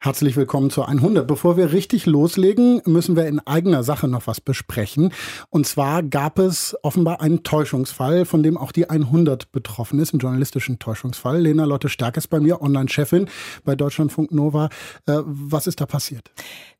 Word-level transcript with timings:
Herzlich 0.00 0.36
willkommen 0.36 0.70
zur 0.70 0.88
100. 0.88 1.26
Bevor 1.26 1.56
wir 1.56 1.72
richtig 1.72 2.06
loslegen, 2.06 2.80
müssen 2.84 3.16
wir 3.16 3.26
in 3.26 3.40
eigener 3.40 3.82
Sache 3.82 4.06
noch 4.06 4.28
was 4.28 4.40
besprechen. 4.40 5.12
Und 5.50 5.66
zwar 5.66 6.04
gab 6.04 6.38
es 6.38 6.76
offenbar 6.84 7.20
einen 7.20 7.42
Täuschungsfall, 7.42 8.24
von 8.24 8.44
dem 8.44 8.56
auch 8.56 8.70
die 8.70 8.88
100 8.88 9.50
betroffen 9.50 9.98
ist, 9.98 10.14
einen 10.14 10.20
journalistischen 10.20 10.78
Täuschungsfall. 10.78 11.40
Lena 11.40 11.64
Lotte 11.64 11.88
Stärk 11.88 12.16
ist 12.16 12.28
bei 12.28 12.38
mir, 12.38 12.62
Online-Chefin 12.62 13.28
bei 13.64 13.74
Deutschlandfunk 13.74 14.30
Nova. 14.30 14.68
Äh, 15.06 15.18
was 15.24 15.66
ist 15.66 15.80
da 15.80 15.86
passiert? 15.86 16.30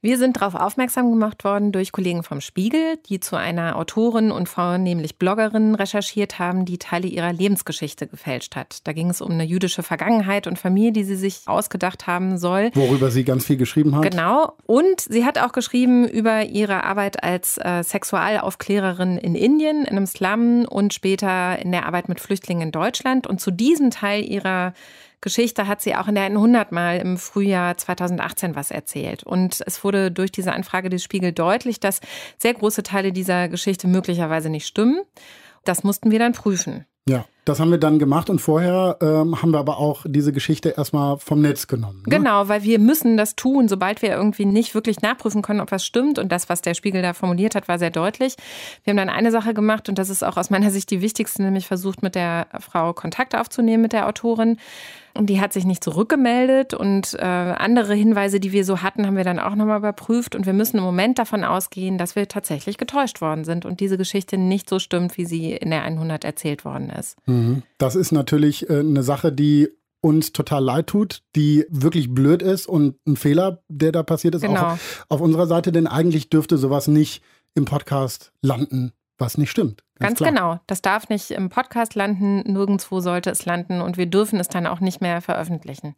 Wir 0.00 0.16
sind 0.16 0.36
darauf 0.36 0.54
aufmerksam 0.54 1.10
gemacht 1.10 1.42
worden 1.42 1.72
durch 1.72 1.90
Kollegen 1.90 2.22
vom 2.22 2.40
Spiegel, 2.40 2.98
die 3.08 3.18
zu 3.18 3.34
einer 3.34 3.74
Autorin 3.74 4.30
und 4.30 4.48
vornehmlich 4.48 5.18
Bloggerin 5.18 5.74
recherchiert 5.74 6.38
haben, 6.38 6.64
die 6.66 6.78
Teile 6.78 7.08
ihrer 7.08 7.32
Lebensgeschichte 7.32 8.06
gefälscht 8.06 8.54
hat. 8.54 8.86
Da 8.86 8.92
ging 8.92 9.10
es 9.10 9.20
um 9.20 9.32
eine 9.32 9.42
jüdische 9.42 9.82
Vergangenheit 9.82 10.46
und 10.46 10.56
Familie, 10.56 10.92
die 10.92 11.02
sie 11.02 11.16
sich 11.16 11.40
ausgedacht 11.46 12.06
haben 12.06 12.38
soll. 12.38 12.70
Worüber 12.74 13.07
sie 13.10 13.24
ganz 13.24 13.46
viel 13.46 13.56
geschrieben 13.56 13.94
hat. 13.96 14.10
Genau. 14.10 14.56
Und 14.66 15.00
sie 15.00 15.24
hat 15.24 15.38
auch 15.38 15.52
geschrieben 15.52 16.06
über 16.08 16.44
ihre 16.44 16.84
Arbeit 16.84 17.22
als 17.22 17.58
äh, 17.58 17.82
Sexualaufklärerin 17.82 19.18
in 19.18 19.34
Indien, 19.34 19.84
in 19.84 19.96
einem 19.96 20.06
Slum 20.06 20.64
und 20.68 20.94
später 20.94 21.58
in 21.58 21.72
der 21.72 21.86
Arbeit 21.86 22.08
mit 22.08 22.20
Flüchtlingen 22.20 22.68
in 22.68 22.72
Deutschland. 22.72 23.26
Und 23.26 23.40
zu 23.40 23.50
diesem 23.50 23.90
Teil 23.90 24.24
ihrer 24.24 24.72
Geschichte 25.20 25.66
hat 25.66 25.82
sie 25.82 25.96
auch 25.96 26.06
in 26.06 26.14
der 26.14 26.24
100 26.24 26.70
Mal 26.70 26.98
im 26.98 27.16
Frühjahr 27.16 27.76
2018 27.76 28.54
was 28.54 28.70
erzählt. 28.70 29.24
Und 29.24 29.62
es 29.66 29.82
wurde 29.82 30.12
durch 30.12 30.30
diese 30.30 30.52
Anfrage 30.52 30.90
des 30.90 31.02
Spiegel 31.02 31.32
deutlich, 31.32 31.80
dass 31.80 32.00
sehr 32.38 32.54
große 32.54 32.82
Teile 32.82 33.12
dieser 33.12 33.48
Geschichte 33.48 33.88
möglicherweise 33.88 34.48
nicht 34.48 34.66
stimmen. 34.66 35.00
Das 35.64 35.82
mussten 35.82 36.10
wir 36.10 36.18
dann 36.20 36.32
prüfen. 36.32 36.86
Ja, 37.08 37.24
das 37.48 37.60
haben 37.60 37.70
wir 37.70 37.78
dann 37.78 37.98
gemacht 37.98 38.28
und 38.30 38.40
vorher 38.40 38.96
ähm, 39.00 39.40
haben 39.40 39.52
wir 39.52 39.58
aber 39.58 39.78
auch 39.78 40.04
diese 40.06 40.32
Geschichte 40.32 40.74
erstmal 40.76 41.18
vom 41.18 41.40
Netz 41.40 41.66
genommen. 41.66 42.02
Ne? 42.06 42.16
Genau, 42.16 42.48
weil 42.48 42.62
wir 42.62 42.78
müssen 42.78 43.16
das 43.16 43.36
tun, 43.36 43.68
sobald 43.68 44.02
wir 44.02 44.10
irgendwie 44.10 44.44
nicht 44.44 44.74
wirklich 44.74 45.00
nachprüfen 45.00 45.42
können, 45.42 45.60
ob 45.60 45.72
was 45.72 45.84
stimmt. 45.84 46.18
Und 46.18 46.30
das, 46.30 46.48
was 46.48 46.62
der 46.62 46.74
Spiegel 46.74 47.00
da 47.02 47.14
formuliert 47.14 47.54
hat, 47.54 47.68
war 47.68 47.78
sehr 47.78 47.90
deutlich. 47.90 48.36
Wir 48.84 48.92
haben 48.92 48.98
dann 48.98 49.08
eine 49.08 49.30
Sache 49.30 49.54
gemacht 49.54 49.88
und 49.88 49.98
das 49.98 50.10
ist 50.10 50.22
auch 50.22 50.36
aus 50.36 50.50
meiner 50.50 50.70
Sicht 50.70 50.90
die 50.90 51.00
wichtigste, 51.00 51.42
nämlich 51.42 51.66
versucht, 51.66 52.02
mit 52.02 52.14
der 52.14 52.46
Frau 52.60 52.92
Kontakt 52.92 53.34
aufzunehmen, 53.34 53.82
mit 53.82 53.92
der 53.92 54.06
Autorin. 54.08 54.58
Und 55.18 55.26
die 55.26 55.40
hat 55.40 55.52
sich 55.52 55.64
nicht 55.64 55.82
zurückgemeldet. 55.82 56.74
Und 56.74 57.14
äh, 57.14 57.24
andere 57.24 57.94
Hinweise, 57.94 58.38
die 58.38 58.52
wir 58.52 58.64
so 58.64 58.82
hatten, 58.82 59.04
haben 59.04 59.16
wir 59.16 59.24
dann 59.24 59.40
auch 59.40 59.56
nochmal 59.56 59.78
überprüft. 59.78 60.36
Und 60.36 60.46
wir 60.46 60.52
müssen 60.52 60.78
im 60.78 60.84
Moment 60.84 61.18
davon 61.18 61.42
ausgehen, 61.42 61.98
dass 61.98 62.14
wir 62.14 62.28
tatsächlich 62.28 62.78
getäuscht 62.78 63.20
worden 63.20 63.44
sind 63.44 63.66
und 63.66 63.80
diese 63.80 63.98
Geschichte 63.98 64.38
nicht 64.38 64.68
so 64.68 64.78
stimmt, 64.78 65.18
wie 65.18 65.24
sie 65.24 65.54
in 65.54 65.70
der 65.70 65.82
100 65.82 66.24
erzählt 66.24 66.64
worden 66.64 66.90
ist. 66.90 67.16
Mhm. 67.26 67.37
Das 67.78 67.94
ist 67.94 68.12
natürlich 68.12 68.68
äh, 68.68 68.80
eine 68.80 69.02
Sache, 69.02 69.32
die 69.32 69.68
uns 70.00 70.32
total 70.32 70.62
leid 70.62 70.86
tut, 70.86 71.22
die 71.34 71.66
wirklich 71.70 72.14
blöd 72.14 72.40
ist 72.40 72.66
und 72.66 72.96
ein 73.06 73.16
Fehler, 73.16 73.62
der 73.68 73.90
da 73.90 74.02
passiert 74.02 74.34
ist, 74.34 74.42
genau. 74.42 74.60
auch 74.60 74.78
auf 75.08 75.20
unserer 75.20 75.46
Seite, 75.46 75.72
denn 75.72 75.88
eigentlich 75.88 76.30
dürfte 76.30 76.56
sowas 76.56 76.86
nicht 76.86 77.22
im 77.54 77.64
Podcast 77.64 78.32
landen 78.42 78.92
was 79.18 79.36
nicht 79.36 79.50
stimmt. 79.50 79.82
Ganz, 79.98 80.20
Ganz 80.20 80.30
genau. 80.30 80.60
Das 80.66 80.80
darf 80.80 81.08
nicht 81.08 81.32
im 81.32 81.48
Podcast 81.48 81.94
landen, 81.94 82.40
nirgendwo 82.50 83.00
sollte 83.00 83.30
es 83.30 83.44
landen 83.44 83.80
und 83.80 83.96
wir 83.96 84.06
dürfen 84.06 84.38
es 84.38 84.48
dann 84.48 84.66
auch 84.66 84.80
nicht 84.80 85.00
mehr 85.00 85.20
veröffentlichen. 85.20 85.94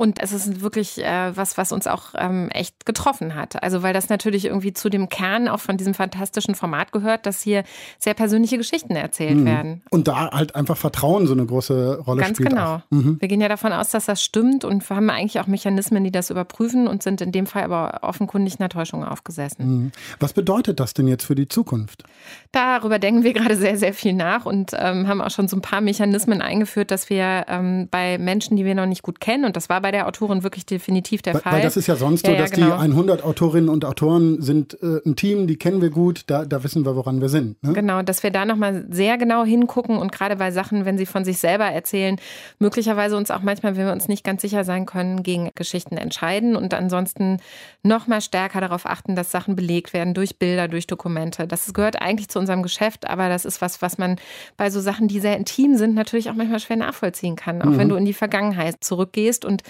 Und 0.00 0.22
es 0.22 0.32
ist 0.32 0.62
wirklich 0.62 1.04
äh, 1.04 1.36
was, 1.36 1.58
was 1.58 1.72
uns 1.72 1.86
auch 1.86 2.14
ähm, 2.16 2.48
echt 2.52 2.86
getroffen 2.86 3.34
hat. 3.34 3.62
Also 3.62 3.82
weil 3.82 3.92
das 3.92 4.08
natürlich 4.08 4.46
irgendwie 4.46 4.72
zu 4.72 4.88
dem 4.88 5.10
Kern 5.10 5.46
auch 5.46 5.60
von 5.60 5.76
diesem 5.76 5.92
fantastischen 5.92 6.54
Format 6.54 6.90
gehört, 6.90 7.26
dass 7.26 7.42
hier 7.42 7.64
sehr 7.98 8.14
persönliche 8.14 8.56
Geschichten 8.56 8.96
erzählt 8.96 9.36
mhm. 9.36 9.44
werden. 9.44 9.82
Und 9.90 10.08
da 10.08 10.30
halt 10.30 10.54
einfach 10.54 10.78
Vertrauen 10.78 11.26
so 11.26 11.34
eine 11.34 11.44
große 11.44 11.98
Rolle 12.06 12.22
Ganz 12.22 12.38
spielt. 12.38 12.48
Ganz 12.54 12.82
genau. 12.88 13.02
Mhm. 13.02 13.20
Wir 13.20 13.28
gehen 13.28 13.42
ja 13.42 13.50
davon 13.50 13.74
aus, 13.74 13.90
dass 13.90 14.06
das 14.06 14.22
stimmt 14.22 14.64
und 14.64 14.88
wir 14.88 14.96
haben 14.96 15.10
eigentlich 15.10 15.38
auch 15.38 15.46
Mechanismen, 15.46 16.02
die 16.02 16.10
das 16.10 16.30
überprüfen 16.30 16.88
und 16.88 17.02
sind 17.02 17.20
in 17.20 17.30
dem 17.30 17.44
Fall 17.44 17.64
aber 17.64 17.98
offenkundig 18.00 18.58
einer 18.58 18.70
Täuschung 18.70 19.04
aufgesessen. 19.04 19.66
Mhm. 19.66 19.92
Was 20.18 20.32
bedeutet 20.32 20.80
das 20.80 20.94
denn 20.94 21.08
jetzt 21.08 21.24
für 21.26 21.34
die 21.34 21.46
Zukunft? 21.46 22.04
Darüber 22.52 22.98
denken 22.98 23.22
wir 23.22 23.32
gerade 23.34 23.54
sehr, 23.54 23.76
sehr 23.76 23.92
viel 23.92 24.14
nach 24.14 24.46
und 24.46 24.72
ähm, 24.74 25.08
haben 25.08 25.20
auch 25.20 25.30
schon 25.30 25.46
so 25.46 25.58
ein 25.58 25.60
paar 25.62 25.82
Mechanismen 25.82 26.40
eingeführt, 26.40 26.90
dass 26.90 27.10
wir 27.10 27.44
ähm, 27.48 27.88
bei 27.90 28.16
Menschen, 28.16 28.56
die 28.56 28.64
wir 28.64 28.74
noch 28.74 28.86
nicht 28.86 29.02
gut 29.02 29.20
kennen, 29.20 29.44
und 29.44 29.56
das 29.56 29.68
war 29.68 29.82
bei 29.82 29.89
der 29.92 30.06
Autorin 30.06 30.42
wirklich 30.42 30.66
definitiv 30.66 31.22
der 31.22 31.38
Fall. 31.38 31.54
Weil 31.54 31.62
das 31.62 31.76
ist 31.76 31.86
ja 31.86 31.96
sonst 31.96 32.26
so, 32.26 32.32
ja, 32.32 32.38
ja, 32.38 32.42
dass 32.42 32.52
genau. 32.52 32.66
die 32.66 32.72
100 32.72 33.22
Autorinnen 33.24 33.68
und 33.68 33.84
Autoren 33.84 34.40
sind 34.42 34.78
äh, 34.82 35.00
ein 35.06 35.16
Team, 35.16 35.46
die 35.46 35.56
kennen 35.56 35.82
wir 35.82 35.90
gut, 35.90 36.24
da, 36.26 36.44
da 36.44 36.62
wissen 36.64 36.84
wir, 36.84 36.96
woran 36.96 37.20
wir 37.20 37.28
sind. 37.28 37.62
Ne? 37.62 37.72
Genau, 37.72 38.02
dass 38.02 38.22
wir 38.22 38.30
da 38.30 38.44
nochmal 38.44 38.86
sehr 38.90 39.18
genau 39.18 39.44
hingucken 39.44 39.96
und 39.98 40.12
gerade 40.12 40.36
bei 40.36 40.50
Sachen, 40.50 40.84
wenn 40.84 40.98
sie 40.98 41.06
von 41.06 41.24
sich 41.24 41.38
selber 41.38 41.66
erzählen, 41.66 42.16
möglicherweise 42.58 43.16
uns 43.16 43.30
auch 43.30 43.42
manchmal, 43.42 43.76
wenn 43.76 43.86
wir 43.86 43.92
uns 43.92 44.08
nicht 44.08 44.24
ganz 44.24 44.42
sicher 44.42 44.64
sein 44.64 44.86
können, 44.86 45.22
gegen 45.22 45.50
Geschichten 45.54 45.96
entscheiden 45.96 46.56
und 46.56 46.74
ansonsten 46.74 47.38
nochmal 47.82 48.20
stärker 48.20 48.60
darauf 48.60 48.86
achten, 48.86 49.16
dass 49.16 49.30
Sachen 49.30 49.56
belegt 49.56 49.92
werden 49.92 50.14
durch 50.14 50.38
Bilder, 50.38 50.68
durch 50.68 50.86
Dokumente. 50.86 51.46
Das 51.46 51.72
gehört 51.72 52.00
eigentlich 52.00 52.28
zu 52.28 52.38
unserem 52.38 52.62
Geschäft, 52.62 53.08
aber 53.08 53.28
das 53.28 53.44
ist 53.44 53.60
was, 53.60 53.82
was 53.82 53.98
man 53.98 54.16
bei 54.56 54.70
so 54.70 54.80
Sachen, 54.80 55.08
die 55.08 55.20
sehr 55.20 55.36
intim 55.36 55.76
sind, 55.76 55.94
natürlich 55.94 56.30
auch 56.30 56.34
manchmal 56.34 56.60
schwer 56.60 56.76
nachvollziehen 56.76 57.36
kann. 57.36 57.62
Auch 57.62 57.66
mhm. 57.66 57.78
wenn 57.78 57.88
du 57.88 57.96
in 57.96 58.04
die 58.04 58.12
Vergangenheit 58.12 58.76
zurückgehst. 58.80 59.44
Und 59.44 59.62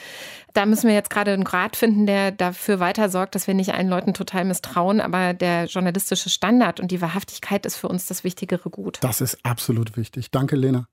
da 0.52 0.66
müssen 0.66 0.88
wir 0.88 0.94
jetzt 0.94 1.10
gerade 1.10 1.32
einen 1.32 1.44
Grad 1.44 1.76
finden, 1.76 2.06
der 2.06 2.32
dafür 2.32 2.80
weiter 2.80 3.08
sorgt, 3.08 3.34
dass 3.34 3.46
wir 3.46 3.54
nicht 3.54 3.74
allen 3.74 3.88
Leuten 3.88 4.14
total 4.14 4.44
misstrauen. 4.44 5.00
Aber 5.00 5.32
der 5.32 5.66
journalistische 5.66 6.30
Standard 6.30 6.80
und 6.80 6.90
die 6.90 7.00
Wahrhaftigkeit 7.00 7.66
ist 7.66 7.76
für 7.76 7.88
uns 7.88 8.06
das 8.06 8.24
wichtigere 8.24 8.70
Gut. 8.70 8.98
Das 9.00 9.20
ist 9.20 9.38
absolut 9.44 9.96
wichtig. 9.96 10.30
Danke, 10.30 10.56
Lena. 10.56 10.86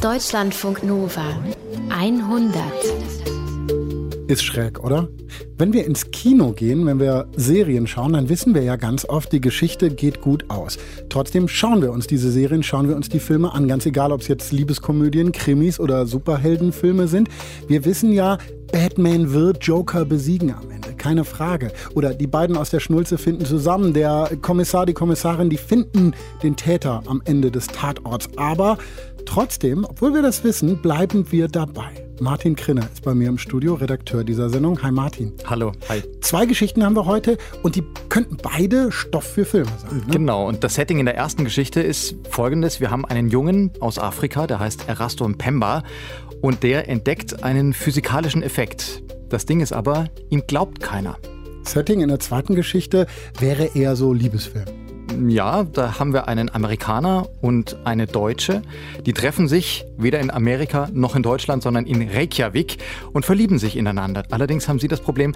Deutschlandfunk 0.00 0.82
Nova 0.82 1.36
100 1.90 3.33
ist 4.26 4.42
schräg, 4.42 4.82
oder? 4.82 5.08
Wenn 5.58 5.72
wir 5.72 5.84
ins 5.84 6.10
Kino 6.10 6.52
gehen, 6.52 6.86
wenn 6.86 6.98
wir 6.98 7.26
Serien 7.36 7.86
schauen, 7.86 8.14
dann 8.14 8.28
wissen 8.28 8.54
wir 8.54 8.62
ja 8.62 8.76
ganz 8.76 9.04
oft, 9.04 9.32
die 9.32 9.40
Geschichte 9.40 9.90
geht 9.90 10.20
gut 10.20 10.50
aus. 10.50 10.78
Trotzdem 11.08 11.48
schauen 11.48 11.82
wir 11.82 11.92
uns 11.92 12.06
diese 12.06 12.30
Serien, 12.30 12.62
schauen 12.62 12.88
wir 12.88 12.96
uns 12.96 13.08
die 13.08 13.20
Filme 13.20 13.52
an, 13.52 13.68
ganz 13.68 13.86
egal, 13.86 14.12
ob 14.12 14.20
es 14.20 14.28
jetzt 14.28 14.52
Liebeskomödien, 14.52 15.32
Krimis 15.32 15.78
oder 15.78 16.06
Superheldenfilme 16.06 17.08
sind. 17.08 17.28
Wir 17.68 17.84
wissen 17.84 18.12
ja, 18.12 18.38
Batman 18.72 19.32
wird 19.32 19.62
Joker 19.64 20.04
besiegen 20.04 20.52
am 20.52 20.70
Ende, 20.70 20.94
keine 20.94 21.24
Frage. 21.24 21.70
Oder 21.94 22.14
die 22.14 22.26
beiden 22.26 22.56
aus 22.56 22.70
der 22.70 22.80
Schnulze 22.80 23.18
finden 23.18 23.44
zusammen, 23.44 23.92
der 23.92 24.30
Kommissar, 24.42 24.86
die 24.86 24.94
Kommissarin, 24.94 25.50
die 25.50 25.58
finden 25.58 26.12
den 26.42 26.56
Täter 26.56 27.02
am 27.06 27.22
Ende 27.24 27.50
des 27.50 27.66
Tatorts. 27.68 28.28
Aber 28.36 28.78
trotzdem, 29.26 29.84
obwohl 29.84 30.14
wir 30.14 30.22
das 30.22 30.42
wissen, 30.44 30.82
bleiben 30.82 31.30
wir 31.30 31.48
dabei. 31.48 32.03
Martin 32.20 32.54
Krinner 32.54 32.88
ist 32.92 33.02
bei 33.02 33.14
mir 33.14 33.28
im 33.28 33.38
Studio, 33.38 33.74
Redakteur 33.74 34.22
dieser 34.22 34.48
Sendung. 34.48 34.80
Hi 34.82 34.92
Martin. 34.92 35.32
Hallo, 35.46 35.72
hi. 35.88 36.02
Zwei 36.20 36.46
Geschichten 36.46 36.84
haben 36.84 36.94
wir 36.94 37.06
heute 37.06 37.38
und 37.62 37.74
die 37.74 37.82
könnten 38.08 38.36
beide 38.36 38.92
Stoff 38.92 39.24
für 39.24 39.44
Filme 39.44 39.70
sein. 39.78 39.96
Ne? 40.06 40.12
Genau, 40.12 40.46
und 40.48 40.62
das 40.62 40.74
Setting 40.74 41.00
in 41.00 41.06
der 41.06 41.16
ersten 41.16 41.44
Geschichte 41.44 41.80
ist 41.80 42.14
folgendes. 42.30 42.80
Wir 42.80 42.90
haben 42.90 43.04
einen 43.04 43.28
Jungen 43.28 43.72
aus 43.80 43.98
Afrika, 43.98 44.46
der 44.46 44.60
heißt 44.60 44.88
Erasto 44.88 45.28
Pemba 45.28 45.82
und 46.40 46.62
der 46.62 46.88
entdeckt 46.88 47.42
einen 47.42 47.72
physikalischen 47.72 48.42
Effekt. 48.42 49.02
Das 49.28 49.46
Ding 49.46 49.60
ist 49.60 49.72
aber, 49.72 50.06
ihm 50.30 50.44
glaubt 50.46 50.80
keiner. 50.80 51.18
Setting 51.64 52.00
in 52.00 52.08
der 52.08 52.20
zweiten 52.20 52.54
Geschichte 52.54 53.06
wäre 53.40 53.70
eher 53.74 53.96
so 53.96 54.12
Liebesfilm. 54.12 54.83
Ja, 55.28 55.64
da 55.64 55.98
haben 55.98 56.12
wir 56.12 56.28
einen 56.28 56.52
Amerikaner 56.54 57.28
und 57.40 57.76
eine 57.84 58.06
Deutsche. 58.06 58.62
Die 59.06 59.12
treffen 59.12 59.48
sich 59.48 59.84
weder 59.96 60.20
in 60.20 60.30
Amerika 60.30 60.88
noch 60.92 61.14
in 61.14 61.22
Deutschland, 61.22 61.62
sondern 61.62 61.86
in 61.86 62.08
Reykjavik 62.08 62.78
und 63.12 63.24
verlieben 63.24 63.58
sich 63.58 63.76
ineinander. 63.76 64.24
Allerdings 64.30 64.68
haben 64.68 64.78
sie 64.78 64.88
das 64.88 65.00
Problem, 65.00 65.34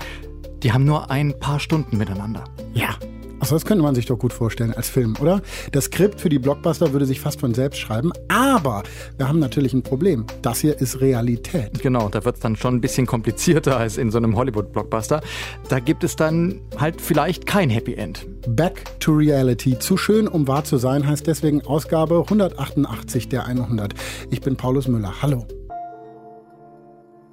die 0.62 0.72
haben 0.72 0.84
nur 0.84 1.10
ein 1.10 1.38
paar 1.38 1.60
Stunden 1.60 1.96
miteinander. 1.96 2.44
Ja, 2.74 2.96
also 3.40 3.54
das 3.54 3.64
könnte 3.64 3.82
man 3.82 3.94
sich 3.94 4.06
doch 4.06 4.18
gut 4.18 4.32
vorstellen 4.32 4.72
als 4.74 4.88
Film, 4.88 5.14
oder? 5.20 5.42
Das 5.72 5.84
Skript 5.84 6.20
für 6.20 6.28
die 6.28 6.38
Blockbuster 6.38 6.92
würde 6.92 7.06
sich 7.06 7.20
fast 7.20 7.40
von 7.40 7.54
selbst 7.54 7.78
schreiben, 7.78 8.12
aber 8.28 8.82
wir 9.16 9.28
haben 9.28 9.38
natürlich 9.38 9.72
ein 9.72 9.82
Problem. 9.82 10.26
Das 10.42 10.60
hier 10.60 10.78
ist 10.78 11.00
Realität. 11.00 11.80
Genau, 11.80 12.08
da 12.08 12.24
wird 12.24 12.36
es 12.36 12.40
dann 12.40 12.56
schon 12.56 12.76
ein 12.76 12.80
bisschen 12.80 13.06
komplizierter 13.06 13.76
als 13.76 13.98
in 13.98 14.10
so 14.10 14.18
einem 14.18 14.36
Hollywood-Blockbuster. 14.36 15.20
Da 15.68 15.80
gibt 15.80 16.04
es 16.04 16.16
dann 16.16 16.60
halt 16.76 17.00
vielleicht 17.00 17.46
kein 17.46 17.70
Happy 17.70 17.94
End. 17.94 18.26
Back 18.48 18.84
to 19.00 19.12
Reality. 19.12 19.78
Zu 19.78 19.96
schön, 19.96 20.28
um 20.28 20.48
wahr 20.48 20.64
zu 20.64 20.76
sein, 20.76 21.06
heißt 21.06 21.26
deswegen 21.26 21.62
Ausgabe 21.62 22.20
188 22.20 23.28
der 23.28 23.46
100. 23.46 23.94
Ich 24.30 24.40
bin 24.40 24.56
Paulus 24.56 24.88
Müller. 24.88 25.12
Hallo. 25.22 25.46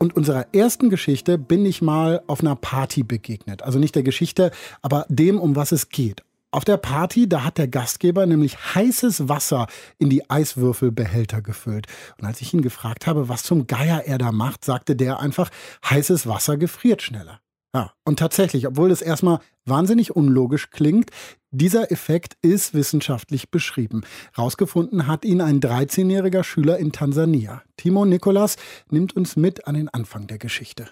Und 0.06 0.16
unserer 0.16 0.54
ersten 0.54 0.92
Geschichte 0.92 1.40
bin 1.40 1.66
ich 1.66 1.82
mal 1.82 2.22
auf 2.28 2.42
einer 2.42 2.56
Party 2.56 3.02
begegnet. 3.02 3.64
Also 3.64 3.80
nicht 3.80 3.96
der 3.96 4.04
Geschichte, 4.04 4.52
aber 4.84 5.08
dem, 5.10 5.40
um 5.40 5.56
was 5.56 5.72
es 5.72 5.90
geht. 5.90 6.22
Auf 6.52 6.64
der 6.64 6.78
Party, 6.78 7.28
da 7.28 7.44
hat 7.44 7.58
der 7.58 7.68
Gastgeber 7.68 8.28
nämlich 8.28 8.56
heißes 8.76 9.30
Wasser 9.30 9.66
in 9.98 10.12
die 10.12 10.30
Eiswürfelbehälter 10.30 11.42
gefüllt. 11.42 11.88
Und 12.20 12.28
als 12.28 12.40
ich 12.42 12.54
ihn 12.54 12.62
gefragt 12.62 13.08
habe, 13.08 13.30
was 13.30 13.42
zum 13.42 13.66
Geier 13.66 14.04
er 14.06 14.20
da 14.20 14.32
macht, 14.32 14.64
sagte 14.64 14.96
der 14.96 15.20
einfach, 15.22 15.50
heißes 15.90 16.28
Wasser 16.28 16.58
gefriert 16.58 17.02
schneller. 17.02 17.40
Ja, 17.76 17.92
und 18.06 18.20
tatsächlich, 18.20 18.68
obwohl 18.68 18.88
das 18.88 19.02
erstmal 19.02 19.40
wahnsinnig 19.66 20.16
unlogisch 20.16 20.70
klingt, 20.70 21.10
dieser 21.52 21.92
Effekt 21.92 22.38
ist 22.42 22.74
wissenschaftlich 22.74 23.52
beschrieben. 23.52 24.04
Rausgefunden 24.38 25.08
hat 25.08 25.26
ihn 25.26 25.42
ein 25.42 25.60
13-jähriger 25.60 26.46
Schüler 26.46 26.78
in 26.78 26.94
Tansania. 26.94 27.64
Timo 27.76 28.06
Nikolas 28.06 28.56
nimmt 28.90 29.18
uns 29.18 29.36
mit 29.36 29.68
an 29.68 29.76
den 29.76 29.90
Anfang 29.90 30.26
der 30.26 30.38
Geschichte. 30.38 30.88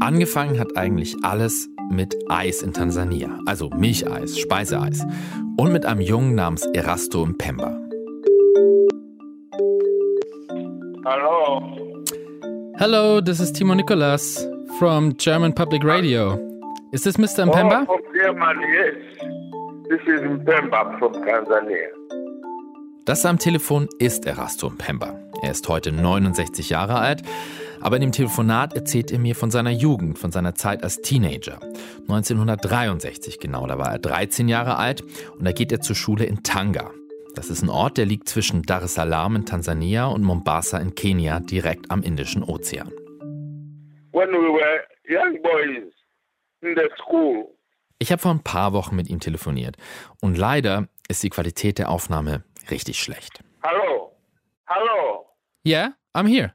Angefangen 0.00 0.60
hat 0.60 0.76
eigentlich 0.76 1.16
alles 1.24 1.68
mit 1.90 2.16
Eis 2.28 2.62
in 2.62 2.72
Tansania, 2.72 3.40
also 3.46 3.68
Milcheis, 3.70 4.38
Speiseeis 4.38 5.04
und 5.56 5.72
mit 5.72 5.86
einem 5.86 6.02
Jungen 6.02 6.36
namens 6.36 6.64
Erasto 6.72 7.26
Mpemba. 7.26 7.76
Hello. 11.04 11.78
Hello, 12.78 13.20
this 13.20 13.40
is 13.40 13.52
Timo 13.52 13.74
Nicolas 13.74 14.51
from 14.82 15.16
German 15.16 15.52
Public 15.52 15.84
Radio. 15.84 16.36
Is 16.90 17.02
this 17.02 17.16
Mr. 17.16 17.46
Mpemba? 17.46 17.86
Oh, 17.88 17.98
from 17.98 18.14
Germany, 18.18 18.66
yes. 18.66 18.96
This 19.88 20.00
is 20.08 20.20
Mpemba 20.22 20.98
from 20.98 21.12
Tanzania. 21.24 21.86
Das 23.04 23.24
am 23.24 23.38
Telefon 23.38 23.88
ist 24.00 24.26
Erasto 24.26 24.70
Mpemba. 24.70 25.16
Er 25.40 25.52
ist 25.52 25.68
heute 25.68 25.92
69 25.92 26.70
Jahre 26.70 26.96
alt, 26.96 27.22
aber 27.80 27.94
in 27.94 28.02
dem 28.02 28.10
Telefonat 28.10 28.74
erzählt 28.74 29.12
er 29.12 29.20
mir 29.20 29.36
von 29.36 29.52
seiner 29.52 29.70
Jugend, 29.70 30.18
von 30.18 30.32
seiner 30.32 30.56
Zeit 30.56 30.82
als 30.82 31.00
Teenager. 31.00 31.60
1963 32.08 33.38
genau, 33.38 33.68
da 33.68 33.78
war 33.78 33.92
er 33.92 34.00
13 34.00 34.48
Jahre 34.48 34.78
alt 34.78 35.04
und 35.38 35.44
da 35.44 35.52
geht 35.52 35.70
er 35.70 35.80
zur 35.80 35.94
Schule 35.94 36.24
in 36.24 36.42
Tanga. 36.42 36.90
Das 37.36 37.50
ist 37.50 37.62
ein 37.62 37.70
Ort, 37.70 37.98
der 37.98 38.06
liegt 38.06 38.28
zwischen 38.28 38.62
Dar 38.62 38.82
es 38.82 38.94
Salaam 38.94 39.36
in 39.36 39.46
Tansania 39.46 40.06
und 40.06 40.24
Mombasa 40.24 40.78
in 40.78 40.96
Kenia, 40.96 41.38
direkt 41.38 41.88
am 41.88 42.02
Indischen 42.02 42.42
Ozean. 42.42 42.90
When 44.12 44.28
we 44.30 44.48
were 44.52 44.80
young 45.08 45.40
boys 45.42 45.92
in 46.60 46.74
the 46.76 46.88
school, 46.98 47.48
Ich 47.98 48.10
habe 48.12 48.20
vor 48.20 48.32
ein 48.32 48.42
paar 48.42 48.72
Wochen 48.72 48.96
mit 48.96 49.08
ihm 49.08 49.20
telefoniert 49.20 49.76
und 50.20 50.36
leider 50.36 50.88
ist 51.08 51.22
die 51.22 51.30
Qualität 51.30 51.78
der 51.78 51.88
Aufnahme 51.90 52.42
richtig 52.70 52.98
schlecht. 53.00 53.40
hello, 53.62 54.12
hello, 54.66 55.26
Yeah, 55.64 55.92
I'm 56.14 56.26
here. 56.26 56.52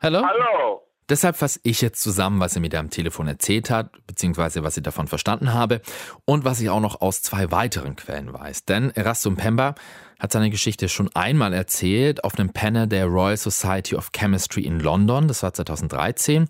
Hello? 0.00 0.22
Hello. 0.26 0.82
Deshalb 1.08 1.36
fasse 1.36 1.60
ich 1.62 1.80
jetzt 1.82 2.00
zusammen, 2.02 2.40
was 2.40 2.54
er 2.56 2.60
mir 2.60 2.70
da 2.70 2.78
am 2.80 2.88
Telefon 2.90 3.28
erzählt 3.28 3.70
hat, 3.70 3.90
beziehungsweise 4.06 4.62
was 4.64 4.76
ich 4.76 4.82
davon 4.82 5.08
verstanden 5.08 5.52
habe 5.52 5.80
und 6.24 6.44
was 6.44 6.60
ich 6.60 6.70
auch 6.70 6.80
noch 6.80 7.00
aus 7.00 7.22
zwei 7.22 7.50
weiteren 7.50 7.96
Quellen 7.96 8.32
weiß. 8.32 8.64
Denn 8.64 8.90
Erastum 8.92 9.36
Pemba 9.36 9.74
hat 10.22 10.30
seine 10.30 10.50
Geschichte 10.50 10.88
schon 10.88 11.10
einmal 11.14 11.52
erzählt 11.52 12.22
auf 12.22 12.38
einem 12.38 12.52
Panel 12.52 12.86
der 12.86 13.06
Royal 13.06 13.36
Society 13.36 13.96
of 13.96 14.12
Chemistry 14.12 14.62
in 14.62 14.78
London, 14.78 15.26
das 15.26 15.42
war 15.42 15.52
2013. 15.52 16.48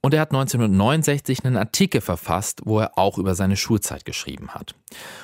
Und 0.00 0.12
er 0.12 0.20
hat 0.20 0.32
1969 0.32 1.44
einen 1.44 1.56
Artikel 1.56 2.00
verfasst, 2.00 2.62
wo 2.64 2.80
er 2.80 2.98
auch 2.98 3.16
über 3.16 3.36
seine 3.36 3.56
Schulzeit 3.56 4.04
geschrieben 4.04 4.48
hat. 4.48 4.74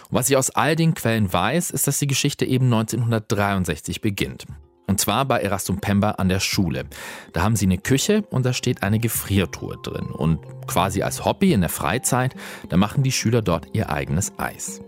Und 0.09 0.17
was 0.17 0.31
ich 0.31 0.37
aus 0.37 0.51
all 0.51 0.77
den 0.77 0.95
Quellen 0.95 1.31
weiß, 1.31 1.73
ist, 1.73 1.89
dass 1.89 1.99
die 1.99 2.07
Geschichte 2.07 2.47
eben 2.47 2.67
1963 2.67 4.01
beginnt. 4.01 4.47
Und 4.87 5.01
zwar 5.01 5.25
bei 5.25 5.41
Erastum 5.41 5.81
Pemba 5.81 6.13
an 6.13 6.29
der 6.29 6.41
Schule. 6.41 6.85
Da 7.33 7.43
haben 7.43 7.57
sie 7.57 7.67
eine 7.67 7.79
Küche 7.79 8.23
und 8.31 8.47
da 8.47 8.53
steht 8.53 8.85
eine 8.85 9.01
Gefriertruhe 9.01 9.77
drin. 9.83 10.07
Und 10.07 10.39
quasi 10.69 11.03
als 11.03 11.25
Hobby 11.25 11.53
in 11.53 11.61
der 11.61 11.71
Freizeit, 11.71 12.37
da 12.69 12.77
machen 12.77 13.03
die 13.03 13.13
Schüler 13.13 13.43
dort 13.43 13.67
ihr 13.73 13.91
eigenes 13.91 14.33
Eis. 14.39 14.81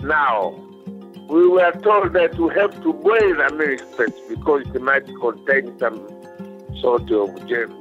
Now, 0.00 0.66
we 1.28 1.48
were 1.48 1.72
told 1.82 2.12
that 2.12 2.34
we 2.38 2.54
have 2.54 2.74
to 2.82 2.92
boil 2.92 3.34
the 3.36 3.50
milk 3.56 3.96
first 3.96 4.28
because 4.28 4.62
it 4.74 4.82
might 4.82 5.06
contain 5.06 5.78
some 5.78 5.96
sort 6.80 7.10
of 7.10 7.46
germ. 7.48 7.72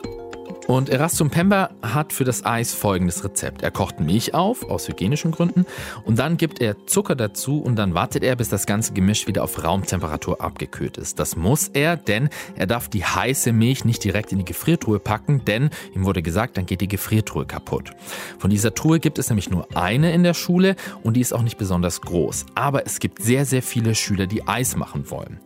Und 0.67 0.89
Erastum 0.89 1.29
Pemba 1.29 1.69
hat 1.83 2.11
für 2.11 2.23
das 2.23 2.43
Eis 2.43 2.73
folgendes 2.73 3.23
Rezept. 3.23 3.61
Er 3.61 3.69
kocht 3.69 3.99
Milch 3.99 4.33
auf, 4.33 4.67
aus 4.67 4.87
hygienischen 4.87 5.29
Gründen, 5.29 5.65
und 6.05 6.17
dann 6.17 6.37
gibt 6.37 6.59
er 6.59 6.87
Zucker 6.87 7.15
dazu 7.15 7.59
und 7.59 7.75
dann 7.75 7.93
wartet 7.93 8.23
er, 8.23 8.35
bis 8.35 8.49
das 8.49 8.65
ganze 8.65 8.93
Gemisch 8.93 9.27
wieder 9.27 9.43
auf 9.43 9.63
Raumtemperatur 9.63 10.41
abgekühlt 10.41 10.97
ist. 10.97 11.19
Das 11.19 11.35
muss 11.35 11.67
er, 11.67 11.97
denn 11.97 12.29
er 12.55 12.65
darf 12.65 12.89
die 12.89 13.05
heiße 13.05 13.53
Milch 13.53 13.85
nicht 13.85 14.03
direkt 14.03 14.31
in 14.31 14.39
die 14.39 14.45
Gefriertruhe 14.45 14.97
packen, 14.97 15.45
denn 15.45 15.69
ihm 15.93 16.03
wurde 16.03 16.23
gesagt, 16.23 16.57
dann 16.57 16.65
geht 16.65 16.81
die 16.81 16.87
Gefriertruhe 16.87 17.45
kaputt. 17.45 17.91
Von 18.39 18.49
dieser 18.49 18.73
Truhe 18.73 18.99
gibt 18.99 19.19
es 19.19 19.29
nämlich 19.29 19.51
nur 19.51 19.67
eine 19.75 20.13
in 20.13 20.23
der 20.23 20.33
Schule 20.33 20.75
und 21.03 21.15
die 21.15 21.21
ist 21.21 21.33
auch 21.33 21.43
nicht 21.43 21.59
besonders 21.59 22.01
groß. 22.01 22.47
Aber 22.55 22.87
es 22.87 22.99
gibt 22.99 23.21
sehr, 23.21 23.45
sehr 23.45 23.61
viele 23.61 23.93
Schüler, 23.93 24.25
die 24.25 24.47
Eis 24.47 24.75
machen 24.75 25.11
wollen. 25.11 25.39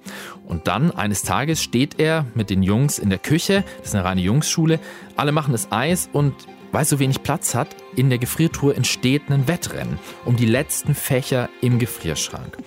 Und 0.46 0.68
dann 0.68 0.92
eines 0.92 1.22
Tages 1.22 1.62
steht 1.62 2.00
er 2.00 2.26
mit 2.34 2.50
den 2.50 2.64
Jungs 2.64 2.98
in 2.98 3.10
der 3.10 3.20
Küche, 3.20 3.64
das 3.80 3.90
ist 3.90 3.96
eine 3.96 4.04
reine 4.04 4.22
Jungsschule, 4.22 4.80
alle 5.20 5.32
machen 5.32 5.52
das 5.52 5.72
Eis 5.72 6.10
und 6.14 6.34
weil 6.72 6.86
so 6.86 7.00
wenig 7.00 7.24
Platz 7.24 7.56
hat, 7.56 7.76
in 7.96 8.10
der 8.10 8.20
Gefriertruhe 8.20 8.76
entsteht 8.76 9.24
ein 9.30 9.48
Wettrennen 9.48 10.00
um 10.26 10.36
die 10.36 10.46
letzten 10.46 10.94
Fächer 10.94 11.50
im 11.62 11.80
Gefrierschrank. 11.80 12.58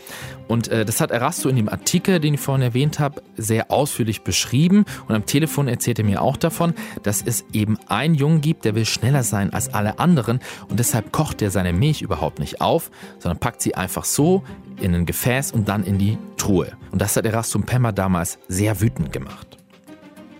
Und 0.48 0.68
äh, 0.68 0.84
das 0.84 1.00
hat 1.00 1.10
Erasto 1.10 1.48
in 1.48 1.56
dem 1.56 1.68
Artikel, 1.68 2.20
den 2.20 2.34
ich 2.34 2.40
vorhin 2.40 2.62
erwähnt 2.62 2.98
habe, 2.98 3.22
sehr 3.36 3.70
ausführlich 3.70 4.22
beschrieben. 4.22 4.84
Und 5.08 5.14
am 5.14 5.24
Telefon 5.24 5.68
erzählt 5.68 5.98
er 5.98 6.04
mir 6.04 6.20
auch 6.20 6.36
davon, 6.36 6.74
dass 7.02 7.22
es 7.22 7.46
eben 7.52 7.78
einen 7.86 8.14
Jungen 8.14 8.40
gibt, 8.40 8.64
der 8.64 8.74
will 8.74 8.84
schneller 8.84 9.22
sein 9.22 9.52
als 9.52 9.72
alle 9.72 9.98
anderen. 9.98 10.40
Und 10.68 10.78
deshalb 10.78 11.12
kocht 11.12 11.40
er 11.40 11.50
seine 11.50 11.72
Milch 11.72 12.02
überhaupt 12.02 12.38
nicht 12.38 12.60
auf, 12.60 12.90
sondern 13.18 13.38
packt 13.38 13.62
sie 13.62 13.76
einfach 13.76 14.04
so 14.04 14.42
in 14.80 14.94
ein 14.94 15.06
Gefäß 15.06 15.52
und 15.52 15.68
dann 15.68 15.84
in 15.84 15.98
die 15.98 16.18
Truhe. 16.36 16.72
Und 16.90 17.00
das 17.00 17.16
hat 17.16 17.24
Erastum 17.24 17.62
Pemmer 17.62 17.92
damals 17.92 18.38
sehr 18.48 18.80
wütend 18.80 19.12
gemacht. 19.12 19.58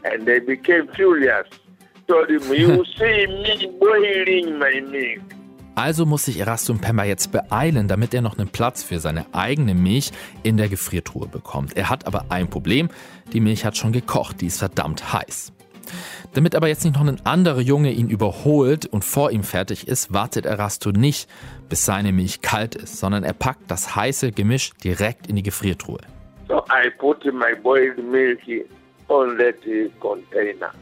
And 0.05 0.27
they 0.27 0.41
became 0.41 0.89
furious. 0.97 1.47
Also 5.75 6.05
muss 6.05 6.25
sich 6.27 6.39
Erastum 6.39 6.81
Pember 6.81 7.05
jetzt 7.05 7.33
beeilen, 7.33 7.89
damit 7.89 8.13
er 8.13 8.21
noch 8.21 8.37
einen 8.39 8.49
Platz 8.49 8.83
für 8.83 8.99
seine 8.99 9.25
eigene 9.33 9.75
Milch 9.75 10.11
in 10.43 10.57
der 10.57 10.69
Gefriertruhe 10.69 11.27
bekommt. 11.29 11.77
Er 11.77 11.89
hat 11.89 12.07
aber 12.07 12.27
ein 12.29 12.51
Problem, 12.51 12.91
die 13.33 13.41
Milch 13.41 13.65
hat 13.65 13.77
schon 13.77 13.93
gekocht, 13.93 14.41
die 14.43 14.47
ist 14.47 14.59
verdammt 14.59 15.13
heiß. 15.13 15.53
Damit 16.35 16.55
aber 16.55 16.69
jetzt 16.69 16.85
nicht 16.85 16.95
noch 16.95 17.07
ein 17.07 17.25
anderer 17.25 17.61
Junge 17.61 17.91
ihn 17.91 18.09
überholt 18.09 18.87
und 18.87 19.05
vor 19.05 19.31
ihm 19.31 19.43
fertig 19.43 19.89
ist, 19.89 20.13
wartet 20.13 20.47
Erasto 20.47 20.91
nicht, 20.91 21.29
bis 21.69 21.85
seine 21.85 22.13
Milch 22.13 22.41
kalt 22.43 22.75
ist, 22.75 22.99
sondern 22.99 23.25
er 23.25 23.33
packt 23.33 23.71
das 23.71 23.97
heiße 23.97 24.33
Gemisch 24.33 24.73
direkt 24.85 25.27
in 25.27 25.37
die 25.37 25.43
Gefriertruhe. 25.43 26.01
So 26.49 26.65
I 26.69 26.91
put 26.99 27.25
my 27.25 27.55
boiled 27.63 27.99
milk 27.99 28.41
on 29.09 29.39
that 29.39 29.57
container. 30.01 30.73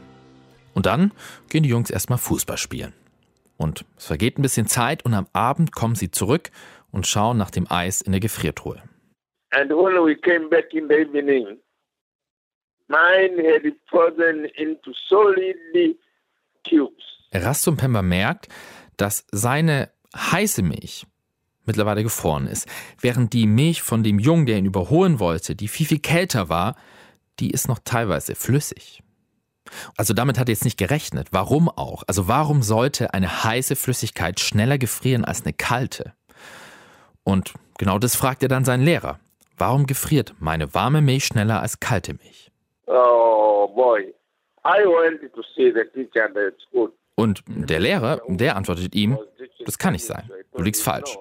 Und 0.73 0.85
dann 0.85 1.11
gehen 1.49 1.63
die 1.63 1.69
Jungs 1.69 1.89
erstmal 1.89 2.17
Fußball 2.17 2.57
spielen. 2.57 2.93
Und 3.57 3.85
es 3.97 4.07
vergeht 4.07 4.39
ein 4.39 4.41
bisschen 4.41 4.67
Zeit 4.67 5.05
und 5.05 5.13
am 5.13 5.27
Abend 5.33 5.71
kommen 5.71 5.95
sie 5.95 6.09
zurück 6.09 6.49
und 6.91 7.07
schauen 7.07 7.37
nach 7.37 7.51
dem 7.51 7.69
Eis 7.69 8.01
in 8.01 8.11
der 8.11 8.21
Gefriertruhe. 8.21 8.81
And 9.51 9.69
when 9.69 9.95
we 10.03 10.15
came 10.15 10.49
back 10.49 10.73
in 10.73 10.87
the 10.87 10.95
evening, 10.95 11.59
mine 12.87 13.37
had 13.43 13.61
frozen 13.89 14.45
into 14.55 14.93
solid 15.07 15.57
cubes. 16.67 17.03
Erastum 17.31 17.77
Pember 17.77 18.01
merkt, 18.01 18.47
dass 18.97 19.25
seine 19.31 19.89
heiße 20.15 20.63
Milch 20.63 21.05
mittlerweile 21.65 22.03
gefroren 22.03 22.47
ist, 22.47 22.67
während 22.99 23.33
die 23.33 23.47
Milch 23.47 23.81
von 23.81 24.03
dem 24.03 24.19
Jungen, 24.19 24.45
der 24.45 24.57
ihn 24.57 24.65
überholen 24.65 25.19
wollte, 25.19 25.55
die 25.55 25.67
viel, 25.67 25.85
viel 25.85 25.99
kälter 25.99 26.49
war, 26.49 26.75
die 27.39 27.51
ist 27.51 27.67
noch 27.67 27.79
teilweise 27.83 28.35
flüssig. 28.35 29.03
Also 29.97 30.13
damit 30.13 30.37
hat 30.37 30.49
er 30.49 30.53
jetzt 30.53 30.65
nicht 30.65 30.77
gerechnet. 30.77 31.27
Warum 31.31 31.69
auch? 31.69 32.03
Also 32.07 32.27
warum 32.27 32.61
sollte 32.63 33.13
eine 33.13 33.43
heiße 33.43 33.75
Flüssigkeit 33.75 34.39
schneller 34.39 34.77
gefrieren 34.77 35.25
als 35.25 35.43
eine 35.43 35.53
kalte? 35.53 36.13
Und 37.23 37.53
genau 37.77 37.99
das 37.99 38.15
fragt 38.15 38.43
er 38.43 38.49
dann 38.49 38.65
seinen 38.65 38.83
Lehrer. 38.83 39.19
Warum 39.57 39.85
gefriert 39.85 40.33
meine 40.39 40.73
warme 40.73 41.01
Milch 41.01 41.25
schneller 41.25 41.61
als 41.61 41.79
kalte 41.79 42.13
Milch? 42.13 42.51
Oh 42.87 43.67
boy. 43.75 44.13
I 44.65 44.85
went 44.85 45.21
to 45.33 45.41
see 45.55 45.71
the 45.71 45.83
teacher 45.93 46.25
at 46.25 46.53
school. 46.67 46.91
Und 47.15 47.43
der 47.47 47.79
Lehrer, 47.79 48.21
der 48.27 48.55
antwortet 48.55 48.95
ihm, 48.95 49.17
das 49.65 49.77
kann 49.77 49.93
nicht 49.93 50.05
sein. 50.05 50.29
Du 50.53 50.63
liegst 50.63 50.81
falsch. 50.81 51.17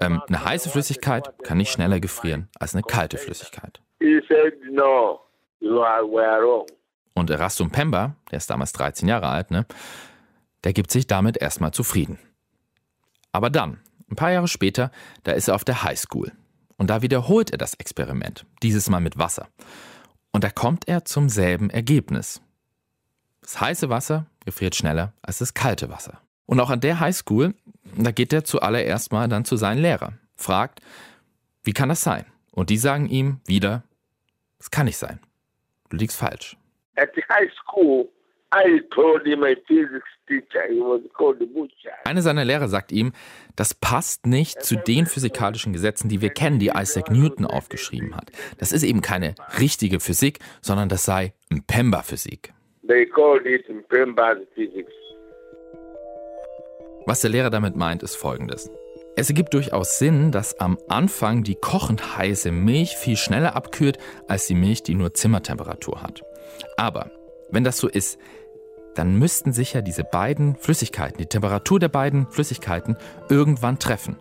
Ähm, 0.00 0.20
eine 0.28 0.44
heiße 0.44 0.68
Flüssigkeit 0.68 1.32
kann 1.42 1.56
nicht 1.56 1.72
schneller 1.72 2.00
gefrieren 2.00 2.48
als 2.58 2.74
eine 2.74 2.82
kalte 2.82 3.16
Flüssigkeit. 3.16 3.80
He 4.00 4.20
said, 4.28 4.54
no, 4.70 5.20
you 5.60 5.80
are 5.80 6.02
wrong. 6.02 6.66
Und 7.18 7.30
Erastum 7.30 7.70
Pemba, 7.70 8.14
der 8.30 8.38
ist 8.38 8.50
damals 8.50 8.72
13 8.72 9.08
Jahre 9.08 9.28
alt, 9.28 9.50
ne, 9.50 9.66
der 10.64 10.72
gibt 10.72 10.90
sich 10.90 11.06
damit 11.06 11.36
erstmal 11.36 11.72
zufrieden. 11.72 12.18
Aber 13.32 13.50
dann, 13.50 13.78
ein 14.10 14.16
paar 14.16 14.32
Jahre 14.32 14.48
später, 14.48 14.90
da 15.24 15.32
ist 15.32 15.48
er 15.48 15.54
auf 15.54 15.64
der 15.64 15.82
Highschool. 15.82 16.32
Und 16.76 16.90
da 16.90 17.02
wiederholt 17.02 17.50
er 17.50 17.58
das 17.58 17.74
Experiment, 17.74 18.46
dieses 18.62 18.88
Mal 18.88 19.00
mit 19.00 19.18
Wasser. 19.18 19.48
Und 20.32 20.44
da 20.44 20.50
kommt 20.50 20.86
er 20.86 21.04
zum 21.04 21.28
selben 21.28 21.70
Ergebnis. 21.70 22.40
Das 23.42 23.60
heiße 23.60 23.90
Wasser 23.90 24.26
gefriert 24.44 24.76
schneller 24.76 25.12
als 25.22 25.38
das 25.38 25.54
kalte 25.54 25.90
Wasser. 25.90 26.20
Und 26.46 26.60
auch 26.60 26.70
an 26.70 26.80
der 26.80 27.00
Highschool, 27.00 27.54
da 27.96 28.10
geht 28.12 28.32
er 28.32 28.44
zuallererst 28.44 29.12
mal 29.12 29.28
dann 29.28 29.44
zu 29.44 29.56
seinen 29.56 29.82
Lehrern, 29.82 30.18
fragt, 30.36 30.80
wie 31.62 31.72
kann 31.72 31.88
das 31.88 32.02
sein? 32.02 32.24
Und 32.52 32.70
die 32.70 32.78
sagen 32.78 33.08
ihm 33.08 33.40
wieder, 33.46 33.82
es 34.58 34.70
kann 34.70 34.86
nicht 34.86 34.96
sein. 34.96 35.20
Du 35.90 35.96
liegst 35.96 36.16
falsch. 36.16 36.56
At 36.98 37.10
high 37.28 37.48
school, 37.62 38.08
I 38.52 38.80
told 38.94 39.24
my 39.24 39.54
physics 39.66 40.08
teacher, 40.26 40.66
he 40.68 40.80
was 40.80 41.02
called 41.16 41.38
Butcher. 41.54 41.92
Einer 42.04 42.22
seiner 42.22 42.44
Lehrer 42.44 42.66
sagt 42.66 42.90
ihm, 42.90 43.12
das 43.54 43.74
passt 43.74 44.26
nicht 44.26 44.62
zu 44.62 44.76
den 44.76 45.06
physikalischen 45.06 45.72
Gesetzen, 45.72 46.08
die 46.08 46.20
wir 46.20 46.30
kennen, 46.30 46.58
die 46.58 46.72
Isaac 46.74 47.10
Newton 47.10 47.46
aufgeschrieben 47.46 48.16
hat. 48.16 48.32
Das 48.58 48.72
ist 48.72 48.82
eben 48.82 49.00
keine 49.00 49.34
richtige 49.60 50.00
Physik, 50.00 50.40
sondern 50.60 50.88
das 50.88 51.04
sei 51.04 51.34
Mpemba-Physik. 51.50 52.52
They 52.86 53.06
called 53.06 53.46
it 53.46 53.68
Mpemba's 53.68 54.38
physics. 54.54 54.92
Was 57.06 57.20
der 57.20 57.30
Lehrer 57.30 57.50
damit 57.50 57.76
meint, 57.76 58.02
ist 58.02 58.16
folgendes. 58.16 58.70
Es 59.14 59.28
ergibt 59.28 59.52
durchaus 59.52 59.98
Sinn, 59.98 60.32
dass 60.32 60.58
am 60.60 60.78
Anfang 60.88 61.42
die 61.42 61.56
kochend 61.56 62.16
heiße 62.16 62.50
Milch 62.50 62.96
viel 62.96 63.16
schneller 63.16 63.56
abkühlt 63.56 63.98
als 64.26 64.46
die 64.46 64.54
Milch, 64.54 64.82
die 64.82 64.94
nur 64.94 65.12
Zimmertemperatur 65.12 66.02
hat. 66.02 66.22
Aber 66.76 67.10
wenn 67.50 67.64
das 67.64 67.78
so 67.78 67.88
ist, 67.88 68.18
dann 68.94 69.16
müssten 69.16 69.52
sich 69.52 69.74
ja 69.74 69.80
diese 69.80 70.02
beiden 70.02 70.56
Flüssigkeiten, 70.56 71.18
die 71.18 71.26
Temperatur 71.26 71.78
der 71.78 71.88
beiden 71.88 72.26
Flüssigkeiten 72.30 72.96
irgendwann 73.28 73.78
treffen. 73.78 74.16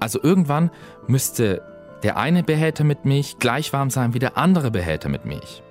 Also 0.00 0.22
irgendwann 0.22 0.70
müsste 1.06 1.62
der 2.02 2.16
eine 2.16 2.42
Behälter 2.42 2.84
mit 2.84 3.04
Milch 3.04 3.38
gleich 3.38 3.72
warm 3.72 3.90
sein 3.90 4.14
wie 4.14 4.18
der 4.18 4.36
andere 4.38 4.70
Behälter 4.70 5.08
mit 5.08 5.24
Milch. 5.24 5.62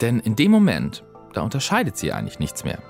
Denn 0.00 0.20
in 0.20 0.36
dem 0.36 0.50
Moment, 0.50 1.04
da 1.32 1.42
unterscheidet 1.42 1.96
sie 1.96 2.12
eigentlich 2.12 2.38
nichts 2.38 2.64
mehr. 2.64 2.82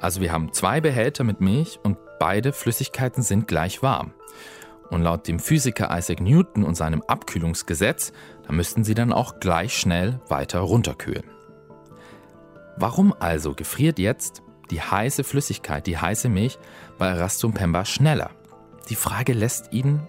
Also 0.00 0.20
wir 0.20 0.32
haben 0.32 0.52
zwei 0.52 0.80
Behälter 0.80 1.24
mit 1.24 1.40
Milch 1.40 1.78
und 1.82 1.98
beide 2.18 2.52
Flüssigkeiten 2.52 3.22
sind 3.22 3.48
gleich 3.48 3.82
warm. 3.82 4.12
Und 4.90 5.02
laut 5.02 5.26
dem 5.26 5.38
Physiker 5.38 5.96
Isaac 5.96 6.20
Newton 6.20 6.64
und 6.64 6.74
seinem 6.76 7.02
Abkühlungsgesetz, 7.02 8.12
da 8.46 8.52
müssten 8.52 8.84
sie 8.84 8.94
dann 8.94 9.12
auch 9.12 9.40
gleich 9.40 9.76
schnell 9.76 10.20
weiter 10.28 10.60
runterkühlen. 10.60 11.24
Warum 12.76 13.14
also 13.18 13.54
gefriert 13.54 13.98
jetzt 13.98 14.42
die 14.70 14.80
heiße 14.80 15.24
Flüssigkeit, 15.24 15.86
die 15.86 15.98
heiße 15.98 16.28
Milch 16.28 16.58
bei 16.98 17.08
Erastum 17.08 17.52
Pemba 17.52 17.84
schneller? 17.84 18.30
Die 18.88 18.96
Frage 18.96 19.32
lässt 19.32 19.72
ihn 19.72 20.00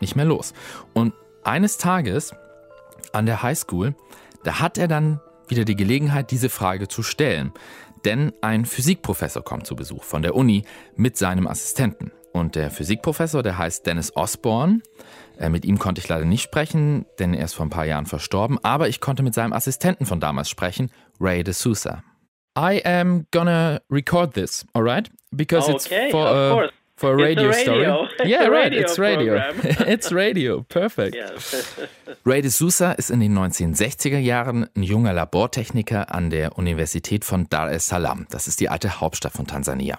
nicht 0.00 0.16
mehr 0.16 0.24
los. 0.24 0.52
Und 0.94 1.14
eines 1.44 1.78
Tages 1.78 2.34
an 3.12 3.26
der 3.26 3.42
Highschool, 3.42 3.94
da 4.44 4.60
hat 4.60 4.78
er 4.78 4.88
dann 4.88 5.20
wieder 5.48 5.64
die 5.64 5.76
Gelegenheit, 5.76 6.30
diese 6.30 6.48
Frage 6.48 6.88
zu 6.88 7.02
stellen. 7.02 7.52
Denn 8.04 8.32
ein 8.40 8.64
Physikprofessor 8.64 9.44
kommt 9.44 9.66
zu 9.66 9.76
Besuch 9.76 10.02
von 10.02 10.22
der 10.22 10.34
Uni 10.34 10.64
mit 10.96 11.16
seinem 11.16 11.46
Assistenten. 11.46 12.10
Und 12.32 12.54
der 12.54 12.70
Physikprofessor, 12.70 13.42
der 13.42 13.58
heißt 13.58 13.86
Dennis 13.86 14.16
Osborne. 14.16 14.80
Äh, 15.38 15.50
mit 15.50 15.64
ihm 15.64 15.78
konnte 15.78 16.00
ich 16.00 16.08
leider 16.08 16.24
nicht 16.24 16.42
sprechen, 16.42 17.06
denn 17.18 17.34
er 17.34 17.44
ist 17.44 17.54
vor 17.54 17.66
ein 17.66 17.70
paar 17.70 17.84
Jahren 17.84 18.06
verstorben. 18.06 18.58
Aber 18.64 18.88
ich 18.88 19.00
konnte 19.00 19.22
mit 19.22 19.34
seinem 19.34 19.52
Assistenten 19.52 20.06
von 20.06 20.18
damals 20.18 20.48
sprechen, 20.48 20.90
Ray 21.20 21.44
de 21.44 21.52
Sousa. 21.52 22.02
I 22.56 22.74
am 22.84 23.26
gonna 23.30 23.80
record 23.88 24.34
this, 24.34 24.64
alright? 24.76 25.08
Because 25.34 25.68
okay, 25.68 25.74
it's 26.06 26.12
for 26.12 26.26
a, 26.26 26.50
course. 26.52 26.70
for 26.96 27.12
a 27.12 27.16
radio, 27.16 27.48
It's 27.48 27.66
a 27.66 27.70
radio. 27.70 28.06
story. 28.06 28.30
Yeah, 28.30 28.46
right. 28.48 28.72
radio 28.72 28.80
It's 28.82 28.98
radio. 28.98 29.36
it's 29.88 30.12
radio. 30.12 30.62
Perfect. 30.68 31.14
Yes. 31.14 31.76
Ray 32.26 32.42
de 32.42 32.50
Sousa 32.50 32.92
ist 32.92 33.10
in 33.10 33.20
den 33.20 33.36
1960er 33.36 34.18
Jahren 34.18 34.68
ein 34.76 34.82
junger 34.82 35.14
Labortechniker 35.14 36.14
an 36.14 36.28
der 36.28 36.58
Universität 36.58 37.24
von 37.24 37.48
Dar 37.48 37.72
es 37.72 37.86
Salaam. 37.86 38.26
Das 38.30 38.46
ist 38.46 38.60
die 38.60 38.68
alte 38.68 39.00
Hauptstadt 39.00 39.32
von 39.32 39.46
Tansania. 39.46 39.96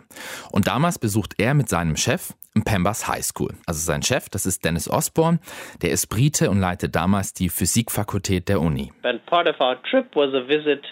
Und 0.51 0.67
damals 0.67 0.99
besucht 0.99 1.33
er 1.39 1.55
mit 1.55 1.67
seinem 1.69 1.97
Chef 1.97 2.33
Pembas 2.63 3.07
High 3.07 3.25
School. 3.25 3.49
Also 3.65 3.79
sein 3.83 4.03
Chef, 4.03 4.29
das 4.29 4.45
ist 4.45 4.63
Dennis 4.63 4.87
Osborne, 4.87 5.39
der 5.81 5.89
ist 5.89 6.05
Brite 6.07 6.51
und 6.51 6.59
leitet 6.59 6.95
damals 6.95 7.33
die 7.33 7.49
Physikfakultät 7.49 8.47
der 8.47 8.61
Uni. 8.61 8.93
and 9.01 9.25
part 9.25 9.47
of 9.47 9.59
our 9.59 9.75
trip 9.89 10.05
was 10.15 10.33
a 10.35 10.47
visit 10.47 10.83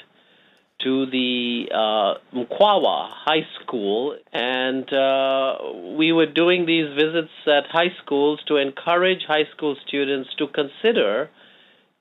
to 0.83 1.05
the 1.05 1.69
uh, 1.73 2.15
Mkwawa 2.33 3.09
High 3.09 3.45
School, 3.59 4.15
and 4.33 4.91
uh, 4.93 5.57
we 5.97 6.11
were 6.11 6.25
doing 6.25 6.65
these 6.65 6.87
visits 6.95 7.31
at 7.47 7.65
high 7.71 7.91
schools 8.03 8.39
to 8.47 8.57
encourage 8.57 9.23
high 9.27 9.47
school 9.55 9.75
students 9.85 10.29
to 10.37 10.47
consider 10.47 11.29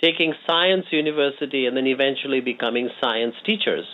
taking 0.00 0.34
science 0.46 0.86
university 0.90 1.66
and 1.66 1.76
then 1.76 1.86
eventually 1.86 2.40
becoming 2.40 2.88
science 3.00 3.34
teachers. 3.44 3.86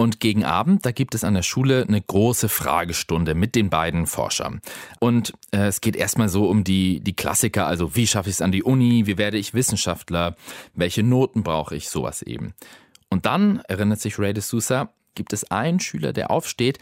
Und 0.00 0.18
gegen 0.18 0.44
Abend, 0.44 0.86
da 0.86 0.92
gibt 0.92 1.14
es 1.14 1.24
an 1.24 1.34
der 1.34 1.42
Schule 1.42 1.84
eine 1.86 2.00
große 2.00 2.48
Fragestunde 2.48 3.34
mit 3.34 3.54
den 3.54 3.68
beiden 3.68 4.06
Forschern. 4.06 4.62
Und 4.98 5.34
äh, 5.50 5.66
es 5.66 5.82
geht 5.82 5.94
erstmal 5.94 6.30
so 6.30 6.48
um 6.48 6.64
die, 6.64 7.00
die 7.00 7.14
Klassiker, 7.14 7.66
also 7.66 7.96
wie 7.96 8.06
schaffe 8.06 8.30
ich 8.30 8.36
es 8.36 8.40
an 8.40 8.50
die 8.50 8.62
Uni, 8.62 9.06
wie 9.06 9.18
werde 9.18 9.36
ich 9.36 9.52
Wissenschaftler, 9.52 10.36
welche 10.74 11.02
Noten 11.02 11.42
brauche 11.42 11.76
ich, 11.76 11.90
sowas 11.90 12.22
eben. 12.22 12.54
Und 13.10 13.26
dann, 13.26 13.60
erinnert 13.68 14.00
sich 14.00 14.18
Ray 14.18 14.32
de 14.32 14.42
Sousa, 14.42 14.90
gibt 15.14 15.32
es 15.32 15.50
einen 15.50 15.80
Schüler, 15.80 16.12
der 16.12 16.30
aufsteht 16.30 16.78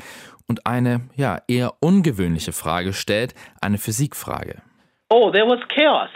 und 0.47 0.67
eine 0.67 1.01
ja, 1.17 1.41
eher 1.49 1.75
ungewöhnliche 1.81 2.53
Frage 2.53 2.93
stellt, 2.93 3.35
eine 3.61 3.79
Physikfrage. 3.79 4.63
Oh, 5.11 5.31
there 5.31 5.47
was 5.47 5.61
chaos. 5.69 6.11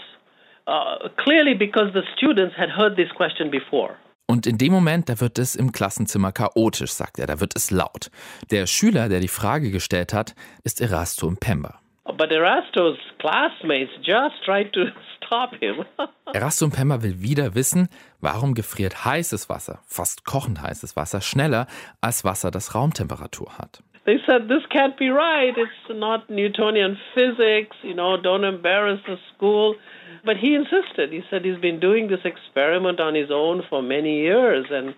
Uh, 0.67 1.09
clearly, 1.17 1.55
because 1.55 1.93
the 1.93 2.03
students 2.17 2.57
had 2.57 2.71
heard 2.71 2.97
this 2.97 3.09
question 3.17 3.51
before. 3.51 3.97
Und 4.29 4.47
in 4.47 4.57
dem 4.57 4.73
Moment, 4.73 5.09
da 5.09 5.21
wird 5.21 5.39
es 5.39 5.57
im 5.57 5.73
Klassenzimmer 5.73 6.33
chaotisch, 6.33 6.93
sagt 6.93 7.19
er, 7.19 7.27
da 7.27 7.41
wird 7.41 7.55
es 7.57 7.71
laut. 7.71 8.11
Der 8.51 8.67
Schüler, 8.67 9.09
der 9.09 9.21
die 9.21 9.29
Frage 9.29 9.71
gestellt 9.71 10.15
hat, 10.15 10.35
ist 10.65 10.81
Erasto 10.81 11.31
Pemba. 11.39 11.81
But 12.05 12.31
Erasto's 12.31 12.99
classmates 13.19 13.91
just 14.03 14.43
tried 14.45 14.73
to 14.73 14.87
stop 15.33 15.55
him. 15.61 15.85
Erasto 16.35 16.69
Pemba 16.69 17.03
will 17.03 17.23
wieder 17.23 17.55
wissen, 17.55 17.89
warum 18.21 18.55
gefriert 18.55 19.05
heißes 19.05 19.49
Wasser, 19.49 19.79
fast 19.87 20.25
kochend 20.25 20.63
heißes 20.63 20.97
Wasser, 20.97 21.21
schneller 21.21 21.67
als 22.01 22.25
Wasser, 22.25 22.51
das 22.51 22.75
Raumtemperatur 22.75 23.59
hat. 23.59 23.83
they 24.05 24.19
said, 24.27 24.49
This 24.49 24.65
can't 24.71 24.99
be 24.99 25.11
right. 25.11 25.55
It's 25.57 25.89
not 25.89 26.29
Newtonian 26.29 26.99
physics. 27.15 27.77
You 27.83 27.95
know, 27.95 28.17
don't 28.17 28.45
embarrass 28.45 29.01
the 29.07 29.17
school. 29.35 29.77
But 30.25 30.37
he 30.37 30.55
insisted. 30.55 31.13
He 31.13 31.23
said 31.31 31.45
he's 31.45 31.61
been 31.61 31.81
doing 31.81 32.09
this 32.09 32.25
experiment 32.25 33.01
on 33.01 33.15
his 33.15 33.31
own 33.31 33.63
for 33.69 33.83
many 33.83 34.21
years. 34.23 34.67
And 34.71 34.95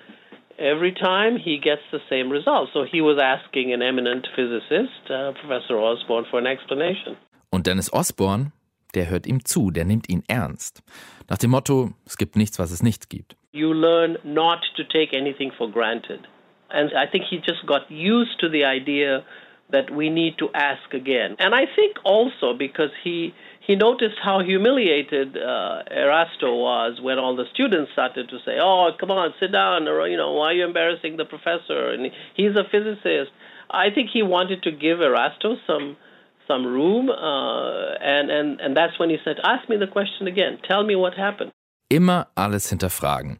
every 0.58 0.92
time 0.92 1.36
he 1.36 1.58
gets 1.58 1.82
the 1.92 2.00
same 2.08 2.30
result. 2.30 2.70
So 2.72 2.84
he 2.84 3.00
was 3.00 3.18
asking 3.18 3.72
an 3.72 3.82
eminent 3.82 4.26
physicist, 4.36 5.10
uh, 5.10 5.32
Professor 5.40 5.76
Osborne, 5.78 6.24
for 6.30 6.38
an 6.38 6.46
explanation. 6.46 7.16
Und 7.50 7.66
Dennis 7.66 7.92
Osborne, 7.92 8.52
der 8.94 9.10
hört 9.10 9.26
ihm 9.26 9.44
zu, 9.44 9.70
der 9.70 9.84
nimmt 9.84 10.08
ihn 10.08 10.22
ernst. 10.28 10.82
Nach 11.28 11.38
dem 11.38 11.50
Motto, 11.50 11.90
es 12.06 12.16
gibt 12.16 12.36
nichts, 12.36 12.58
was 12.58 12.70
es 12.70 12.82
nicht 12.82 13.10
gibt. 13.10 13.36
you 13.54 13.72
learn 13.72 14.18
not 14.24 14.58
to 14.76 14.82
take 14.84 15.14
anything 15.14 15.52
for 15.56 15.70
granted. 15.70 16.26
And 16.70 16.90
I 16.92 17.06
think 17.06 17.24
he 17.30 17.36
just 17.38 17.64
got 17.66 17.88
used 17.88 18.40
to 18.40 18.48
the 18.48 18.64
idea 18.64 19.24
that 19.70 19.94
we 19.94 20.10
need 20.10 20.36
to 20.38 20.48
ask 20.52 20.92
again. 20.92 21.36
And 21.38 21.54
I 21.54 21.64
think 21.74 21.96
also 22.04 22.52
because 22.52 22.90
he 23.02 23.32
he 23.60 23.76
noticed 23.76 24.16
how 24.22 24.40
humiliated 24.40 25.38
uh, 25.38 25.84
Erasto 25.90 26.50
was 26.68 27.00
when 27.00 27.18
all 27.18 27.34
the 27.36 27.46
students 27.54 27.92
started 27.92 28.28
to 28.28 28.38
say, 28.44 28.58
"Oh, 28.60 28.90
come 28.98 29.12
on, 29.12 29.32
sit 29.38 29.52
down," 29.52 29.86
or 29.86 30.06
you 30.08 30.16
know, 30.16 30.32
"Why 30.32 30.46
are 30.46 30.52
you 30.54 30.64
embarrassing 30.64 31.16
the 31.16 31.24
professor?" 31.24 31.90
And 31.90 32.10
he's 32.34 32.56
a 32.56 32.64
physicist. 32.64 33.30
I 33.70 33.90
think 33.94 34.10
he 34.12 34.22
wanted 34.22 34.64
to 34.64 34.72
give 34.72 34.98
Erasto 34.98 35.56
some 35.66 35.96
some 36.48 36.66
room, 36.66 37.08
uh, 37.08 37.96
and 38.00 38.30
and 38.30 38.60
and 38.60 38.76
that's 38.76 38.98
when 38.98 39.10
he 39.10 39.18
said, 39.24 39.40
"Ask 39.42 39.68
me 39.68 39.78
the 39.78 39.86
question 39.86 40.26
again. 40.26 40.58
Tell 40.66 40.84
me 40.84 40.94
what 40.96 41.16
happened." 41.16 41.50
Immer 41.88 42.28
alles 42.34 42.68
hinterfragen. 42.68 43.38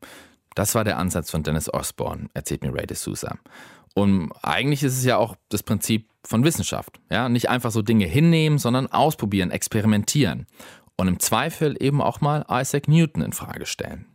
Das 0.54 0.75
war 0.75 0.84
der 0.84 0.99
Ansatz 0.99 1.30
von 1.30 1.42
Dennis 1.42 1.73
Osborne, 1.73 2.28
erzählt 2.34 2.62
mir 2.62 2.73
Ray 2.73 2.87
de 2.87 2.96
Sousa. 2.96 3.38
Und 3.94 4.32
eigentlich 4.42 4.82
ist 4.82 4.99
es 4.99 5.04
ja 5.04 5.16
auch 5.16 5.37
das 5.49 5.62
Prinzip 5.62 6.08
von 6.25 6.44
Wissenschaft. 6.44 7.00
Ja? 7.11 7.28
Nicht 7.28 7.49
einfach 7.49 7.70
so 7.70 7.82
Dinge 7.82 8.06
hinnehmen, 8.06 8.58
sondern 8.58 8.88
ausprobieren, 8.88 9.50
experimentieren. 9.50 10.46
Und 10.96 11.08
im 11.08 11.18
Zweifel 11.18 11.76
eben 11.80 12.00
auch 12.00 12.20
mal 12.20 12.44
Isaac 12.49 12.88
Newton 12.88 13.23
in 13.23 13.32
Frage 13.32 13.66
stellen. 13.66 14.06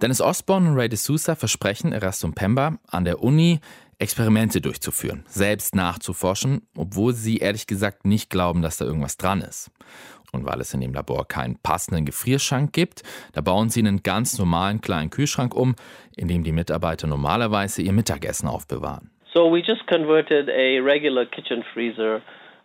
Dennis 0.00 0.20
Osborne 0.20 0.70
und 0.70 0.76
Ray 0.76 0.88
de 0.88 0.96
Sousa 0.96 1.34
versprechen 1.34 1.92
Erastum 1.92 2.34
Pemba 2.34 2.78
an 2.88 3.04
der 3.04 3.22
Uni 3.22 3.60
Experimente 4.00 4.62
durchzuführen, 4.62 5.24
selbst 5.26 5.74
nachzuforschen, 5.74 6.62
obwohl 6.74 7.12
sie 7.12 7.36
ehrlich 7.36 7.66
gesagt 7.66 8.06
nicht 8.06 8.30
glauben, 8.30 8.62
dass 8.62 8.78
da 8.78 8.86
irgendwas 8.86 9.18
dran 9.18 9.42
ist. 9.42 9.70
Und 10.32 10.46
weil 10.46 10.60
es 10.60 10.72
in 10.72 10.80
dem 10.80 10.94
Labor 10.94 11.28
keinen 11.28 11.58
passenden 11.62 12.06
Gefrierschrank 12.06 12.72
gibt, 12.72 13.02
da 13.34 13.42
bauen 13.42 13.68
sie 13.68 13.80
einen 13.80 14.02
ganz 14.02 14.38
normalen 14.38 14.80
kleinen 14.80 15.10
Kühlschrank 15.10 15.54
um, 15.54 15.74
in 16.16 16.28
dem 16.28 16.44
die 16.44 16.52
Mitarbeiter 16.52 17.06
normalerweise 17.06 17.82
ihr 17.82 17.92
Mittagessen 17.92 18.48
aufbewahren. 18.48 19.10
So 19.34 19.52
we 19.52 19.60
just 19.60 19.86
converted 19.86 20.48
a 20.48 20.80
regular 20.80 21.26
kitchen 21.26 21.62
freezer 21.74 22.22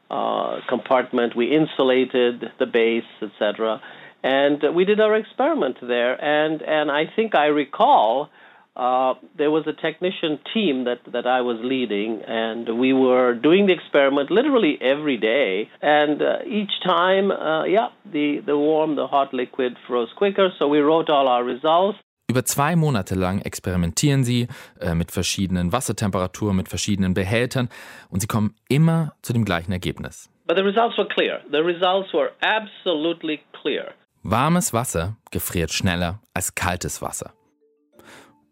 uh, 0.09 0.61
compartment. 0.67 1.35
We 1.35 1.47
insulated 1.53 2.49
the 2.59 2.65
base, 2.65 3.05
etc., 3.21 3.81
and 4.23 4.63
we 4.73 4.85
did 4.85 4.99
our 4.99 5.15
experiment 5.15 5.77
there. 5.81 6.17
And 6.21 6.63
and 6.63 6.89
I 6.89 7.05
think 7.15 7.35
I 7.35 7.47
recall 7.47 8.29
uh, 8.75 9.13
there 9.37 9.51
was 9.51 9.65
a 9.67 9.73
technician 9.73 10.39
team 10.53 10.85
that 10.85 10.99
that 11.11 11.25
I 11.25 11.41
was 11.41 11.57
leading, 11.63 12.21
and 12.27 12.77
we 12.77 12.93
were 12.93 13.33
doing 13.33 13.67
the 13.67 13.73
experiment 13.73 14.31
literally 14.31 14.77
every 14.81 15.17
day. 15.17 15.69
And 15.81 16.21
uh, 16.21 16.39
each 16.45 16.71
time, 16.83 17.31
uh, 17.31 17.65
yeah, 17.65 17.89
the 18.11 18.41
the 18.45 18.57
warm, 18.57 18.95
the 18.95 19.07
hot 19.07 19.33
liquid 19.33 19.77
froze 19.87 20.09
quicker. 20.17 20.49
So 20.59 20.67
we 20.67 20.79
wrote 20.79 21.09
all 21.09 21.27
our 21.27 21.43
results. 21.43 21.99
Über 22.27 22.43
zwei 22.43 22.75
Monate 22.75 23.13
lang 23.15 23.41
experimentieren 23.41 24.23
sie 24.23 24.47
äh, 24.81 24.95
mit 24.95 25.11
verschiedenen 25.11 25.71
Wassertemperaturen, 25.71 26.55
mit 26.55 26.67
verschiedenen 26.67 27.13
Behältern 27.13 27.69
und 28.09 28.19
sie 28.19 28.27
kommen 28.27 28.55
immer 28.67 29.13
zu 29.21 29.31
dem 29.31 29.45
gleichen 29.45 29.71
Ergebnis. 29.71 30.27
But 30.47 30.57
the 30.57 30.63
results 30.63 30.97
were 30.97 31.07
clear. 31.07 31.41
The 31.51 31.61
results 31.61 32.11
were 32.13 32.31
absolutely 32.41 33.41
clear. 33.61 33.93
Warmes 34.23 34.73
Wasser 34.73 35.17
gefriert 35.31 35.71
schneller 35.71 36.19
als 36.33 36.55
kaltes 36.55 37.01
Wasser. 37.01 37.31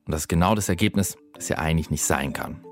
Und 0.05 0.11
das 0.11 0.21
ist 0.21 0.27
genau 0.27 0.55
das 0.55 0.69
Ergebnis, 0.69 1.17
das 1.33 1.49
ja 1.49 1.57
eigentlich 1.57 1.89
nicht 1.89 2.03
sein 2.03 2.33
kann. 2.33 2.63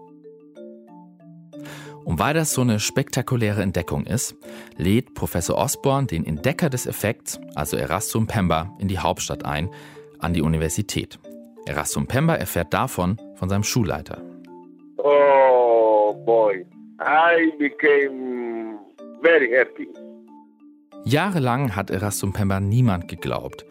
Und 2.04 2.20
weil 2.20 2.34
das 2.34 2.54
so 2.54 2.62
eine 2.62 2.80
spektakuläre 2.80 3.62
Entdeckung 3.62 4.06
ist, 4.06 4.36
lädt 4.76 5.14
Professor 5.14 5.58
Osborne 5.58 6.08
den 6.08 6.26
Entdecker 6.26 6.70
des 6.70 6.88
Effekts, 6.88 7.40
also 7.56 7.78
Erastum 7.78 8.28
Pemba, 8.28 8.76
in 8.80 8.88
die 8.88 9.00
Hauptstadt 9.00 9.46
ein, 9.46 9.70
an 10.20 10.34
die 10.34 10.42
Universität. 10.42 11.20
Erastum 11.66 12.08
Pemba 12.08 12.36
erfährt 12.36 12.74
davon 12.74 13.18
von 13.36 13.50
seinem 13.50 13.64
Schulleiter. 13.64 14.22
Oh 14.98 16.14
boy, 16.26 16.66
I 17.00 17.52
became 17.60 18.80
very 19.22 19.50
happy. 19.52 19.88
Jahrelang 21.04 21.76
hat 21.76 21.92
Erastum 21.92 22.34
Pemba 22.34 22.60
niemand 22.60 23.08
geglaubt. 23.08 23.66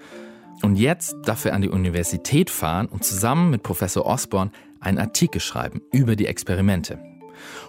Und 0.62 0.76
jetzt 0.76 1.16
darf 1.24 1.44
er 1.44 1.54
an 1.54 1.62
die 1.62 1.70
Universität 1.70 2.50
fahren 2.50 2.86
und 2.86 3.04
zusammen 3.04 3.50
mit 3.50 3.62
Professor 3.62 4.04
Osborne 4.04 4.50
einen 4.80 4.98
Artikel 4.98 5.40
schreiben 5.40 5.80
über 5.92 6.16
die 6.16 6.26
Experimente. 6.26 6.98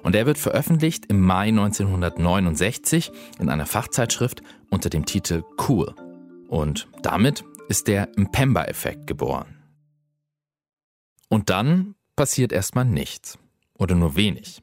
Und 0.03 0.15
er 0.15 0.25
wird 0.25 0.37
veröffentlicht 0.37 1.05
im 1.07 1.21
Mai 1.21 1.47
1969 1.47 3.11
in 3.39 3.49
einer 3.49 3.65
Fachzeitschrift 3.65 4.41
unter 4.69 4.89
dem 4.89 5.05
Titel 5.05 5.43
Cool. 5.67 5.93
Und 6.47 6.89
damit 7.01 7.43
ist 7.69 7.87
der 7.87 8.09
Mpemba-Effekt 8.17 9.07
geboren. 9.07 9.57
Und 11.29 11.49
dann 11.49 11.95
passiert 12.17 12.51
erstmal 12.51 12.85
nichts. 12.85 13.37
Oder 13.77 13.95
nur 13.95 14.15
wenig. 14.15 14.61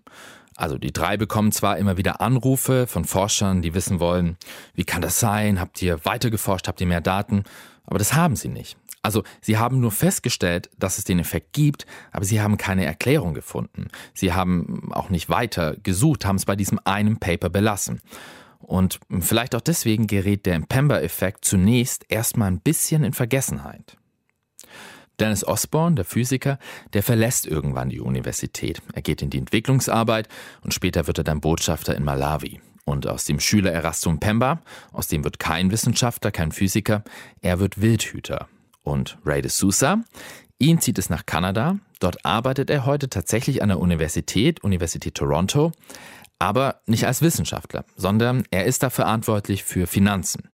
Also 0.54 0.76
die 0.76 0.92
drei 0.92 1.16
bekommen 1.16 1.52
zwar 1.52 1.78
immer 1.78 1.96
wieder 1.96 2.20
Anrufe 2.20 2.86
von 2.86 3.04
Forschern, 3.04 3.62
die 3.62 3.74
wissen 3.74 4.00
wollen, 4.00 4.36
wie 4.74 4.84
kann 4.84 5.00
das 5.00 5.20
sein? 5.20 5.60
Habt 5.60 5.80
ihr 5.80 6.04
weiter 6.04 6.30
geforscht? 6.30 6.68
Habt 6.68 6.80
ihr 6.80 6.86
mehr 6.86 7.00
Daten? 7.00 7.44
Aber 7.88 7.98
das 7.98 8.14
haben 8.14 8.36
sie 8.36 8.48
nicht. 8.48 8.76
Also 9.02 9.22
sie 9.40 9.56
haben 9.56 9.80
nur 9.80 9.90
festgestellt, 9.90 10.68
dass 10.78 10.98
es 10.98 11.04
den 11.04 11.18
Effekt 11.18 11.52
gibt, 11.52 11.86
aber 12.12 12.24
sie 12.24 12.40
haben 12.40 12.58
keine 12.58 12.84
Erklärung 12.84 13.32
gefunden. 13.32 13.88
Sie 14.12 14.32
haben 14.32 14.92
auch 14.92 15.08
nicht 15.08 15.30
weiter 15.30 15.76
gesucht, 15.82 16.26
haben 16.26 16.36
es 16.36 16.44
bei 16.44 16.56
diesem 16.56 16.78
einen 16.84 17.18
Paper 17.18 17.48
belassen. 17.48 18.00
Und 18.58 19.00
vielleicht 19.20 19.54
auch 19.54 19.62
deswegen 19.62 20.06
gerät 20.06 20.44
der 20.44 20.56
Impemba-Effekt 20.56 21.44
zunächst 21.44 22.04
erstmal 22.08 22.50
ein 22.50 22.60
bisschen 22.60 23.04
in 23.04 23.14
Vergessenheit. 23.14 23.96
Dennis 25.18 25.46
Osborne, 25.46 25.96
der 25.96 26.04
Physiker, 26.04 26.58
der 26.92 27.02
verlässt 27.02 27.46
irgendwann 27.46 27.88
die 27.88 28.00
Universität. 28.00 28.82
Er 28.92 29.02
geht 29.02 29.22
in 29.22 29.30
die 29.30 29.38
Entwicklungsarbeit 29.38 30.28
und 30.62 30.74
später 30.74 31.06
wird 31.06 31.18
er 31.18 31.24
dann 31.24 31.40
Botschafter 31.40 31.96
in 31.96 32.04
Malawi. 32.04 32.60
Und 32.88 33.06
aus 33.06 33.26
dem 33.26 33.38
Schüler 33.38 33.70
Erastum 33.70 34.18
Pemba, 34.18 34.62
aus 34.92 35.08
dem 35.08 35.22
wird 35.22 35.38
kein 35.38 35.70
Wissenschaftler, 35.70 36.30
kein 36.30 36.52
Physiker, 36.52 37.04
er 37.42 37.60
wird 37.60 37.82
Wildhüter. 37.82 38.48
Und 38.82 39.18
Ray 39.26 39.42
de 39.42 39.50
Sousa, 39.50 39.98
ihn 40.58 40.80
zieht 40.80 40.98
es 40.98 41.10
nach 41.10 41.26
Kanada. 41.26 41.76
Dort 42.00 42.24
arbeitet 42.24 42.70
er 42.70 42.86
heute 42.86 43.10
tatsächlich 43.10 43.62
an 43.62 43.68
der 43.68 43.78
Universität, 43.78 44.64
Universität 44.64 45.16
Toronto, 45.16 45.72
aber 46.38 46.80
nicht 46.86 47.06
als 47.06 47.20
Wissenschaftler, 47.20 47.84
sondern 47.94 48.44
er 48.50 48.64
ist 48.64 48.82
da 48.82 48.88
verantwortlich 48.88 49.64
für 49.64 49.86
Finanzen. 49.86 50.48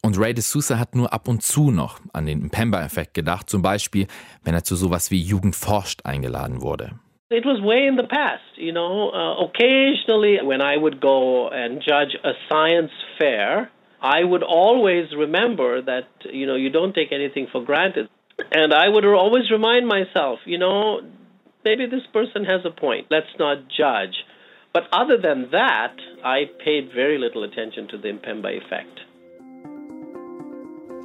Und 0.00 0.18
Ray 0.18 0.32
de 0.32 0.42
Sousa 0.42 0.78
hat 0.78 0.94
nur 0.94 1.12
ab 1.12 1.28
und 1.28 1.42
zu 1.42 1.70
noch 1.70 2.00
an 2.14 2.24
den 2.24 2.48
Pemba-Effekt 2.48 3.12
gedacht, 3.12 3.50
zum 3.50 3.60
Beispiel, 3.60 4.06
wenn 4.44 4.54
er 4.54 4.64
zu 4.64 4.76
sowas 4.76 5.10
wie 5.10 5.20
Jugend 5.20 5.56
forscht 5.56 6.06
eingeladen 6.06 6.62
wurde. 6.62 6.98
It 7.30 7.46
was 7.46 7.62
way 7.62 7.86
in 7.86 7.94
the 7.94 8.08
past, 8.08 8.42
you 8.56 8.72
know. 8.72 9.10
Uh, 9.10 9.44
occasionally, 9.46 10.38
when 10.42 10.60
I 10.60 10.76
would 10.76 11.00
go 11.00 11.48
and 11.48 11.80
judge 11.80 12.16
a 12.24 12.32
science 12.48 12.90
fair, 13.20 13.70
I 14.02 14.24
would 14.24 14.42
always 14.42 15.14
remember 15.16 15.80
that, 15.80 16.08
you 16.32 16.46
know, 16.48 16.56
you 16.56 16.70
don't 16.70 16.92
take 16.92 17.12
anything 17.12 17.46
for 17.52 17.64
granted. 17.64 18.08
And 18.50 18.74
I 18.74 18.88
would 18.88 19.04
always 19.04 19.48
remind 19.48 19.86
myself, 19.86 20.40
you 20.44 20.58
know, 20.58 21.02
maybe 21.64 21.86
this 21.86 22.02
person 22.12 22.44
has 22.46 22.62
a 22.64 22.70
point. 22.70 23.06
Let's 23.10 23.30
not 23.38 23.58
judge. 23.68 24.24
But 24.74 24.88
other 24.92 25.16
than 25.16 25.50
that, 25.52 25.94
I 26.24 26.50
paid 26.64 26.90
very 26.92 27.18
little 27.18 27.44
attention 27.44 27.86
to 27.92 27.98
the 27.98 28.08
Mpemba 28.08 28.58
effect. 28.58 28.98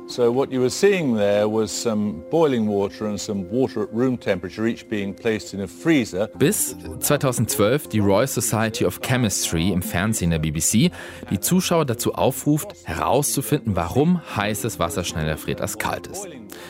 So 0.08 0.32
what 0.32 0.52
you 0.52 0.60
were 0.62 0.70
seeing 0.70 1.15
there 1.18 1.50
was 1.50 1.72
some 1.72 2.24
boiling 2.30 2.68
water 2.68 3.08
and 3.08 3.20
some 3.20 3.50
water 3.50 3.84
at 3.84 3.91
room 3.91 4.18
temperature 4.18 4.68
each 4.68 4.88
being 4.88 5.15
placed 5.15 5.54
in 5.56 5.62
a 5.62 5.68
freezer. 5.68 6.28
Bis 6.38 6.76
2012 7.00 7.89
die 7.89 8.00
Royal 8.00 8.28
Society 8.28 8.86
of 8.86 9.02
Chemistry 9.02 9.72
im 9.72 9.82
Fernsehen 9.82 10.30
der 10.30 10.38
BBC 10.38 10.91
die 11.32 11.39
Zuschauer 11.39 11.86
dazu 11.86 12.13
aufruft, 12.13 12.76
herauszufinden, 12.84 13.76
warum 13.76 14.22
heißes 14.36 14.78
Wasser 14.78 15.04
schneller 15.04 15.38
friert 15.38 15.60
als 15.60 15.80
kaltes. 15.80 16.28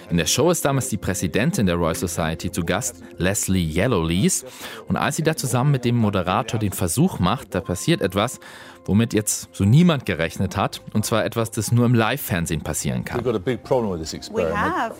In 0.10 0.15
der 0.15 0.28
Show 0.28 0.50
ist 0.50 0.63
damals 0.63 0.88
die 0.88 0.98
Präsidentin 0.98 1.65
der 1.65 1.76
Royal 1.76 1.95
Society 1.95 2.52
zu 2.52 2.63
Gast, 2.63 3.04
Leslie 3.17 3.69
Yellowlees. 3.69 4.45
Und 4.88 4.95
als 4.95 5.17
sie 5.17 5.24
da 5.24 5.36
zusammen 5.36 5.71
mit 5.71 5.84
dem 5.84 5.98
Moderator 5.98 6.60
den 6.60 6.71
Versuch 6.71 7.19
macht, 7.19 7.54
da 7.54 7.60
passiert 7.60 8.02
etwas, 8.02 8.39
womit 8.86 9.13
jetzt 9.13 9.50
so 9.52 9.63
niemand 9.65 10.06
gerechnet 10.06 10.56
hat. 10.58 10.82
Und 10.93 11.06
zwar 11.06 11.26
etwas, 11.26 11.52
das 11.52 11.71
nur 11.71 11.86
im 11.86 11.93
Live-Fernsehen 11.95 12.62
passieren 12.62 13.04
kann. 13.04 13.19
We've 13.19 13.24
got 13.24 13.36
a 13.36 13.39
big 13.39 13.63
problem 13.63 13.91
with 13.91 14.00
this 14.02 14.13
We 14.13 14.17
experiment. 14.17 14.58
have. 14.58 14.95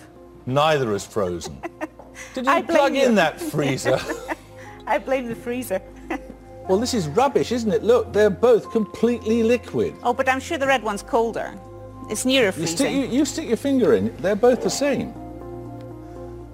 Neither 0.46 0.92
is 0.94 1.04
frozen. 1.04 1.58
Did 2.34 2.46
you 2.46 2.62
plug 2.62 2.94
in 2.94 3.10
you. 3.10 3.14
that 3.16 3.40
freezer? 3.40 3.98
I 4.86 4.98
blame 4.98 5.28
the 5.28 5.34
freezer. 5.34 5.80
well, 6.68 6.78
this 6.78 6.94
is 6.94 7.08
rubbish, 7.08 7.52
isn't 7.52 7.72
it? 7.72 7.82
Look, 7.82 8.12
they're 8.12 8.30
both 8.30 8.70
completely 8.70 9.42
liquid. 9.42 9.94
Oh, 10.02 10.14
but 10.14 10.28
I'm 10.28 10.40
sure 10.40 10.56
the 10.58 10.66
red 10.66 10.82
one's 10.82 11.02
colder. 11.02 11.52
It's 12.08 12.24
nearer 12.24 12.52
You 12.56 12.66
stick, 12.66 12.90
you, 12.92 12.96
freezing. 13.00 13.12
you 13.12 13.24
stick 13.24 13.48
your 13.48 13.56
finger 13.56 13.94
in, 13.94 14.16
they're 14.18 14.36
both 14.36 14.62
the 14.62 14.70
same. 14.70 15.12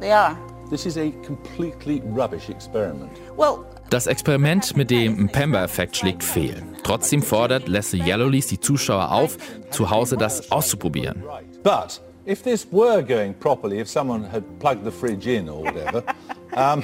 They 0.00 0.10
are. 0.10 0.36
This 0.70 0.86
is 0.86 0.96
a 0.96 1.10
completely 1.22 2.00
rubbish 2.00 2.48
experiment. 2.48 3.12
Well, 3.36 3.66
Das 3.92 4.06
Experiment 4.06 4.74
mit 4.74 4.90
dem 4.90 5.24
Mpemba-Effekt 5.24 5.98
schlägt 5.98 6.24
fehl. 6.24 6.62
Trotzdem 6.82 7.22
fordert 7.22 7.68
Leslie 7.68 8.00
Yellowlees 8.02 8.46
die 8.46 8.58
Zuschauer 8.58 9.12
auf, 9.12 9.36
zu 9.70 9.90
Hause 9.90 10.16
das 10.16 10.50
auszuprobieren. 10.50 11.22
But 11.62 12.00
if 12.26 12.42
this 12.42 12.66
were 12.72 13.02
going 13.04 13.34
properly, 13.34 13.78
if 13.82 13.88
someone 13.90 14.24
had 14.32 14.44
plugged 14.60 14.84
the 14.86 14.90
fridge 14.90 15.26
in 15.26 15.46
or 15.50 15.62
whatever, 15.62 16.02
um, 16.56 16.82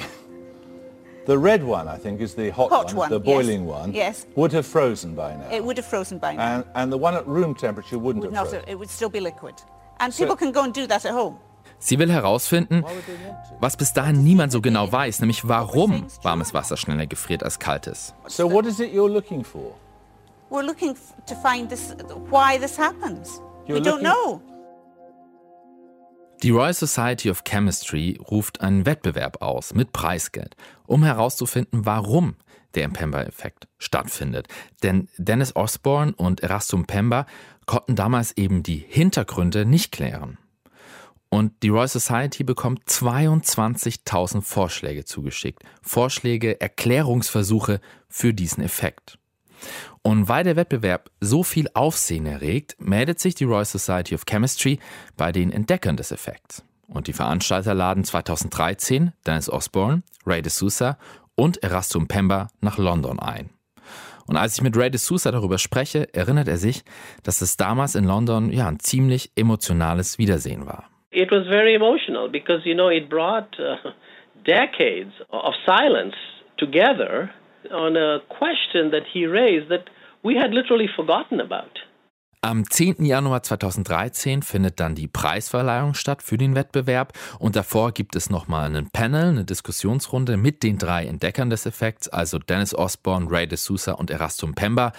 the 1.25 1.35
red 1.35 1.63
one, 1.63 1.87
I 1.87 1.97
think, 1.97 2.21
is 2.21 2.35
the 2.35 2.51
hot, 2.51 2.69
Hot 2.69 2.93
one, 2.93 2.97
one, 2.97 3.09
the 3.09 3.19
yes. 3.19 3.25
boiling 3.25 3.65
one, 3.65 3.91
Yes. 3.91 4.27
would 4.35 4.53
have 4.53 4.67
frozen 4.67 5.15
by 5.15 5.35
now. 5.35 5.49
it 5.51 5.63
would 5.65 5.77
have 5.77 5.87
frozen 5.87 6.19
by 6.19 6.35
now. 6.35 6.57
and, 6.57 6.63
and 6.75 6.91
the 6.91 6.97
one 6.97 7.15
at 7.15 7.25
room 7.27 7.55
temperature 7.55 7.97
wouldn't 7.97 8.23
Would 8.23 8.35
have 8.35 8.45
not, 8.45 8.51
frozen. 8.51 8.69
it 8.69 8.77
would 8.77 8.89
still 8.91 9.09
be 9.09 9.19
liquid. 9.19 9.55
And 9.99 10.13
So- 10.13 10.25
people 10.25 10.35
can 10.35 10.51
go 10.51 10.63
and 10.63 10.71
do 10.75 10.85
that 10.85 11.05
at 11.05 11.11
home. 11.13 11.39
Sie 11.79 11.97
will 11.97 12.11
herausfinden, 12.11 12.83
was 13.59 13.77
bis 13.77 13.93
dahin 13.93 14.23
niemand 14.23 14.51
so 14.51 14.61
genau 14.61 14.91
weiß, 14.91 15.21
nämlich 15.21 15.47
warum 15.47 16.07
warmes 16.23 16.53
Wasser 16.53 16.77
schneller 16.77 17.07
gefriert 17.07 17.43
als 17.43 17.59
kaltes. 17.59 18.13
So 18.27 18.51
what 18.51 18.65
is 18.65 18.79
it 18.79 18.93
you're 18.93 19.11
looking 19.11 19.43
for? 19.43 19.75
We're 20.49 20.65
looking 20.65 20.95
to 21.27 21.35
find 21.35 21.69
this, 21.69 21.95
why 22.29 22.57
this 22.59 22.77
happens. 22.77 23.41
We 23.67 23.79
don't 23.79 24.01
know. 24.01 24.41
Die 26.41 26.51
Royal 26.51 26.73
Society 26.73 27.29
of 27.29 27.43
Chemistry 27.43 28.17
ruft 28.31 28.61
einen 28.61 28.85
Wettbewerb 28.85 29.41
aus 29.41 29.73
mit 29.73 29.91
Preisgeld, 29.91 30.55
um 30.87 31.03
herauszufinden, 31.03 31.85
warum 31.85 32.35
der 32.75 32.87
Mpemba-Effekt 32.87 33.67
stattfindet. 33.77 34.47
Denn 34.81 35.09
Dennis 35.17 35.55
Osborne 35.55 36.13
und 36.15 36.41
Erastum 36.41 36.85
Pemba 36.85 37.25
konnten 37.65 37.95
damals 37.95 38.37
eben 38.37 38.63
die 38.63 38.77
Hintergründe 38.77 39.65
nicht 39.65 39.91
klären. 39.91 40.37
Und 41.29 41.61
die 41.61 41.69
Royal 41.69 41.87
Society 41.87 42.43
bekommt 42.43 42.85
22.000 42.85 44.41
Vorschläge 44.41 45.05
zugeschickt. 45.05 45.63
Vorschläge, 45.81 46.59
Erklärungsversuche 46.59 47.81
für 48.07 48.33
diesen 48.33 48.63
Effekt. 48.63 49.19
Und 50.01 50.27
weil 50.27 50.43
der 50.43 50.55
Wettbewerb 50.55 51.11
so 51.19 51.43
viel 51.43 51.67
Aufsehen 51.73 52.25
erregt, 52.25 52.77
meldet 52.79 53.19
sich 53.19 53.35
die 53.35 53.43
Royal 53.43 53.65
Society 53.65 54.15
of 54.15 54.25
Chemistry 54.27 54.79
bei 55.17 55.31
den 55.31 55.51
Entdeckern 55.51 55.97
des 55.97 56.11
Effekts. 56.11 56.63
Und 56.87 57.07
die 57.07 57.13
Veranstalter 57.13 57.75
laden 57.75 58.03
2013 58.03 59.13
Dennis 59.25 59.49
Osborne, 59.49 60.01
Ray 60.25 60.41
de 60.41 60.51
Sousa 60.51 60.97
und 61.35 61.61
Erastum 61.61 62.07
Pemba 62.07 62.47
nach 62.61 62.77
London 62.77 63.19
ein. 63.19 63.51
Und 64.25 64.37
als 64.37 64.55
ich 64.55 64.61
mit 64.61 64.75
Ray 64.77 64.89
de 64.89 64.99
Sousa 64.99 65.31
darüber 65.31 65.57
spreche, 65.57 66.11
erinnert 66.13 66.47
er 66.47 66.57
sich, 66.57 66.83
dass 67.23 67.41
es 67.41 67.57
damals 67.57 67.95
in 67.95 68.05
London 68.05 68.51
ja 68.51 68.67
ein 68.67 68.79
ziemlich 68.79 69.31
emotionales 69.35 70.17
Wiedersehen 70.17 70.65
war. 70.65 70.89
It 71.11 71.31
was 71.31 71.47
very 71.47 71.73
emotional 71.73 72.29
because, 72.29 72.61
you 72.65 72.75
know, 72.75 72.89
it 72.89 73.09
brought 73.09 73.59
uh, 73.59 73.91
decades 74.45 75.13
of 75.31 75.53
silence 75.65 76.15
together 76.57 77.31
on 77.71 77.97
a 77.97 78.19
question 78.29 78.91
that 78.91 79.03
he 79.11 79.25
raised 79.25 79.69
that 79.69 79.89
we 80.23 80.35
had 80.35 80.51
literally 80.51 80.87
forgotten 80.95 81.39
about. 81.39 81.79
Am 82.41 82.63
10. 82.63 83.03
Januar 83.03 83.43
2013 83.43 84.43
findet 84.43 84.79
dann 84.79 84.95
die 84.95 85.09
Preisverleihung 85.09 85.93
statt 85.93 86.23
für 86.23 86.37
den 86.37 86.55
Wettbewerb 86.55 87.11
und 87.37 87.57
davor 87.57 87.91
gibt 87.91 88.15
es 88.15 88.29
nochmal 88.29 88.67
einen 88.67 88.89
Panel, 88.91 89.29
eine 89.29 89.43
Diskussionsrunde 89.43 90.37
mit 90.37 90.63
den 90.63 90.77
drei 90.77 91.05
Entdeckern 91.05 91.49
des 91.49 91.65
Effekts, 91.65 92.07
also 92.07 92.39
Dennis 92.39 92.73
Osborne, 92.73 93.29
Ray 93.29 93.45
de 93.45 93.57
Sousa 93.57 93.91
und 93.93 94.09
Erastum 94.09 94.55
Pemba. 94.55 94.93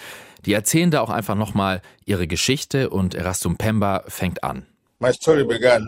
Die 0.45 0.53
erzählen 0.53 0.91
da 0.91 1.01
auch 1.01 1.09
einfach 1.09 1.35
nochmal 1.35 1.81
ihre 2.05 2.27
Geschichte 2.27 2.91
und 2.91 3.15
Erastum 3.15 3.57
Pemba 3.57 4.03
fängt 4.07 4.43
an. 4.43 4.67
My 4.99 5.11
story 5.11 5.43
began 5.43 5.87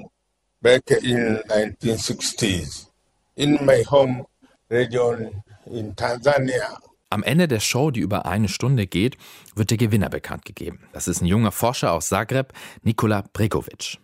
back 0.63 0.89
in 1.04 1.39
1960s 1.49 2.88
in 3.36 3.60
my 3.65 3.84
home 3.84 4.26
region 4.69 5.43
in 5.65 5.93
Tanzania. 5.95 6.78
Am 7.10 7.21
Ende 7.21 7.47
der 7.47 7.60
Show, 7.60 7.91
die 7.91 7.99
über 7.99 8.26
eine 8.26 8.47
Stunde 8.47 8.88
geht, 8.88 9.17
wird 9.56 9.69
der 9.69 9.78
Gewinner 9.78 10.10
bekannt 10.10 10.45
gegeben. 10.45 10.80
Das 10.93 11.08
ist 11.08 11.21
ein 11.21 11.28
junger 11.28 11.52
Forscher 11.52 11.91
aus 11.91 12.08
Zagreb, 12.08 12.54
Nikola 12.82 13.26
Bregovic. 13.34 13.99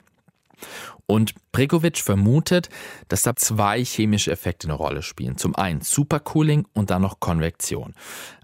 Und 1.10 1.34
Bregovic 1.52 1.98
vermutet, 1.98 2.69
dass 3.08 3.24
da 3.24 3.36
zwei 3.36 3.84
chemische 3.84 4.32
Effekte 4.32 4.67
eine 4.67 4.76
Rolle 4.76 5.02
spielen. 5.02 5.38
Zum 5.38 5.56
einen 5.56 5.82
Supercooling 5.82 6.67
und 6.74 6.91
dann 6.91 7.02
noch 7.02 7.19
Konvektion. 7.19 7.95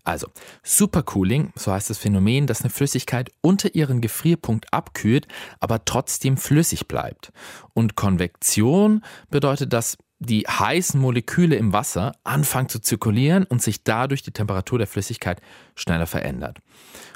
Also, 0.04 0.30
Supercooling, 0.64 1.54
so 1.56 1.72
heißt 1.72 1.92
das 1.92 2.00
Phänomen, 2.00 2.48
dass 2.48 2.62
eine 2.62 2.72
Flüssigkeit 2.72 3.30
unter 3.42 3.76
ihren 3.76 4.02
Gefrierpunkt 4.02 4.74
abkühlt, 4.74 5.28
aber 5.60 5.86
trotzdem 5.86 6.38
flüssig 6.38 6.88
bleibt. 6.88 7.32
Und 7.76 7.96
Konvektion 7.96 9.04
bedeutet, 9.30 9.72
dass 9.72 10.00
die 10.18 10.48
heißen 10.48 11.00
Moleküle 11.00 11.58
im 11.58 11.72
Wasser 11.72 12.14
anfangen 12.24 12.70
zu 12.70 12.80
zirkulieren 12.80 13.44
und 13.44 13.62
sich 13.62 13.84
dadurch 13.84 14.24
die 14.24 14.32
Temperatur 14.32 14.80
der 14.80 14.88
Flüssigkeit 14.88 15.40
schneller 15.76 16.08
verändert. 16.08 16.58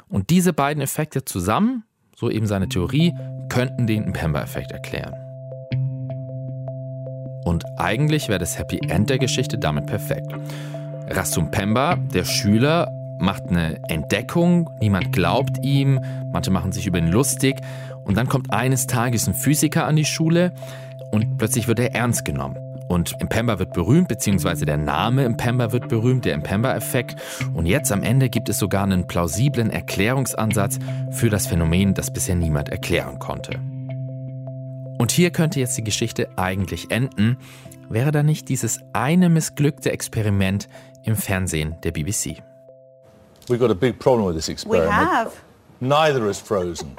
Und 0.06 0.30
diese 0.30 0.52
beiden 0.52 0.80
Effekte 0.80 1.24
zusammen, 1.24 1.82
so 2.14 2.30
eben 2.30 2.46
seine 2.46 2.68
Theorie, 2.68 3.12
könnten 3.48 3.88
den 3.88 4.10
Mpemba-Effekt 4.10 4.70
erklären. 4.70 5.29
Und 7.44 7.64
eigentlich 7.78 8.28
wäre 8.28 8.38
das 8.38 8.58
Happy 8.58 8.80
End 8.88 9.10
der 9.10 9.18
Geschichte 9.18 9.58
damit 9.58 9.86
perfekt. 9.86 10.32
Rastum 11.08 11.50
Pemba, 11.50 11.96
der 11.96 12.24
Schüler, 12.24 12.88
macht 13.20 13.48
eine 13.48 13.78
Entdeckung, 13.88 14.70
niemand 14.80 15.12
glaubt 15.12 15.62
ihm, 15.62 16.00
manche 16.32 16.50
machen 16.50 16.72
sich 16.72 16.86
über 16.86 16.98
ihn 16.98 17.08
lustig 17.08 17.60
und 18.04 18.16
dann 18.16 18.28
kommt 18.28 18.52
eines 18.52 18.86
Tages 18.86 19.26
ein 19.28 19.34
Physiker 19.34 19.86
an 19.86 19.96
die 19.96 20.04
Schule 20.04 20.52
und 21.10 21.38
plötzlich 21.38 21.68
wird 21.68 21.80
er 21.80 21.94
ernst 21.94 22.24
genommen. 22.24 22.56
Und 22.88 23.14
Impemba 23.20 23.60
wird 23.60 23.72
berühmt, 23.72 24.08
beziehungsweise 24.08 24.66
der 24.66 24.76
Name 24.76 25.24
Impemba 25.24 25.70
wird 25.70 25.88
berühmt, 25.88 26.24
der 26.24 26.34
Impemba-Effekt. 26.34 27.14
Und 27.54 27.66
jetzt 27.66 27.92
am 27.92 28.02
Ende 28.02 28.28
gibt 28.28 28.48
es 28.48 28.58
sogar 28.58 28.82
einen 28.82 29.06
plausiblen 29.06 29.70
Erklärungsansatz 29.70 30.80
für 31.12 31.30
das 31.30 31.46
Phänomen, 31.46 31.94
das 31.94 32.10
bisher 32.10 32.34
niemand 32.34 32.68
erklären 32.68 33.20
konnte. 33.20 33.60
Und 35.00 35.12
hier 35.12 35.30
könnte 35.30 35.58
jetzt 35.60 35.78
die 35.78 35.82
Geschichte 35.82 36.28
eigentlich 36.36 36.90
enden, 36.90 37.38
wäre 37.88 38.12
da 38.12 38.22
nicht 38.22 38.50
dieses 38.50 38.80
eine 38.92 39.30
missglückte 39.30 39.92
Experiment 39.92 40.68
im 41.04 41.16
Fernsehen 41.16 41.74
der 41.82 41.92
BBC. 41.92 42.42
We've 43.48 43.56
got 43.56 43.70
a 43.70 43.74
big 43.74 43.98
problem 43.98 44.28
with 44.28 44.36
this 44.36 44.50
experiment. 44.50 44.90
We 44.90 44.94
have. 44.94 45.30
Neither 45.80 46.28
is 46.28 46.38
frozen. 46.38 46.96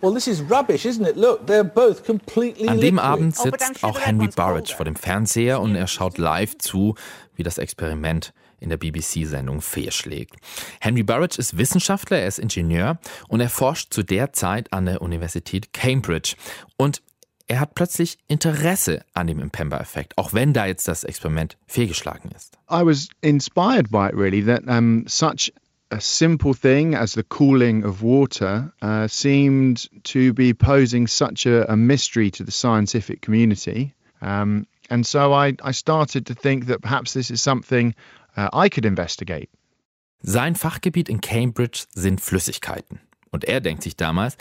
well, 0.00 0.14
this 0.14 0.26
is 0.26 0.40
rubbish, 0.40 0.86
isn't 0.86 1.06
it? 1.06 1.18
Look, 1.18 1.46
they're 1.46 1.62
both 1.62 2.06
completely 2.06 2.66
An 2.66 2.80
dem. 2.80 2.98
Abend 2.98 3.34
Oh, 3.38 3.42
sitzt 3.42 3.84
auch 3.84 4.00
Henry 4.00 4.28
Burridge 4.28 4.72
vor 4.74 4.86
dem 4.86 4.96
Fernseher 4.96 5.60
und 5.60 5.76
er 5.76 5.86
schaut 5.86 6.16
live 6.16 6.56
zu, 6.56 6.94
wie 7.34 7.42
das 7.42 7.58
Experiment 7.58 8.32
in 8.58 8.70
der 8.70 8.78
BBC-Sendung 8.78 9.60
fehlschlägt. 9.60 10.36
Henry 10.80 11.02
Burridge 11.02 11.36
ist 11.36 11.58
Wissenschaftler, 11.58 12.20
er 12.20 12.26
ist 12.28 12.38
Ingenieur 12.38 12.98
und 13.28 13.40
er 13.40 13.50
forscht 13.50 13.92
zu 13.92 14.02
der 14.02 14.32
Zeit 14.32 14.72
an 14.72 14.86
der 14.86 15.02
Universität 15.02 15.74
Cambridge. 15.74 16.36
Und 16.78 17.02
er 17.46 17.60
hat 17.60 17.74
plötzlich 17.74 18.18
Interesse 18.26 19.04
an 19.12 19.26
dem 19.26 19.38
Impemba-Effekt, 19.40 20.16
auch 20.16 20.32
wenn 20.32 20.52
da 20.52 20.66
jetzt 20.66 20.88
das 20.88 21.04
Experiment 21.04 21.56
fehlgeschlagen 21.66 22.30
ist. 22.30 22.56
I 22.70 22.84
was 22.84 23.08
inspired 23.20 23.90
by 23.90 24.08
it 24.08 24.14
really 24.14 24.42
that 24.44 24.66
um, 24.66 25.04
such 25.06 25.52
a 25.90 26.00
simple 26.00 26.54
thing 26.54 26.94
as 26.94 27.12
the 27.12 27.22
cooling 27.22 27.84
of 27.84 28.02
water 28.02 28.72
uh, 28.82 29.06
seemed 29.06 29.88
to 30.04 30.32
be 30.32 30.54
posing 30.54 31.06
such 31.06 31.46
a, 31.46 31.70
a 31.70 31.76
mystery 31.76 32.30
to 32.30 32.44
the 32.44 32.50
scientific 32.50 33.20
community. 33.20 33.94
Um, 34.20 34.66
and 34.88 35.06
so 35.06 35.32
I, 35.32 35.54
I 35.62 35.72
started 35.72 36.26
to 36.26 36.34
think 36.34 36.66
that 36.66 36.80
perhaps 36.80 37.12
this 37.12 37.30
is 37.30 37.42
something 37.42 37.94
uh, 38.36 38.48
I 38.52 38.68
could 38.68 38.86
investigate. 38.86 39.50
Sein 40.22 40.54
Fachgebiet 40.54 41.10
in 41.10 41.20
Cambridge 41.20 41.84
sind 41.94 42.20
Flüssigkeiten. 42.20 43.00
Und 43.30 43.44
er 43.44 43.60
denkt 43.60 43.82
sich 43.82 43.96
damals, 43.96 44.36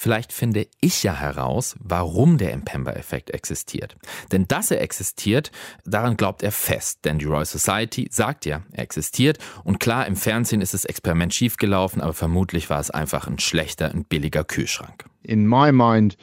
vielleicht 0.00 0.32
finde 0.32 0.66
ich 0.80 1.02
ja 1.02 1.14
heraus, 1.14 1.76
warum 1.78 2.38
der 2.38 2.52
Impemba-Effekt 2.52 3.30
existiert. 3.32 3.96
Denn 4.32 4.48
dass 4.48 4.70
er 4.70 4.80
existiert, 4.80 5.52
daran 5.84 6.16
glaubt 6.16 6.42
er 6.42 6.52
fest. 6.52 7.04
Denn 7.04 7.18
die 7.18 7.26
Royal 7.26 7.44
Society 7.44 8.08
sagt 8.10 8.46
ja, 8.46 8.62
er 8.72 8.82
existiert. 8.82 9.38
Und 9.62 9.78
klar, 9.78 10.06
im 10.06 10.16
Fernsehen 10.16 10.62
ist 10.62 10.72
das 10.72 10.86
Experiment 10.86 11.34
schiefgelaufen, 11.34 12.00
aber 12.00 12.14
vermutlich 12.14 12.70
war 12.70 12.80
es 12.80 12.90
einfach 12.90 13.26
ein 13.26 13.38
schlechter, 13.38 13.90
ein 13.90 14.04
billiger 14.04 14.42
Kühlschrank. 14.42 15.04
In 15.22 15.46
my 15.46 15.70
mind, 15.70 16.16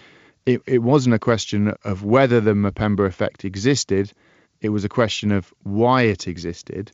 it, 0.45 0.63
it 0.65 0.81
wasn't 0.81 1.13
a 1.13 1.19
question 1.19 1.71
of 1.83 2.03
whether 2.03 2.41
the 2.41 2.55
Mpemba 2.55 3.05
effect 3.05 3.43
existed, 3.43 4.11
it 4.59 4.69
was 4.69 4.83
a 4.83 4.89
question 4.89 5.31
of 5.31 5.53
why 5.63 6.03
it 6.03 6.25
existed. 6.25 6.91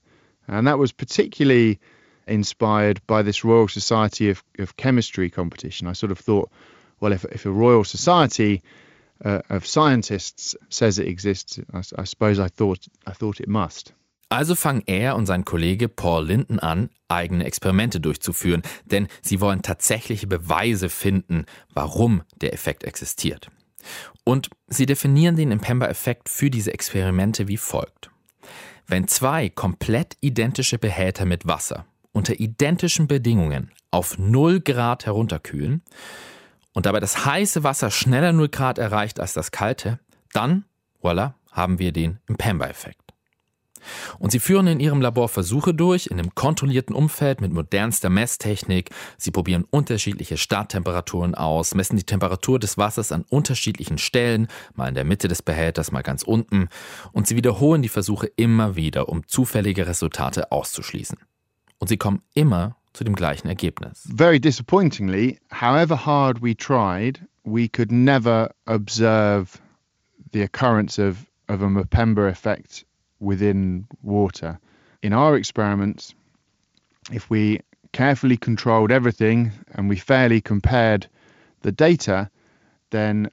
And 0.47 0.67
that 0.67 0.77
was 0.77 0.91
particularly 0.91 1.79
inspired 2.27 2.99
by 3.07 3.23
this 3.23 3.45
Royal 3.45 3.69
Society 3.69 4.29
of, 4.29 4.43
of 4.59 4.75
Chemistry 4.75 5.29
competition. 5.29 5.87
I 5.87 5.93
sort 5.93 6.11
of 6.11 6.19
thought, 6.19 6.51
well, 7.03 7.11
if, 7.11 7.25
if 7.25 7.45
a 7.45 7.51
Royal 7.51 7.83
Society 7.83 8.63
uh, 9.23 9.41
of 9.49 9.67
scientists 9.67 10.55
says 10.69 10.97
it 10.97 11.07
exists, 11.07 11.59
I, 11.73 11.81
I 12.01 12.05
suppose 12.05 12.39
I 12.39 12.47
thought, 12.47 12.87
I 13.05 13.11
thought 13.11 13.39
it 13.41 13.49
must. 13.49 13.93
Also 14.29 14.55
fangen 14.55 14.81
er 14.87 15.15
und 15.15 15.27
sein 15.27 15.45
Kollege 15.45 15.89
Paul 15.89 16.25
Linden 16.25 16.59
an, 16.59 16.89
eigene 17.07 17.45
Experimente 17.45 17.99
durchzuführen, 17.99 18.63
denn 18.85 19.07
sie 19.21 19.41
wollen 19.41 19.61
tatsächliche 19.61 20.25
Beweise 20.25 20.89
finden, 20.89 21.45
warum 21.71 22.23
der 22.41 22.53
Effekt 22.53 22.83
existiert. 22.83 23.49
Und 24.23 24.49
sie 24.67 24.87
definieren 24.87 25.35
den 25.35 25.51
Impemba-Effekt 25.51 26.29
für 26.29 26.49
diese 26.49 26.73
Experimente 26.73 27.47
wie 27.47 27.57
folgt. 27.57 28.09
Wenn 28.87 29.07
zwei 29.07 29.49
komplett 29.49 30.17
identische 30.21 30.79
Behälter 30.79 31.25
mit 31.25 31.45
Wasser 31.45 31.85
unter 32.11 32.39
identischen 32.39 33.07
Bedingungen 33.07 33.71
auf 33.91 34.17
0 34.17 34.61
Grad 34.61 35.05
herunterkühlen 35.05 35.81
und 36.73 36.85
dabei 36.85 36.99
das 36.99 37.25
heiße 37.25 37.63
Wasser 37.63 37.91
schneller 37.91 38.33
0 38.33 38.49
Grad 38.49 38.77
erreicht 38.77 39.19
als 39.19 39.33
das 39.33 39.51
kalte, 39.51 39.99
dann, 40.33 40.65
voilà, 41.01 41.33
haben 41.51 41.79
wir 41.79 41.91
den 41.91 42.19
Impemba-Effekt. 42.27 43.03
Und 44.19 44.31
sie 44.31 44.39
führen 44.39 44.67
in 44.67 44.79
ihrem 44.79 45.01
Labor 45.01 45.29
Versuche 45.29 45.73
durch, 45.73 46.07
in 46.07 46.19
einem 46.19 46.33
kontrollierten 46.35 46.95
Umfeld 46.95 47.41
mit 47.41 47.51
modernster 47.51 48.09
Messtechnik. 48.09 48.89
Sie 49.17 49.31
probieren 49.31 49.65
unterschiedliche 49.69 50.37
Starttemperaturen 50.37 51.35
aus, 51.35 51.75
messen 51.75 51.97
die 51.97 52.05
Temperatur 52.05 52.59
des 52.59 52.77
Wassers 52.77 53.11
an 53.11 53.25
unterschiedlichen 53.29 53.97
Stellen, 53.97 54.47
mal 54.75 54.87
in 54.87 54.95
der 54.95 55.03
Mitte 55.03 55.27
des 55.27 55.41
Behälters, 55.41 55.91
mal 55.91 56.01
ganz 56.01 56.23
unten. 56.23 56.69
Und 57.11 57.27
sie 57.27 57.35
wiederholen 57.35 57.81
die 57.81 57.89
Versuche 57.89 58.27
immer 58.35 58.75
wieder, 58.75 59.09
um 59.09 59.27
zufällige 59.27 59.87
Resultate 59.87 60.51
auszuschließen. 60.51 61.17
Und 61.77 61.87
sie 61.87 61.97
kommen 61.97 62.21
immer 62.33 62.77
zu 62.95 63.03
dem 63.03 63.15
gleichen 63.15 63.49
Ergebnis. 63.49 64.03
Very 64.05 64.39
disappointingly, 64.39 65.39
however 65.51 65.95
hard 65.95 66.39
we 66.39 66.53
tried, 66.53 67.19
we 67.43 67.67
could 67.67 67.91
never 67.91 68.49
observe 68.67 69.61
the 70.31 70.41
occurrence 70.41 70.99
of, 70.99 71.25
of 71.49 71.61
a 71.61 71.67
Mpemba 71.67 72.29
effect 72.29 72.85
within 73.19 73.85
water. 74.01 74.59
In 75.01 75.13
our 75.13 75.35
experiments, 75.35 76.13
if 77.11 77.29
we 77.29 77.59
carefully 77.91 78.37
controlled 78.37 78.91
everything 78.91 79.51
and 79.73 79.89
we 79.89 79.95
fairly 79.95 80.41
compared 80.41 81.07
the 81.61 81.71
data, 81.71 82.29
then 82.89 83.29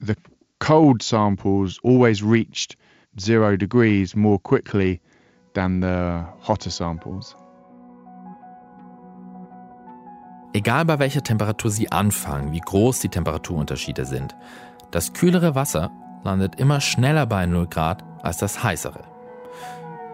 the 0.00 0.16
cold 0.58 1.02
samples 1.02 1.78
always 1.82 2.22
reached 2.22 2.76
zero 3.20 3.56
degrees 3.56 4.16
more 4.16 4.38
quickly 4.38 5.00
than 5.54 5.80
the 5.80 6.24
hotter 6.40 6.70
samples. 6.70 7.34
Egal 10.54 10.84
bei 10.84 10.98
welcher 10.98 11.22
Temperatur 11.22 11.70
Sie 11.70 11.90
anfangen, 11.90 12.52
wie 12.52 12.60
groß 12.60 13.00
die 13.00 13.08
Temperaturunterschiede 13.08 14.04
sind, 14.04 14.36
das 14.90 15.14
kühlere 15.14 15.54
Wasser 15.54 15.90
landet 16.24 16.60
immer 16.60 16.82
schneller 16.82 17.24
bei 17.24 17.46
0 17.46 17.68
Grad 17.68 18.04
als 18.22 18.36
das 18.36 18.62
heißere. 18.62 19.00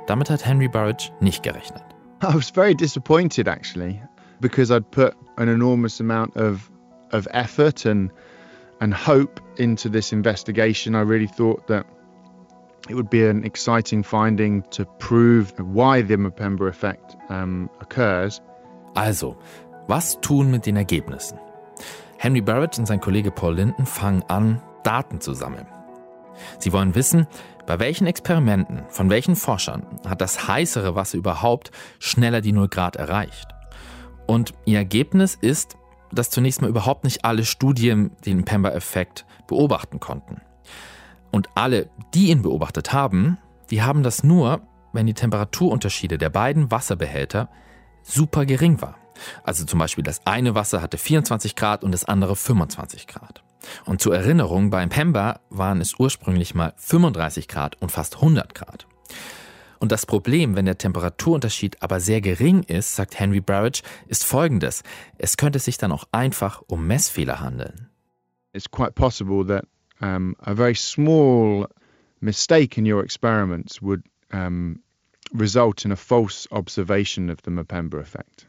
Damit 0.07 0.31
hat 0.31 0.47
Henry 0.47 0.69
Burridge 0.69 1.11
nicht 1.21 1.43
gerechnet. 1.43 1.83
I 2.23 2.35
was 2.35 2.51
very 2.51 2.75
disappointed 2.75 3.49
actually 3.49 4.01
because 4.41 4.73
I'd 4.73 4.91
put 4.93 5.15
an 5.37 5.49
enormous 5.49 6.01
amount 6.01 6.37
of 6.37 6.71
of 7.13 7.27
effort 7.33 7.85
and 7.85 8.13
and 8.81 8.95
hope 8.95 9.41
into 9.57 9.89
this 9.89 10.13
investigation. 10.13 10.95
I 10.95 11.03
really 11.03 11.29
thought 11.29 11.67
that 11.67 11.85
it 12.89 12.95
would 12.95 13.11
be 13.11 13.29
an 13.29 13.45
exciting 13.45 14.05
finding 14.05 14.63
to 14.71 14.85
prove 14.99 15.53
why 15.59 16.01
the 16.03 16.17
Mpemba 16.17 16.69
effect 16.69 17.17
um, 17.29 17.69
occurs. 17.81 18.41
Also, 18.97 19.37
was 19.89 20.21
tun 20.21 20.51
mit 20.51 20.67
den 20.67 20.77
Ergebnissen? 20.77 21.39
Henry 22.19 22.43
Burridge 22.43 22.79
und 22.79 22.87
sein 22.87 23.01
Kollege 23.01 23.31
Paul 23.31 23.57
Linden 23.57 23.87
fangen 23.87 24.23
an, 24.29 24.63
Daten 24.85 25.21
zu 25.21 25.33
sammeln. 25.33 25.67
Sie 26.59 26.73
wollen 26.73 26.95
wissen, 26.95 27.27
bei 27.67 27.81
welchen 27.81 28.07
Experimenten, 28.07 28.83
von 28.89 29.11
welchen 29.11 29.35
Forschern 29.35 29.85
hat 30.07 30.21
das 30.21 30.47
heißere 30.47 30.95
Wasser 30.95 31.19
überhaupt 31.19 31.71
schneller 31.99 32.41
die 32.41 32.53
0 32.53 32.69
Grad 32.69 32.97
erreicht. 32.97 33.49
Und 34.27 34.53
ihr 34.67 34.79
Ergebnis 34.79 35.37
ist, 35.41 35.77
dass 36.13 36.31
zunächst 36.31 36.63
mal 36.63 36.69
überhaupt 36.69 37.05
nicht 37.05 37.25
alle 37.25 37.45
Studien 37.45 38.11
den 38.25 38.45
Pemba-Effekt 38.45 39.27
beobachten 39.47 40.01
konnten. 40.01 40.43
Und 41.31 41.49
alle, 41.55 41.89
die 42.15 42.31
ihn 42.31 42.43
beobachtet 42.43 42.93
haben, 42.93 43.39
die 43.71 43.83
haben 43.83 44.03
das 44.03 44.23
nur, 44.23 44.61
wenn 44.93 45.07
die 45.07 45.15
Temperaturunterschiede 45.15 46.19
der 46.19 46.31
beiden 46.31 46.71
Wasserbehälter 46.71 47.49
super 48.03 48.47
gering 48.47 48.81
war. 48.81 48.97
Also 49.45 49.65
zum 49.65 49.79
Beispiel 49.79 50.05
das 50.05 50.27
eine 50.27 50.55
Wasser 50.55 50.83
hatte 50.83 50.99
24 50.99 51.57
Grad 51.57 51.85
und 51.85 51.93
das 51.93 52.05
andere 52.05 52.37
25 52.37 53.07
Grad. 53.07 53.43
Und 53.85 54.01
zur 54.01 54.15
Erinnerung, 54.15 54.71
beim 54.71 54.89
Pemba 54.89 55.41
waren 55.51 55.81
es 55.81 55.99
ursprünglich 55.99 56.55
mal 56.55 56.75
35 56.77 57.49
Grad 57.49 57.81
und 57.81 57.91
fast 57.91 58.17
100 58.17 58.55
Grad. 58.55 58.87
Und 59.79 59.93
das 59.93 60.07
Problem, 60.07 60.57
wenn 60.57 60.65
der 60.65 60.79
Temperaturunterschied 60.79 61.83
aber 61.83 62.01
sehr 62.01 62.21
gering 62.21 62.65
ist, 62.65 62.97
sagt 62.97 63.19
Henry 63.19 63.41
Burrage, 63.41 63.83
ist 64.09 64.25
folgendes. 64.25 64.83
Es 65.19 65.37
könnte 65.37 65.61
sich 65.61 65.79
dann 65.79 65.93
auch 65.93 66.05
einfach 66.11 66.63
um 66.67 66.87
Messfehler 66.87 67.41
handeln. 67.41 67.89
It's 68.53 68.71
quite 68.71 68.93
possible 68.93 69.47
that 69.47 69.67
um, 70.01 70.35
a 70.41 70.55
very 70.55 70.75
small 70.75 71.69
mistake 72.21 72.77
in 72.77 72.93
your 72.93 73.05
experiments 73.05 73.81
would 73.81 74.03
um, 74.33 74.81
result 75.33 75.85
in 75.85 75.93
a 75.93 75.97
false 75.97 76.49
observation 76.51 77.31
of 77.31 77.39
the 77.45 77.51
Mpemba 77.51 78.01
effect. 78.01 78.48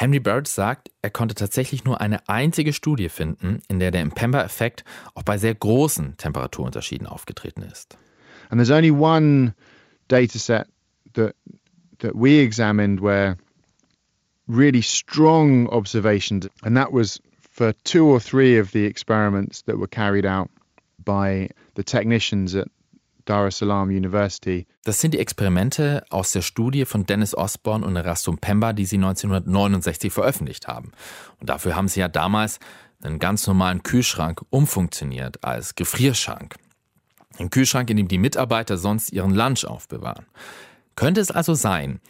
Henry 0.00 0.20
Burrage 0.20 0.48
sagt, 0.48 0.92
er 1.02 1.10
konnte 1.10 1.34
tatsächlich 1.34 1.84
nur 1.84 2.00
eine 2.00 2.28
einzige 2.28 2.72
Studie 2.72 3.08
finden, 3.08 3.62
in 3.66 3.80
der 3.80 3.90
der 3.90 4.04
Mpemba-Effekt 4.04 4.84
auch 5.16 5.24
bei 5.24 5.38
sehr 5.38 5.56
großen 5.56 6.16
Temperaturunterschieden 6.16 7.08
aufgetreten 7.08 7.62
ist. 7.62 7.98
And 8.48 8.60
there's 8.60 8.70
only 8.70 8.92
one 8.92 9.54
data 10.06 10.38
set 10.38 10.68
that 11.14 11.34
that 11.98 12.14
we 12.14 12.38
examined 12.38 13.02
where 13.02 13.38
really 14.46 14.82
strong 14.82 15.68
observations, 15.68 16.48
and 16.62 16.76
that 16.76 16.92
was 16.92 17.20
for 17.50 17.72
two 17.82 18.06
or 18.06 18.20
three 18.20 18.56
of 18.60 18.70
the 18.70 18.84
experiments 18.86 19.64
that 19.64 19.78
were 19.78 19.88
carried 19.88 20.24
out 20.24 20.48
by 21.04 21.50
the 21.74 21.82
technicians 21.82 22.54
at 22.54 22.68
Dar 23.28 23.46
es 23.46 23.58
Salaam 23.58 23.90
University. 23.90 24.66
Das 24.84 25.02
sind 25.02 25.12
die 25.12 25.18
Experimente 25.18 26.02
aus 26.08 26.32
der 26.32 26.40
Studie 26.40 26.86
von 26.86 27.04
Dennis 27.04 27.34
Osborne 27.34 27.84
und 27.84 27.94
Erastum 27.94 28.38
Pemba, 28.38 28.72
die 28.72 28.86
sie 28.86 28.96
1969 28.96 30.10
veröffentlicht 30.10 30.66
haben. 30.66 30.92
Und 31.38 31.50
dafür 31.50 31.76
haben 31.76 31.88
sie 31.88 32.00
ja 32.00 32.08
damals 32.08 32.58
einen 33.02 33.18
ganz 33.18 33.46
normalen 33.46 33.82
Kühlschrank 33.82 34.40
umfunktioniert 34.48 35.44
als 35.44 35.74
Gefrierschrank. 35.74 36.56
Ein 37.38 37.50
Kühlschrank, 37.50 37.90
in 37.90 37.98
dem 37.98 38.08
die 38.08 38.16
Mitarbeiter 38.16 38.78
sonst 38.78 39.12
ihren 39.12 39.34
Lunch 39.34 39.66
aufbewahren. 39.66 40.24
Könnte 40.96 41.20
es 41.20 41.30
also 41.30 41.52
sein, 41.52 42.00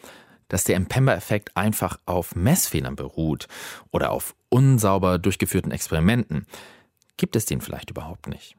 dass 0.47 0.63
der 0.63 0.79
Mpemba-Effekt 0.79 1.57
einfach 1.57 1.99
auf 2.07 2.37
Messfehlern 2.37 2.95
beruht 2.95 3.49
oder 3.91 4.13
auf 4.13 4.37
unsauber 4.51 5.19
durchgeführten 5.19 5.73
Experimenten? 5.73 6.47
Gibt 7.17 7.35
es 7.35 7.45
den 7.45 7.61
vielleicht 7.61 7.91
überhaupt 7.91 8.29
nicht? 8.29 8.58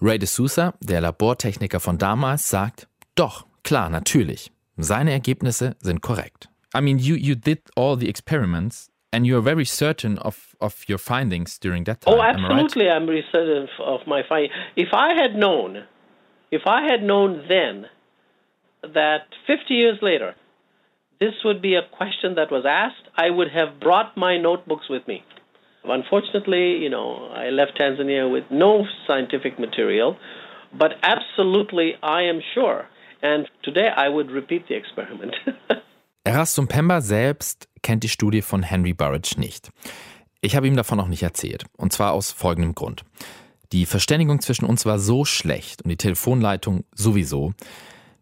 Ray 0.00 0.18
de 0.18 0.26
Sousa, 0.26 0.74
der 0.80 1.00
Labortechniker 1.00 1.80
von 1.80 1.98
damals, 1.98 2.48
sagt, 2.48 2.88
doch, 3.14 3.46
klar, 3.62 3.90
natürlich. 3.90 4.50
Seine 4.76 5.12
Ergebnisse 5.12 5.76
sind 5.80 6.00
korrekt. 6.00 6.48
I 6.74 6.80
mean, 6.80 6.98
you, 6.98 7.14
you 7.14 7.34
did 7.36 7.60
all 7.76 7.96
the 7.96 8.08
experiments 8.08 8.90
and 9.12 9.24
you're 9.26 9.42
very 9.42 9.64
certain 9.64 10.18
of, 10.18 10.56
of 10.60 10.84
your 10.88 10.98
findings 10.98 11.60
during 11.60 11.84
that 11.84 12.00
time. 12.00 12.14
Oh, 12.14 12.20
absolutely, 12.20 12.86
right? 12.86 12.96
I'm 12.96 13.06
very 13.06 13.24
certain 13.30 13.68
of 13.78 14.00
my 14.06 14.22
findings. 14.28 14.52
If 14.76 14.88
I 14.92 15.14
had 15.14 15.36
known, 15.36 15.84
if 16.50 16.62
I 16.66 16.82
had 16.82 17.02
known 17.02 17.44
then 17.48 17.86
that 18.82 19.28
50 19.46 19.74
years 19.74 19.98
later, 20.02 20.34
this 21.20 21.34
would 21.44 21.62
be 21.62 21.76
a 21.76 21.82
question 21.96 22.34
that 22.34 22.50
was 22.50 22.64
asked, 22.68 23.08
I 23.16 23.30
would 23.30 23.50
have 23.52 23.78
brought 23.80 24.16
my 24.16 24.36
notebooks 24.36 24.88
with 24.90 25.06
me. 25.06 25.22
Unfortunately, 25.84 26.82
you 26.82 26.88
know, 26.88 27.28
I 27.34 27.50
left 27.50 27.78
Tanzania 27.78 28.30
with 28.30 28.44
no 28.50 28.86
scientific 29.06 29.58
material, 29.58 30.16
but 30.72 30.92
absolutely 31.02 31.96
I 32.02 32.22
am 32.22 32.40
sure. 32.54 32.86
And 33.22 33.46
today 33.62 33.88
I 33.94 34.08
would 34.08 34.30
repeat 34.30 34.66
the 34.68 34.74
experiment. 34.74 35.34
Erastum 36.24 36.68
Pemba 36.68 37.02
selbst 37.02 37.68
kennt 37.82 38.02
die 38.02 38.08
Studie 38.08 38.40
von 38.40 38.62
Henry 38.62 38.94
Burrage 38.94 39.34
nicht. 39.38 39.68
Ich 40.40 40.56
habe 40.56 40.66
ihm 40.66 40.76
davon 40.76 40.96
noch 40.96 41.08
nicht 41.08 41.22
erzählt. 41.22 41.64
Und 41.76 41.92
zwar 41.92 42.12
aus 42.12 42.32
folgendem 42.32 42.74
Grund. 42.74 43.04
Die 43.72 43.84
Verständigung 43.84 44.40
zwischen 44.40 44.64
uns 44.64 44.86
war 44.86 44.98
so 44.98 45.26
schlecht 45.26 45.82
und 45.82 45.90
die 45.90 45.96
Telefonleitung 45.96 46.84
sowieso, 46.94 47.52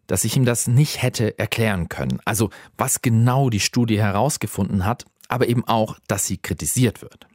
dass 0.07 0.25
ich 0.25 0.35
ihm 0.35 0.43
das 0.43 0.67
nicht 0.67 1.01
hätte 1.01 1.39
erklären 1.39 1.87
können. 1.87 2.19
Also 2.25 2.49
was 2.77 3.01
genau 3.01 3.49
die 3.49 3.61
Studie 3.61 3.99
herausgefunden 3.99 4.85
hat, 4.85 5.05
aber 5.29 5.47
eben 5.47 5.65
auch, 5.65 5.97
dass 6.07 6.27
sie 6.27 6.37
kritisiert 6.37 7.01
wird. 7.01 7.27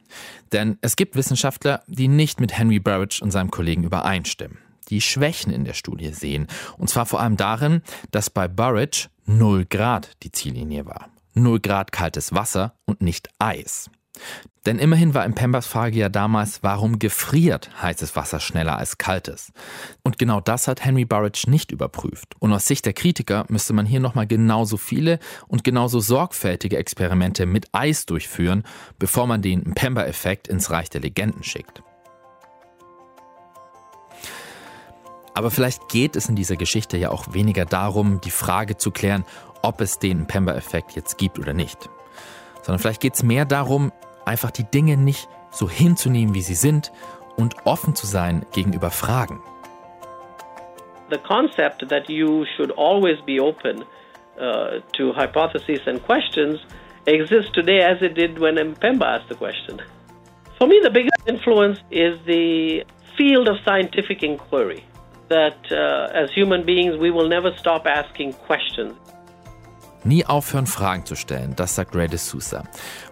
Denn 0.51 0.77
es 0.81 0.95
gibt 0.95 1.15
Wissenschaftler, 1.15 1.83
die 1.87 2.07
nicht 2.07 2.39
mit 2.39 2.57
Henry 2.57 2.79
Burrage 2.79 3.19
und 3.21 3.31
seinem 3.31 3.51
Kollegen 3.51 3.83
übereinstimmen, 3.83 4.57
die 4.89 5.01
Schwächen 5.01 5.51
in 5.51 5.65
der 5.65 5.73
Studie 5.73 6.11
sehen. 6.13 6.47
Und 6.77 6.89
zwar 6.89 7.05
vor 7.05 7.21
allem 7.21 7.37
darin, 7.37 7.81
dass 8.11 8.29
bei 8.29 8.47
Burrage 8.47 9.09
0 9.25 9.65
Grad 9.65 10.11
die 10.23 10.31
Ziellinie 10.31 10.85
war. 10.85 11.09
0 11.35 11.59
Grad 11.59 11.91
kaltes 11.91 12.33
Wasser 12.33 12.73
und 12.85 13.01
nicht 13.01 13.29
Eis. 13.39 13.89
Denn 14.65 14.77
immerhin 14.77 15.13
war 15.13 15.25
im 15.25 15.33
Pembas 15.33 15.65
Frage 15.65 15.97
ja 15.97 16.09
damals, 16.09 16.61
warum 16.63 16.99
gefriert 16.99 17.69
heißes 17.81 18.15
Wasser 18.15 18.39
schneller 18.39 18.77
als 18.77 18.97
kaltes? 18.97 19.51
Und 20.03 20.19
genau 20.19 20.41
das 20.41 20.67
hat 20.67 20.83
Henry 20.83 21.05
Burrage 21.05 21.49
nicht 21.49 21.71
überprüft. 21.71 22.35
Und 22.39 22.53
aus 22.53 22.65
Sicht 22.65 22.85
der 22.85 22.93
Kritiker 22.93 23.45
müsste 23.47 23.73
man 23.73 23.85
hier 23.85 23.99
nochmal 23.99 24.27
genauso 24.27 24.77
viele 24.77 25.19
und 25.47 25.63
genauso 25.63 25.99
sorgfältige 26.01 26.77
Experimente 26.77 27.45
mit 27.45 27.67
Eis 27.71 28.05
durchführen, 28.05 28.63
bevor 28.99 29.27
man 29.27 29.41
den 29.41 29.73
Pemba-Effekt 29.73 30.47
ins 30.47 30.69
Reich 30.69 30.89
der 30.89 31.01
Legenden 31.01 31.43
schickt. 31.43 31.81
Aber 35.33 35.51
vielleicht 35.51 35.87
geht 35.87 36.17
es 36.17 36.27
in 36.27 36.35
dieser 36.35 36.57
Geschichte 36.57 36.97
ja 36.97 37.11
auch 37.11 37.33
weniger 37.33 37.63
darum, 37.63 38.19
die 38.19 38.31
Frage 38.31 38.75
zu 38.75 38.91
klären, 38.91 39.23
ob 39.61 39.79
es 39.79 39.97
den 39.97 40.27
Pemba-Effekt 40.27 40.97
jetzt 40.97 41.17
gibt 41.17 41.39
oder 41.39 41.53
nicht. 41.53 41.89
Sondern 42.61 42.79
vielleicht 42.79 42.99
geht 42.99 43.15
es 43.15 43.23
mehr 43.23 43.45
darum, 43.45 43.93
einfach 44.29 44.51
die 44.51 44.63
Dinge 44.63 44.95
nicht 44.95 45.27
so 45.49 45.67
hinzunehmen, 45.69 46.35
wie 46.35 46.41
sie 46.41 46.53
sind 46.53 46.91
und 47.35 47.55
offen 47.65 47.95
zu 47.95 48.05
sein 48.05 48.45
gegenüber 48.53 48.91
Fragen. 48.91 49.41
The 51.09 51.17
concept 51.17 51.89
that 51.89 52.07
you 52.07 52.45
should 52.55 52.71
always 52.77 53.19
be 53.25 53.41
open 53.41 53.81
uh, 53.81 54.79
to 54.93 55.13
hypotheses 55.15 55.81
and 55.87 55.99
questions 56.05 56.59
exists 57.05 57.51
today 57.53 57.81
as 57.81 58.01
it 58.01 58.13
did 58.15 58.39
when 58.39 58.55
Mpemba 58.55 59.05
asked 59.05 59.29
the 59.29 59.35
question. 59.35 59.81
For 60.59 60.67
me, 60.67 60.79
the 60.83 60.91
biggest 60.91 61.23
influence 61.25 61.79
is 61.89 62.19
the 62.25 62.83
field 63.17 63.47
of 63.47 63.57
scientific 63.65 64.21
inquiry. 64.21 64.83
That 65.29 65.57
uh, 65.71 66.23
as 66.23 66.31
human 66.35 66.65
beings, 66.65 66.97
we 66.97 67.11
will 67.11 67.27
never 67.27 67.51
stop 67.57 67.87
asking 67.87 68.33
questions. 68.33 68.93
Nie 70.03 70.25
aufhören, 70.25 70.65
Fragen 70.65 71.05
zu 71.05 71.15
stellen, 71.15 71.55
das 71.55 71.75
sagt 71.75 71.95
Ray 71.95 72.07
D'Souza. 72.07 72.63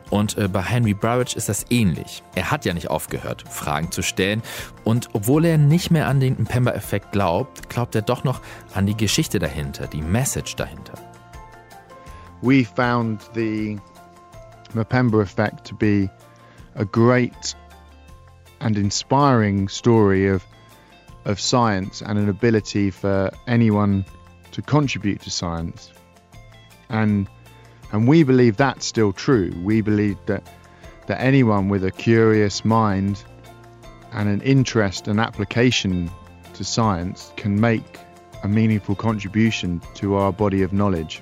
Und 0.10 0.38
äh, 0.38 0.48
bei 0.48 0.62
Henry 0.62 0.94
Burrage 0.94 1.36
ist 1.36 1.50
das 1.50 1.66
ähnlich. 1.70 2.24
Er 2.36 2.50
hat 2.52 2.66
ja 2.66 2.74
nicht 2.74 2.90
aufgehört, 2.90 3.44
Fragen 3.50 3.92
zu 3.92 4.02
stellen. 4.02 4.42
Und 4.84 5.10
obwohl 5.14 5.46
er 5.46 5.58
nicht 5.58 5.92
mehr 5.92 6.08
an 6.08 6.20
den 6.20 6.38
Mpemba-Effekt 6.38 7.12
glaubt, 7.12 7.70
glaubt 7.70 7.96
er 7.96 8.02
doch 8.02 8.24
noch 8.24 8.42
an 8.74 8.86
die 8.86 8.96
Geschichte 8.96 9.40
dahinter, 9.40 9.88
die 9.88 10.02
Message 10.02 10.56
dahinter. 10.56 10.94
We 12.42 12.64
found 12.64 13.22
the 13.34 13.78
Mpemba 14.74 15.22
effect 15.22 15.68
to 15.68 15.76
be 15.76 16.10
a 16.76 16.86
great 16.86 17.56
and 18.60 18.78
inspiring 18.78 19.68
story 19.68 20.32
of 20.32 20.44
of 21.28 21.40
science 21.40 22.02
and 22.02 22.18
an 22.18 22.30
ability 22.30 22.90
for 22.90 23.30
anyone 23.48 24.06
to 24.52 24.62
contribute 24.62 25.22
to 25.22 25.30
science. 25.30 25.92
And 26.90 27.28
and 27.92 28.08
we 28.08 28.24
believe 28.24 28.58
that's 28.58 28.86
still 28.86 29.14
true. 29.14 29.54
We 29.64 29.82
believe 29.82 30.18
that 30.26 30.48
that 31.08 31.22
anyone 31.22 31.70
with 31.70 31.86
a 31.86 31.92
curious 31.92 32.66
mind 32.66 33.24
and 34.12 34.28
an 34.28 34.42
interest 34.42 35.08
and 35.08 35.20
application 35.20 36.12
to 36.54 36.64
science 36.64 37.32
can 37.38 37.60
make 37.60 38.00
a 38.44 38.48
meaningful 38.48 38.96
contribution 38.96 39.82
to 39.96 40.16
our 40.16 40.34
body 40.34 40.62
of 40.64 40.74
knowledge. 40.74 41.22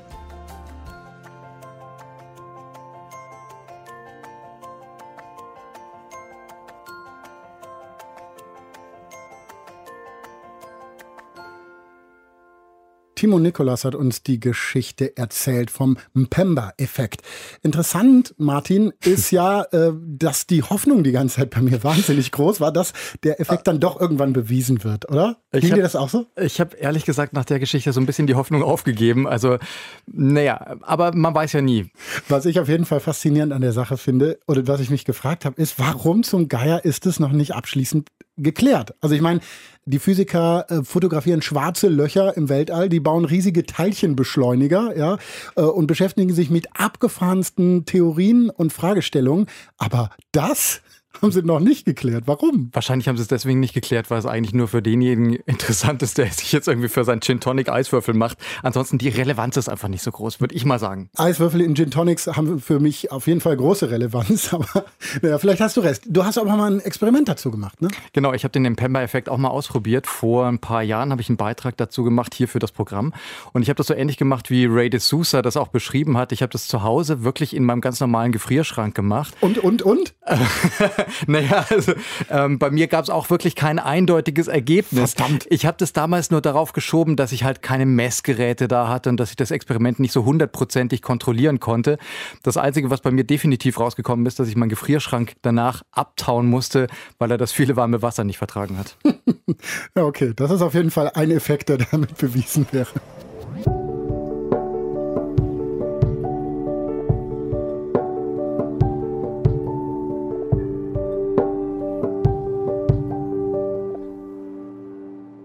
Timo 13.16 13.40
Nikolas 13.40 13.86
hat 13.86 13.96
uns 13.96 14.24
die 14.24 14.40
Geschichte 14.40 15.16
erzählt 15.18 15.72
vom 15.72 15.98
Mpemba-Effekt. 16.14 17.22
Interessant, 17.64 18.36
Martin, 18.38 18.94
ist 19.04 19.32
ja, 19.32 19.64
äh, 19.72 19.92
dass 20.06 20.48
die 20.48 20.64
Hoffnung 20.64 21.04
die 21.04 21.12
ganze 21.12 21.38
Zeit 21.38 21.50
bei 21.50 21.62
mir 21.62 21.84
wahnsinnig 21.84 22.32
groß 22.32 22.60
war, 22.60 22.72
dass 22.72 22.94
der 23.24 23.40
Effekt 23.40 23.68
dann 23.68 23.80
doch 23.80 24.00
irgendwann 24.00 24.34
bewiesen 24.34 24.84
wird, 24.84 25.10
oder? 25.10 25.38
Ging 25.52 25.74
dir 25.74 25.82
das 25.82 25.96
auch 25.96 26.10
so? 26.10 26.26
Ich 26.36 26.60
habe 26.60 26.76
ehrlich 26.78 27.06
gesagt 27.06 27.34
nach 27.34 27.46
der 27.46 27.60
Geschichte 27.60 27.94
so 27.94 28.00
ein 28.00 28.06
bisschen 28.06 28.28
die 28.28 28.36
Hoffnung 28.36 28.62
aufgegeben. 28.62 29.28
Also, 29.28 29.58
naja, 30.06 30.76
aber 30.82 31.16
man 31.16 31.34
weiß 31.34 31.54
ja 31.54 31.62
nie. 31.62 31.92
Was 32.28 32.46
ich 32.46 32.60
auf 32.60 32.68
jeden 32.68 32.86
Fall 32.86 33.00
faszinierend 33.00 33.54
an 33.54 33.62
der 33.62 33.72
Sache 33.72 33.98
finde, 33.98 34.40
oder 34.48 34.68
was 34.68 34.82
ich 34.82 34.90
mich 34.90 35.06
gefragt 35.06 35.46
habe, 35.46 35.62
ist, 35.62 35.80
warum 35.80 36.24
zum 36.24 36.50
Geier 36.50 36.84
ist 36.84 37.06
es 37.06 37.20
noch 37.20 37.32
nicht 37.32 37.56
abschließend 37.56 38.10
geklärt. 38.38 38.94
Also 39.02 39.16
ich 39.16 39.22
meine, 39.22 39.40
die 39.86 40.00
Physiker 40.00 40.66
äh, 40.70 40.84
fotografieren 40.84 41.44
schwarze 41.44 41.88
Löcher 41.90 42.36
im 42.36 42.50
Weltall, 42.50 42.90
die 42.90 43.00
bauen 43.00 43.24
riesige 43.24 43.66
Teilchenbeschleuniger, 43.66 44.98
ja, 44.98 45.18
äh, 45.56 45.62
und 45.62 45.86
beschäftigen 45.86 46.34
sich 46.34 46.50
mit 46.50 46.68
abgefahrensten 46.74 47.86
Theorien 47.86 48.50
und 48.50 48.74
Fragestellungen. 48.74 49.46
Aber 49.78 50.10
das 50.32 50.82
haben 51.22 51.32
sie 51.32 51.42
noch 51.42 51.60
nicht 51.60 51.86
geklärt. 51.86 52.24
Warum? 52.28 52.70
Wahrscheinlich 52.74 53.08
haben 53.08 53.18
sie 53.18 53.24
es 53.24 53.28
deswegen 53.28 53.60
nicht 53.60 53.74
geklärt, 53.74 54.10
weil 54.10 54.20
es 54.20 54.26
eigentlich 54.26 54.54
nur 54.54 54.68
für 54.68 54.82
denjenigen 54.82 55.34
interessant 55.46 56.02
ist, 56.04 56.18
der 56.18 56.28
sich 56.28 56.52
jetzt 56.52 56.68
irgendwie 56.68 56.90
für 56.90 57.04
seinen 57.04 57.22
Gin 57.22 57.40
Tonic 57.40 57.70
Eiswürfel 57.70 58.14
macht. 58.14 58.38
Ansonsten 58.64 58.98
die 58.98 59.10
Relevanz 59.10 59.58
ist 59.58 59.70
einfach 59.70 59.88
nicht 59.88 60.04
so 60.04 60.12
groß, 60.12 60.42
würde 60.42 60.56
ich 60.56 60.66
mal 60.66 60.80
sagen. 60.80 61.10
Eiswürfel 61.18 61.62
in 61.62 61.76
Gin 61.76 61.92
Tonics 61.92 62.28
haben 62.28 62.60
für 62.60 62.80
mich 62.80 63.12
auf 63.12 63.28
jeden 63.28 63.42
Fall 63.42 63.58
große 63.58 63.90
Relevanz, 63.90 64.54
aber 64.54 64.86
naja, 65.22 65.38
vielleicht 65.38 65.62
hast 65.62 65.78
du 65.78 65.82
recht. 65.82 66.04
Du 66.08 66.24
hast 66.24 66.38
aber 66.38 66.56
mal 66.56 66.72
ein 66.72 66.80
Experiment 66.80 67.28
dazu 67.30 67.52
gemacht, 67.52 67.82
ne? 67.82 67.90
Genau, 68.14 68.34
ich 68.34 68.44
habe 68.44 68.52
den 68.52 68.66
Impemba-Effekt 68.66 69.30
auch 69.30 69.38
mal 69.38 69.50
ausprobiert. 69.50 70.08
Vor 70.08 70.46
ein 70.46 70.60
paar 70.60 70.84
Jahren 70.84 71.12
habe 71.12 71.22
ich 71.22 71.30
einen 71.30 71.38
Beitrag 71.38 71.78
dazu 71.78 72.04
gemacht 72.04 72.34
hier 72.34 72.48
für 72.48 72.60
das 72.60 72.72
Programm 72.72 73.14
und 73.54 73.62
ich 73.62 73.70
habe 73.70 73.78
das 73.78 73.88
so 73.88 73.94
ähnlich 73.94 74.18
gemacht, 74.18 74.50
wie 74.50 74.66
Ray 74.66 74.90
de 74.90 75.00
Sousa 75.00 75.42
das 75.42 75.58
auch 75.58 75.70
beschrieben 75.70 76.18
hat. 76.18 76.32
Ich 76.32 76.42
habe 76.42 76.52
das 76.52 76.68
zu 76.68 76.84
Hause 76.84 77.24
wirklich 77.24 77.56
in 77.56 77.64
meinem 77.64 77.82
ganz 77.82 78.00
normalen 78.00 78.32
Gefrierschrank 78.32 78.96
gemacht. 78.96 79.34
Und, 79.42 79.58
und, 79.58 79.82
und? 79.82 80.14
naja, 81.28 81.66
also, 81.70 81.94
ähm, 82.30 82.60
bei 82.60 82.70
mir 82.72 82.88
gab 82.88 83.04
es 83.04 83.10
auch 83.10 83.30
wirklich 83.30 83.56
kein 83.56 83.80
eindeutiges 83.80 84.48
Ergebnis. 84.48 85.14
Verdammt. 85.14 85.46
Ich 85.50 85.66
habe 85.66 85.78
das 85.78 85.94
damals 85.94 86.32
nur 86.32 86.42
darauf 86.42 86.74
geschoben, 86.74 87.16
dass 87.16 87.32
ich 87.32 87.44
halt 87.44 87.62
keine 87.62 87.86
Messgeräte 87.86 88.68
da 88.68 88.88
hatte 88.88 89.10
und 89.10 89.20
dass 89.20 89.30
ich 89.30 89.36
das 89.36 89.52
Experiment 89.52 90.00
nicht 90.00 90.12
so 90.12 90.26
hundertprozentig 90.26 91.02
kontrollieren 91.02 91.60
konnte. 91.60 91.98
Das 92.44 92.58
Einzige, 92.58 92.90
was 92.90 93.02
bei 93.02 93.12
mir 93.12 93.24
definitiv 93.24 93.80
rausgekommen 93.80 94.26
ist, 94.26 94.40
dass 94.40 94.48
ich 94.48 94.56
meinen 94.56 94.70
Gefrierschrank 94.70 95.34
danach 95.42 95.84
abtauen 95.92 96.48
musste, 96.48 96.88
weil 97.18 97.32
er 97.32 97.38
das 97.38 97.52
viele 97.52 97.76
warme 97.76 98.02
Wasser 98.02 98.24
nicht 98.24 98.38
vertragen 98.38 98.78
hat. 98.78 98.98
ja, 99.96 100.04
okay, 100.04 100.34
das 100.36 100.52
ist 100.52 100.62
auf 100.62 100.74
jeden 100.74 100.92
Fall 100.92 101.12
ein 101.14 101.32
Effekt, 101.32 101.70
der 101.70 101.78
damit 101.78 102.18
bewiesen 102.18 102.68
wäre. 102.72 102.88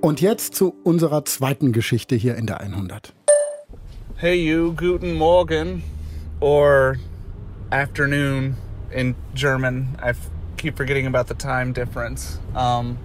Und 0.00 0.22
jetzt 0.22 0.54
zu 0.54 0.74
unserer 0.82 1.26
zweiten 1.26 1.72
Geschichte 1.72 2.16
hier 2.16 2.34
in 2.36 2.46
der 2.46 2.60
100. 2.60 3.12
Hey 4.16 4.34
you, 4.34 4.72
guten 4.72 5.12
Morgen 5.12 5.82
or 6.40 6.96
afternoon 7.70 8.56
in 8.90 9.14
German. 9.34 9.98
I 10.02 10.14
keep 10.56 10.78
forgetting 10.78 11.06
about 11.06 11.28
the 11.28 11.34
time 11.34 11.74
difference. 11.74 12.38
Um, 12.56 12.96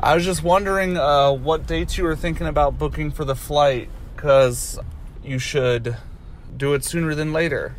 I 0.00 0.14
was 0.14 0.26
just 0.26 0.42
wondering 0.44 0.98
uh, 0.98 1.32
what 1.32 1.66
dates 1.66 1.96
you 1.96 2.04
were 2.04 2.16
thinking 2.16 2.46
about 2.46 2.78
booking 2.78 3.10
for 3.10 3.24
the 3.24 3.34
flight 3.34 3.88
because 4.14 4.78
you 5.24 5.38
should 5.38 5.96
do 6.54 6.74
it 6.74 6.84
sooner 6.84 7.14
than 7.14 7.32
later. 7.32 7.74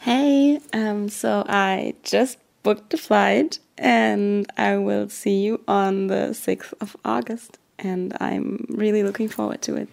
Hey, 0.00 0.60
um, 0.74 1.08
so 1.08 1.44
I 1.48 1.94
just 2.02 2.36
booked 2.62 2.90
the 2.90 2.98
flight 2.98 3.58
and 3.80 4.46
I 4.58 4.76
will 4.76 5.08
see 5.08 5.42
you 5.44 5.60
on 5.66 6.08
the 6.08 6.34
6th 6.34 6.74
of 6.80 6.96
August 7.04 7.58
and 7.78 8.14
I'm 8.20 8.66
really 8.68 9.02
looking 9.02 9.28
forward 9.28 9.62
to 9.62 9.76
it. 9.76 9.88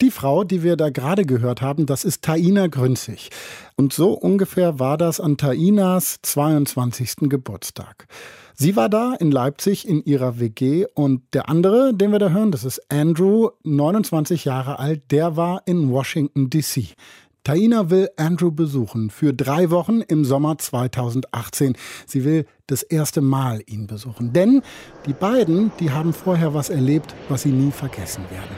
Die 0.00 0.10
Frau, 0.10 0.44
die 0.44 0.62
wir 0.62 0.76
da 0.76 0.88
gerade 0.88 1.26
gehört 1.26 1.60
haben, 1.60 1.84
das 1.84 2.04
ist 2.04 2.22
Taina 2.22 2.68
Grünzig. 2.68 3.28
Und 3.76 3.92
so 3.92 4.12
ungefähr 4.12 4.78
war 4.78 4.96
das 4.96 5.20
an 5.20 5.36
Tainas 5.36 6.20
22. 6.22 7.28
Geburtstag. 7.28 8.06
Sie 8.54 8.76
war 8.76 8.88
da 8.88 9.14
in 9.14 9.30
Leipzig 9.30 9.86
in 9.86 10.02
ihrer 10.04 10.38
WG 10.40 10.86
und 10.94 11.22
der 11.34 11.50
andere, 11.50 11.92
den 11.92 12.12
wir 12.12 12.18
da 12.18 12.30
hören, 12.30 12.50
das 12.50 12.64
ist 12.64 12.90
Andrew, 12.90 13.50
29 13.64 14.46
Jahre 14.46 14.78
alt, 14.78 15.10
der 15.10 15.36
war 15.36 15.62
in 15.66 15.90
Washington, 15.90 16.48
DC. 16.48 16.94
Taina 17.42 17.88
will 17.88 18.10
Andrew 18.16 18.50
besuchen 18.50 19.08
für 19.08 19.32
drei 19.32 19.70
Wochen 19.70 20.02
im 20.02 20.26
Sommer 20.26 20.58
2018. 20.58 21.74
Sie 22.06 22.24
will 22.24 22.44
das 22.66 22.82
erste 22.82 23.22
Mal 23.22 23.62
ihn 23.64 23.86
besuchen. 23.86 24.34
Denn 24.34 24.60
die 25.06 25.14
beiden, 25.14 25.72
die 25.80 25.90
haben 25.90 26.12
vorher 26.12 26.52
was 26.52 26.68
erlebt, 26.68 27.14
was 27.30 27.42
sie 27.42 27.52
nie 27.52 27.70
vergessen 27.70 28.24
werden. 28.30 28.54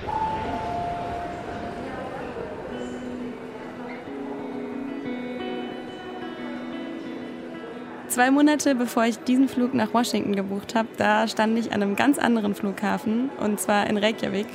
Zwei 8.08 8.30
Monate 8.32 8.74
bevor 8.74 9.04
ich 9.04 9.16
diesen 9.20 9.48
Flug 9.48 9.74
nach 9.74 9.94
Washington 9.94 10.34
gebucht 10.34 10.74
habe, 10.74 10.88
da 10.98 11.28
stand 11.28 11.56
ich 11.56 11.72
an 11.72 11.82
einem 11.82 11.94
ganz 11.94 12.18
anderen 12.18 12.54
Flughafen 12.54 13.30
und 13.40 13.60
zwar 13.60 13.86
in 13.86 13.96
Reykjavik. 13.96 14.48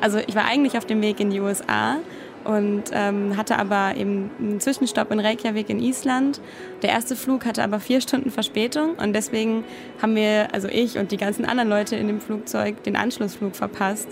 Also 0.00 0.18
ich 0.18 0.34
war 0.34 0.44
eigentlich 0.44 0.76
auf 0.76 0.86
dem 0.86 1.00
Weg 1.02 1.20
in 1.20 1.30
die 1.30 1.40
USA 1.40 1.98
und 2.44 2.84
ähm, 2.92 3.36
hatte 3.36 3.58
aber 3.58 3.96
eben 3.96 4.30
einen 4.38 4.60
Zwischenstopp 4.60 5.10
in 5.10 5.20
Reykjavik 5.20 5.68
in 5.70 5.80
Island. 5.80 6.40
Der 6.82 6.90
erste 6.90 7.16
Flug 7.16 7.44
hatte 7.44 7.62
aber 7.62 7.80
vier 7.80 8.00
Stunden 8.00 8.30
Verspätung 8.30 8.94
und 8.94 9.12
deswegen 9.12 9.64
haben 10.00 10.16
wir, 10.16 10.52
also 10.52 10.68
ich 10.68 10.98
und 10.98 11.12
die 11.12 11.16
ganzen 11.16 11.44
anderen 11.44 11.68
Leute 11.68 11.96
in 11.96 12.06
dem 12.06 12.20
Flugzeug, 12.20 12.82
den 12.82 12.96
Anschlussflug 12.96 13.54
verpasst. 13.56 14.08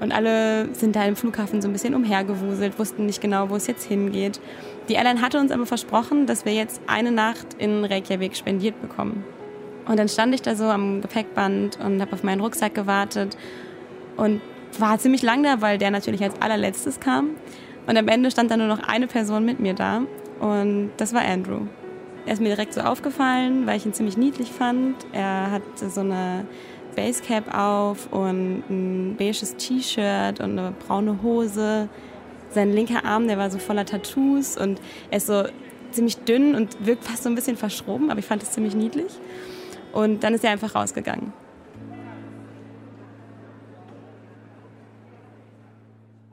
Und 0.00 0.12
alle 0.12 0.72
sind 0.74 0.94
da 0.94 1.04
im 1.04 1.16
Flughafen 1.16 1.60
so 1.60 1.68
ein 1.68 1.72
bisschen 1.72 1.94
umhergewuselt, 1.94 2.78
wussten 2.78 3.06
nicht 3.06 3.20
genau, 3.20 3.50
wo 3.50 3.56
es 3.56 3.66
jetzt 3.66 3.84
hingeht. 3.84 4.40
Die 4.88 4.94
Airline 4.94 5.20
hatte 5.20 5.40
uns 5.40 5.50
aber 5.50 5.66
versprochen, 5.66 6.26
dass 6.26 6.44
wir 6.44 6.52
jetzt 6.52 6.80
eine 6.86 7.10
Nacht 7.10 7.46
in 7.58 7.84
Reykjavik 7.84 8.36
spendiert 8.36 8.80
bekommen. 8.80 9.24
Und 9.86 9.98
dann 9.98 10.08
stand 10.08 10.34
ich 10.34 10.42
da 10.42 10.54
so 10.54 10.64
am 10.64 11.00
Gepäckband 11.00 11.80
und 11.80 12.00
habe 12.00 12.12
auf 12.12 12.22
meinen 12.22 12.40
Rucksack 12.40 12.74
gewartet 12.74 13.36
und 14.16 14.40
war 14.78 14.98
ziemlich 14.98 15.22
lang 15.22 15.42
da, 15.42 15.60
weil 15.60 15.78
der 15.78 15.90
natürlich 15.90 16.22
als 16.22 16.40
allerletztes 16.40 17.00
kam. 17.00 17.30
Und 17.86 17.96
am 17.96 18.08
Ende 18.08 18.30
stand 18.30 18.50
dann 18.50 18.58
nur 18.58 18.68
noch 18.68 18.86
eine 18.86 19.06
Person 19.06 19.44
mit 19.44 19.60
mir 19.60 19.74
da 19.74 20.02
und 20.40 20.90
das 20.98 21.14
war 21.14 21.22
Andrew. 21.22 21.60
Er 22.26 22.34
ist 22.34 22.40
mir 22.40 22.48
direkt 22.48 22.74
so 22.74 22.82
aufgefallen, 22.82 23.66
weil 23.66 23.78
ich 23.78 23.86
ihn 23.86 23.94
ziemlich 23.94 24.18
niedlich 24.18 24.52
fand. 24.52 24.96
Er 25.12 25.50
hatte 25.50 25.88
so 25.88 26.00
eine 26.00 26.44
Basecap 26.94 27.54
auf 27.56 28.12
und 28.12 28.64
ein 28.68 29.16
beiges 29.18 29.56
T-Shirt 29.56 30.40
und 30.40 30.58
eine 30.58 30.72
braune 30.86 31.22
Hose. 31.22 31.88
Sein 32.50 32.72
linker 32.72 33.04
Arm, 33.04 33.26
der 33.28 33.38
war 33.38 33.50
so 33.50 33.58
voller 33.58 33.86
Tattoos 33.86 34.58
und 34.58 34.80
er 35.10 35.16
ist 35.16 35.26
so 35.26 35.44
ziemlich 35.90 36.18
dünn 36.18 36.54
und 36.54 36.84
wirkt 36.84 37.04
fast 37.04 37.22
so 37.22 37.30
ein 37.30 37.34
bisschen 37.34 37.56
verschroben, 37.56 38.10
aber 38.10 38.20
ich 38.20 38.26
fand 38.26 38.42
es 38.42 38.50
ziemlich 38.50 38.74
niedlich. 38.74 39.12
Und 39.92 40.22
dann 40.22 40.34
ist 40.34 40.44
er 40.44 40.50
einfach 40.50 40.74
rausgegangen. 40.74 41.32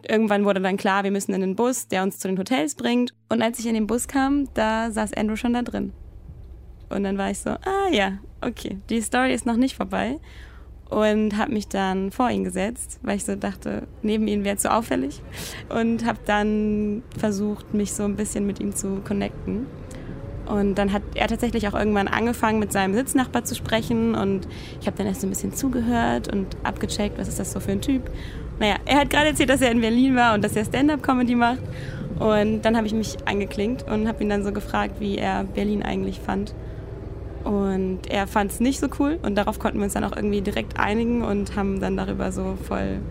Irgendwann 0.07 0.45
wurde 0.45 0.61
dann 0.61 0.77
klar, 0.77 1.03
wir 1.03 1.11
müssen 1.11 1.33
in 1.33 1.41
den 1.41 1.55
Bus, 1.55 1.87
der 1.87 2.03
uns 2.03 2.19
zu 2.19 2.27
den 2.27 2.37
Hotels 2.37 2.75
bringt. 2.75 3.13
Und 3.29 3.41
als 3.41 3.59
ich 3.59 3.67
in 3.67 3.73
den 3.73 3.87
Bus 3.87 4.07
kam, 4.07 4.47
da 4.53 4.91
saß 4.91 5.13
Andrew 5.13 5.35
schon 5.35 5.53
da 5.53 5.61
drin. 5.61 5.93
Und 6.89 7.03
dann 7.03 7.17
war 7.17 7.31
ich 7.31 7.39
so, 7.39 7.49
ah 7.49 7.89
ja, 7.91 8.19
okay, 8.41 8.77
die 8.89 9.01
Story 9.01 9.33
ist 9.33 9.45
noch 9.45 9.57
nicht 9.57 9.75
vorbei 9.75 10.19
und 10.89 11.37
habe 11.37 11.51
mich 11.51 11.67
dann 11.67 12.11
vor 12.11 12.29
ihn 12.29 12.43
gesetzt, 12.43 12.99
weil 13.01 13.17
ich 13.17 13.25
so 13.25 13.35
dachte, 13.35 13.87
neben 14.01 14.27
ihm 14.27 14.43
wäre 14.43 14.57
zu 14.57 14.71
auffällig 14.71 15.21
und 15.69 16.05
habe 16.05 16.19
dann 16.25 17.03
versucht, 17.17 17.73
mich 17.73 17.93
so 17.93 18.03
ein 18.03 18.15
bisschen 18.15 18.45
mit 18.45 18.59
ihm 18.59 18.75
zu 18.75 19.01
connecten. 19.05 19.65
Und 20.45 20.75
dann 20.75 20.93
hat 20.93 21.01
er 21.15 21.27
tatsächlich 21.27 21.67
auch 21.67 21.73
irgendwann 21.73 22.07
angefangen, 22.07 22.59
mit 22.59 22.71
seinem 22.71 22.93
Sitznachbar 22.93 23.45
zu 23.45 23.55
sprechen 23.55 24.13
und 24.13 24.47
ich 24.79 24.85
habe 24.85 24.95
dann 24.95 25.07
erst 25.07 25.21
so 25.21 25.27
ein 25.27 25.31
bisschen 25.31 25.53
zugehört 25.53 26.31
und 26.31 26.55
abgecheckt, 26.61 27.17
was 27.17 27.27
ist 27.27 27.39
das 27.39 27.51
so 27.51 27.59
für 27.59 27.71
ein 27.71 27.81
Typ. 27.81 28.11
Naja, 28.59 28.77
er 28.85 28.99
hat 28.99 29.09
gerade 29.09 29.27
erzählt, 29.27 29.49
dass 29.49 29.61
er 29.61 29.71
in 29.71 29.81
Berlin 29.81 30.15
war 30.15 30.33
und 30.33 30.43
dass 30.43 30.55
er 30.55 30.65
Stand-up-Comedy 30.65 31.35
macht. 31.35 31.61
Und 32.19 32.61
dann 32.61 32.77
habe 32.77 32.87
ich 32.87 32.93
mich 32.93 33.17
angeklinkt 33.27 33.83
und 33.89 34.07
habe 34.07 34.23
ihn 34.23 34.29
dann 34.29 34.43
so 34.43 34.53
gefragt, 34.53 34.99
wie 34.99 35.17
er 35.17 35.43
Berlin 35.43 35.83
eigentlich 35.83 36.19
fand. 36.19 36.55
Und 37.43 38.07
er 38.07 38.25
fand 38.25 38.51
es 38.51 38.59
nicht 38.59 38.79
so 38.79 38.87
cool 38.99 39.19
und 39.21 39.35
darauf 39.35 39.59
konnten 39.59 39.77
wir 39.77 39.83
uns 39.83 39.93
dann 39.93 40.03
auch 40.03 40.15
irgendwie 40.15 40.41
direkt 40.41 40.79
einigen 40.79 41.23
und 41.23 41.55
haben 41.55 41.79
dann 41.79 41.95
darüber 41.95 42.31
so 42.31 42.55
voll 42.55 43.01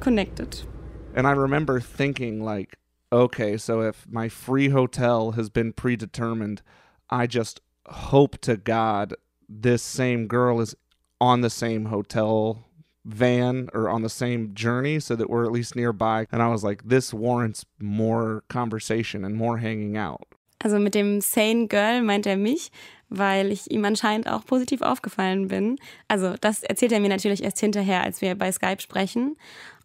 connected. 0.00 0.66
And 1.14 1.26
I 1.26 1.32
remember 1.32 1.80
thinking 1.80 2.40
like, 2.40 2.78
okay, 3.10 3.58
so 3.58 3.82
if 3.82 4.06
my 4.08 4.30
free 4.30 4.70
hotel 4.70 5.32
has 5.36 5.50
been 5.50 5.72
predetermined, 5.72 6.62
I 7.10 7.26
just 7.26 7.60
hope 7.86 8.38
to 8.42 8.56
God 8.56 9.16
this 9.48 9.82
same 9.82 10.28
girl 10.28 10.62
is 10.62 10.76
on 11.20 11.42
the 11.42 11.50
same 11.50 11.90
hotel 11.90 12.64
van 13.04 13.68
or 13.74 13.88
on 13.88 14.02
the 14.02 14.08
same 14.08 14.54
journey 14.54 14.98
so 14.98 15.14
that 15.16 15.28
we're 15.28 15.44
at 15.44 15.52
least 15.52 15.76
nearby. 15.76 16.26
And 16.32 16.42
I 16.42 16.48
was 16.48 16.64
like, 16.64 16.82
this 16.88 17.12
warrants 17.12 17.64
more 17.78 18.42
conversation 18.48 19.24
and 19.24 19.36
more 19.36 19.58
hanging 19.58 19.96
out. 19.96 20.26
Also 20.62 20.78
mit 20.78 20.94
dem 20.94 21.20
Sane 21.20 21.68
Girl 21.68 22.02
meint 22.02 22.26
er 22.26 22.38
mich, 22.38 22.70
weil 23.10 23.52
ich 23.52 23.70
ihm 23.70 23.84
anscheinend 23.84 24.28
auch 24.28 24.46
positiv 24.46 24.80
aufgefallen 24.80 25.48
bin. 25.48 25.76
Also 26.08 26.34
das 26.40 26.62
erzählt 26.62 26.92
er 26.92 27.00
mir 27.00 27.10
natürlich 27.10 27.44
erst 27.44 27.60
hinterher, 27.60 28.02
als 28.02 28.22
wir 28.22 28.34
bei 28.34 28.50
Skype 28.50 28.80
sprechen. 28.80 29.36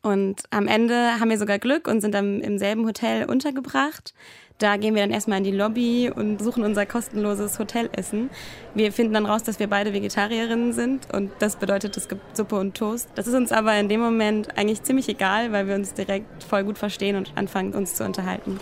Und 0.02 0.44
am 0.52 0.68
Ende 0.68 1.20
haben 1.20 1.30
wir 1.30 1.38
sogar 1.38 1.60
Glück 1.60 1.88
und 1.88 2.00
sind 2.00 2.14
dann 2.14 2.40
im 2.40 2.58
selben 2.58 2.86
Hotel 2.86 3.26
untergebracht. 3.26 4.14
Da 4.60 4.76
gehen 4.76 4.94
wir 4.94 5.02
dann 5.02 5.12
erstmal 5.12 5.38
in 5.38 5.46
die 5.46 5.52
Lobby 5.52 6.12
und 6.14 6.44
suchen 6.44 6.66
unser 6.66 6.86
kostenloses 6.86 7.60
Hotelessen. 7.60 8.30
Wir 8.76 8.92
finden 8.92 9.14
dann 9.14 9.26
raus, 9.26 9.42
dass 9.42 9.58
wir 9.58 9.68
beide 9.68 9.94
Vegetarierinnen 9.94 10.74
sind 10.74 11.08
und 11.14 11.32
das 11.40 11.56
bedeutet, 11.56 11.96
es 11.96 12.10
gibt 12.10 12.36
Suppe 12.36 12.58
und 12.58 12.76
Toast. 12.76 13.08
Das 13.16 13.26
ist 13.26 13.36
uns 13.36 13.54
aber 13.54 13.76
in 13.80 13.88
dem 13.88 14.02
Moment 14.02 14.58
eigentlich 14.58 14.84
ziemlich 14.84 15.08
egal, 15.08 15.54
weil 15.54 15.68
wir 15.68 15.76
uns 15.76 15.94
direkt 15.94 16.44
voll 16.44 16.66
gut 16.66 16.78
verstehen 16.78 17.16
und 17.16 17.32
anfangen, 17.36 17.74
uns 17.74 17.96
zu 17.96 18.04
unterhalten. 18.04 18.60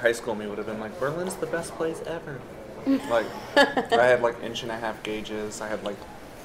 High 0.00 0.16
school 0.16 0.36
me 0.36 0.46
would 0.48 0.58
have 0.58 0.70
been 0.70 0.78
like, 0.78 0.96
Berlin's 1.00 1.36
the 1.40 1.46
best 1.46 1.76
place 1.76 2.00
ever. 2.02 2.38
Like, 3.10 3.26
I 3.90 4.12
had 4.12 4.22
like 4.22 4.36
inch 4.44 4.62
and 4.62 4.70
a 4.70 4.76
half 4.76 5.02
gauges. 5.02 5.60
I 5.60 5.68
had 5.68 5.82
like 5.82 5.96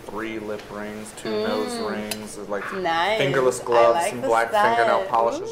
three 0.09 0.39
lip 0.39 0.61
rings, 0.75 1.09
two 1.21 1.29
Mm. 1.29 1.47
nose 1.47 1.79
rings, 1.89 2.39
like 2.49 2.63
Nice. 2.73 3.17
fingerless 3.17 3.63
gloves 3.63 3.93
like 3.93 4.13
and 4.13 4.23
the 4.23 4.27
black 4.27 4.49
style. 4.49 4.75
fingernail 4.75 5.05
polishes. 5.09 5.49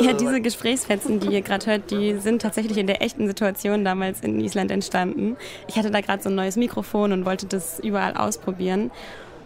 Ja, 0.00 0.12
diese 0.12 0.40
Gesprächsfetzen, 0.40 1.20
die 1.20 1.28
ihr 1.28 1.42
gerade 1.42 1.66
hört, 1.66 1.90
die 1.90 2.18
sind 2.18 2.42
tatsächlich 2.42 2.78
in 2.78 2.86
der 2.86 3.02
echten 3.02 3.26
Situation 3.26 3.84
damals 3.84 4.20
in 4.20 4.40
Island 4.40 4.70
entstanden. 4.70 5.36
Ich 5.66 5.76
hatte 5.76 5.90
da 5.90 6.00
gerade 6.00 6.22
so 6.22 6.28
ein 6.28 6.34
neues 6.34 6.56
Mikrofon 6.56 7.12
und 7.12 7.24
wollte 7.24 7.46
das 7.46 7.78
überall 7.80 8.14
ausprobieren. 8.16 8.90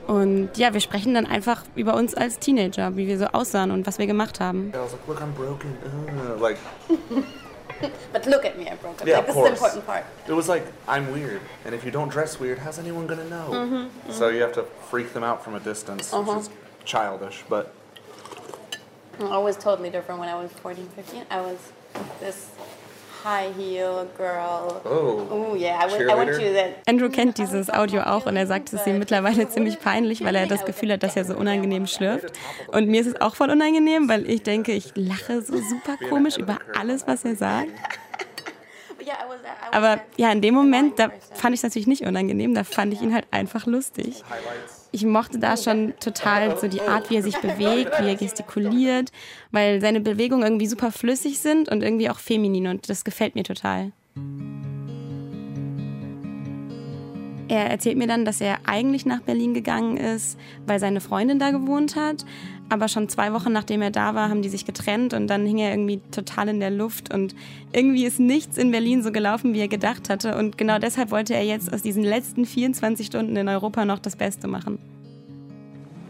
Und 0.07 0.51
ja, 0.57 0.73
wir 0.75 0.81
sprechen 0.81 1.15
dann 1.15 1.27
einfach 1.27 1.63
über 1.77 1.95
uns 1.95 2.15
als 2.15 2.41
Teenager, 2.41 2.97
wie 2.97 3.07
wir 3.07 3.19
so 3.19 3.27
aussahen 3.27 3.71
und 3.71 3.87
was 3.87 3.99
wir 3.99 4.07
gemacht 4.09 4.41
haben. 4.41 4.73
I 4.75 4.79
was 4.79 4.93
like, 4.93 5.01
look, 5.07 5.21
I'm 5.21 5.31
broken. 5.33 5.77
Uh, 6.37 6.41
like, 6.43 6.57
But 8.13 8.27
look 8.27 8.45
at 8.45 8.59
me, 8.59 8.69
I 8.69 8.75
broke 8.77 9.01
up. 9.01 9.07
yeah, 9.07 9.19
like, 9.19 9.29
of 9.29 9.35
this 9.35 9.37
is 9.37 9.43
the 9.43 9.49
course. 9.59 9.75
important 9.75 9.87
part. 9.87 10.05
It 10.29 10.33
was 10.33 10.49
like, 10.49 10.65
I'm 10.89 11.13
weird, 11.13 11.41
and 11.65 11.75
if 11.75 11.85
you 11.85 11.91
don't 11.91 12.09
dress 12.09 12.39
weird, 12.41 12.59
how's 12.59 12.79
anyone 12.79 13.07
gonna 13.07 13.29
know? 13.29 13.49
Mhm, 13.51 13.91
So 14.13 14.31
mhm. 14.31 14.35
you 14.35 14.43
have 14.43 14.53
to 14.55 14.65
freak 14.91 15.13
them 15.13 15.25
out 15.25 15.43
from 15.45 15.55
a 15.55 15.61
distance, 15.61 16.13
Uh-huh. 16.13 16.33
which 16.35 16.43
is 16.43 16.51
childish, 16.85 17.45
but 17.49 17.73
I 19.21 19.39
was 19.39 19.57
totally 19.57 19.91
different 19.91 20.19
when 20.21 20.29
I 20.29 20.35
was 20.35 20.51
14, 20.53 20.89
15. 20.97 21.25
I 21.31 21.41
was 21.41 21.59
this 22.21 22.49
high 23.25 23.53
heel 23.57 24.07
girl. 24.17 24.81
Oh. 24.85 25.23
Oh, 25.31 25.55
yeah. 25.57 25.79
I 25.81 25.87
went, 25.91 26.11
I 26.11 26.15
went 26.15 26.33
to 26.33 26.53
that. 26.55 26.87
Andrew 26.87 27.09
kennt 27.09 27.39
dieses 27.39 27.71
Audio 27.71 28.03
auch 28.03 28.27
und 28.27 28.37
er 28.37 28.47
sagt, 28.47 28.73
es 28.73 28.81
ist 28.81 28.87
ihm 28.87 28.99
mittlerweile 28.99 29.49
ziemlich 29.49 29.79
peinlich, 29.81 30.25
weil 30.25 30.35
er 30.35 30.47
das 30.47 30.65
Gefühl 30.65 30.93
hat, 30.93 31.03
dass 31.03 31.17
er 31.17 31.25
so 31.25 31.37
unangenehm 31.37 31.87
schlürft. 31.87 32.33
Und 32.69 32.89
mir 32.89 33.01
ist 33.01 33.07
es 33.09 33.21
auch 33.21 33.35
voll 33.35 33.51
unangenehm, 33.51 34.09
weil 34.09 34.29
ich 34.29 34.43
denke, 34.43 34.73
ich 34.73 34.93
lache 34.95 35.43
so 35.43 35.57
super 35.57 35.97
komisch 36.09 36.37
über 36.37 36.59
alles, 36.79 37.07
was 37.07 37.25
er 37.25 37.37
sagt. 37.37 37.71
Aber 39.73 40.01
ja, 40.17 40.31
in 40.31 40.43
dem 40.43 40.55
Moment, 40.55 40.99
da 40.99 41.11
fand 41.35 41.55
ich 41.55 41.61
es 41.61 41.65
natürlich 41.65 41.89
nicht 41.89 42.03
unangenehm, 42.07 42.55
da 42.55 42.65
fand 42.65 42.93
ich 42.93 43.03
ihn 43.03 43.15
halt 43.15 43.27
einfach 43.31 43.67
lustig. 43.67 44.23
Ich 44.95 45.07
mochte 45.07 45.39
da 45.39 45.57
schon 45.57 45.95
total 45.99 46.59
so 46.59 46.69
die 46.69 46.83
Art, 46.83 47.09
wie 47.09 47.17
er 47.17 47.23
sich 47.23 47.39
bewegt, 47.39 47.93
wie 47.99 48.09
er 48.09 48.15
gestikuliert, 48.15 49.11
weil 49.51 49.81
seine 49.81 50.01
Bewegungen 50.01 50.43
irgendwie 50.43 50.67
super 50.67 50.93
flüssig 50.93 51.39
sind 51.39 51.71
und 51.71 51.83
irgendwie 51.83 52.11
auch 52.11 52.19
feminin 52.19 52.67
und 52.67 52.91
das 52.91 53.03
gefällt 53.03 53.35
mir 53.35 53.43
total. 53.43 53.93
Er 57.49 57.71
erzählt 57.71 57.99
mir 57.99 58.07
dann, 58.07 58.25
dass 58.25 58.41
er 58.41 58.61
eigentlich 58.65 59.05
nach 59.05 59.21
Berlin 59.21 59.53
gegangen 59.55 59.97
ist, 59.97 60.39
weil 60.67 60.79
seine 60.79 61.01
Freundin 61.01 61.39
da 61.39 61.51
gewohnt 61.51 61.97
hat. 61.97 62.25
Aber 62.69 62.89
schon 62.89 63.09
zwei 63.09 63.33
Wochen 63.35 63.53
nachdem 63.53 63.83
er 63.83 63.91
da 63.91 64.15
war, 64.15 64.31
haben 64.31 64.41
die 64.41 64.49
sich 64.49 64.65
getrennt 64.65 65.13
und 65.13 65.27
dann 65.27 65.45
hing 65.45 65.59
er 65.59 65.71
irgendwie 65.71 66.01
total 66.11 66.49
in 66.49 66.59
der 66.59 66.71
Luft. 66.71 67.13
Und 67.13 67.35
irgendwie 67.73 68.05
ist 68.05 68.19
nichts 68.19 68.57
in 68.57 68.71
Berlin 68.71 69.03
so 69.03 69.13
gelaufen, 69.13 69.53
wie 69.53 69.61
er 69.61 69.69
gedacht 69.69 70.09
hatte. 70.09 70.37
Und 70.39 70.57
genau 70.57 70.79
deshalb 70.79 71.11
wollte 71.11 71.35
er 71.35 71.45
jetzt 71.45 71.73
aus 71.73 71.83
diesen 71.83 72.03
letzten 72.03 72.47
24 72.47 73.07
Stunden 73.07 73.37
in 73.37 73.49
Europa 73.49 73.85
noch 73.85 73.99
das 73.99 74.17
Beste 74.17 74.49
machen. 74.49 74.79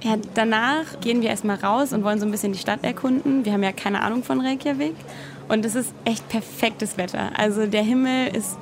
Ja, 0.02 0.16
danach 0.34 1.00
gehen 1.00 1.22
wir 1.22 1.30
erstmal 1.30 1.56
raus 1.56 1.92
und 1.92 2.02
wollen 2.02 2.18
so 2.18 2.26
ein 2.26 2.32
bisschen 2.32 2.52
die 2.52 2.58
Stadt 2.58 2.82
erkunden. 2.82 3.44
Wir 3.44 3.52
haben 3.52 3.62
ja 3.62 3.72
keine 3.72 4.02
Ahnung 4.02 4.24
von 4.24 4.40
Reykjavik. 4.40 4.94
Und 5.48 5.64
es 5.64 5.74
ist 5.74 5.92
echt 6.04 6.28
perfektes 6.28 6.96
Wetter. 6.96 7.30
Also 7.36 7.66
der 7.66 7.82
Himmel 7.82 8.34
ist 8.34 8.56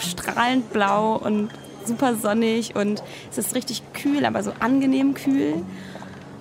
strahlend 0.00 0.72
blau 0.72 1.16
und 1.16 1.50
super 1.84 2.14
sonnig 2.16 2.74
und 2.76 3.02
es 3.30 3.38
ist 3.38 3.54
richtig 3.54 3.82
kühl, 3.92 4.24
aber 4.24 4.42
so 4.42 4.52
angenehm 4.60 5.14
kühl. 5.14 5.62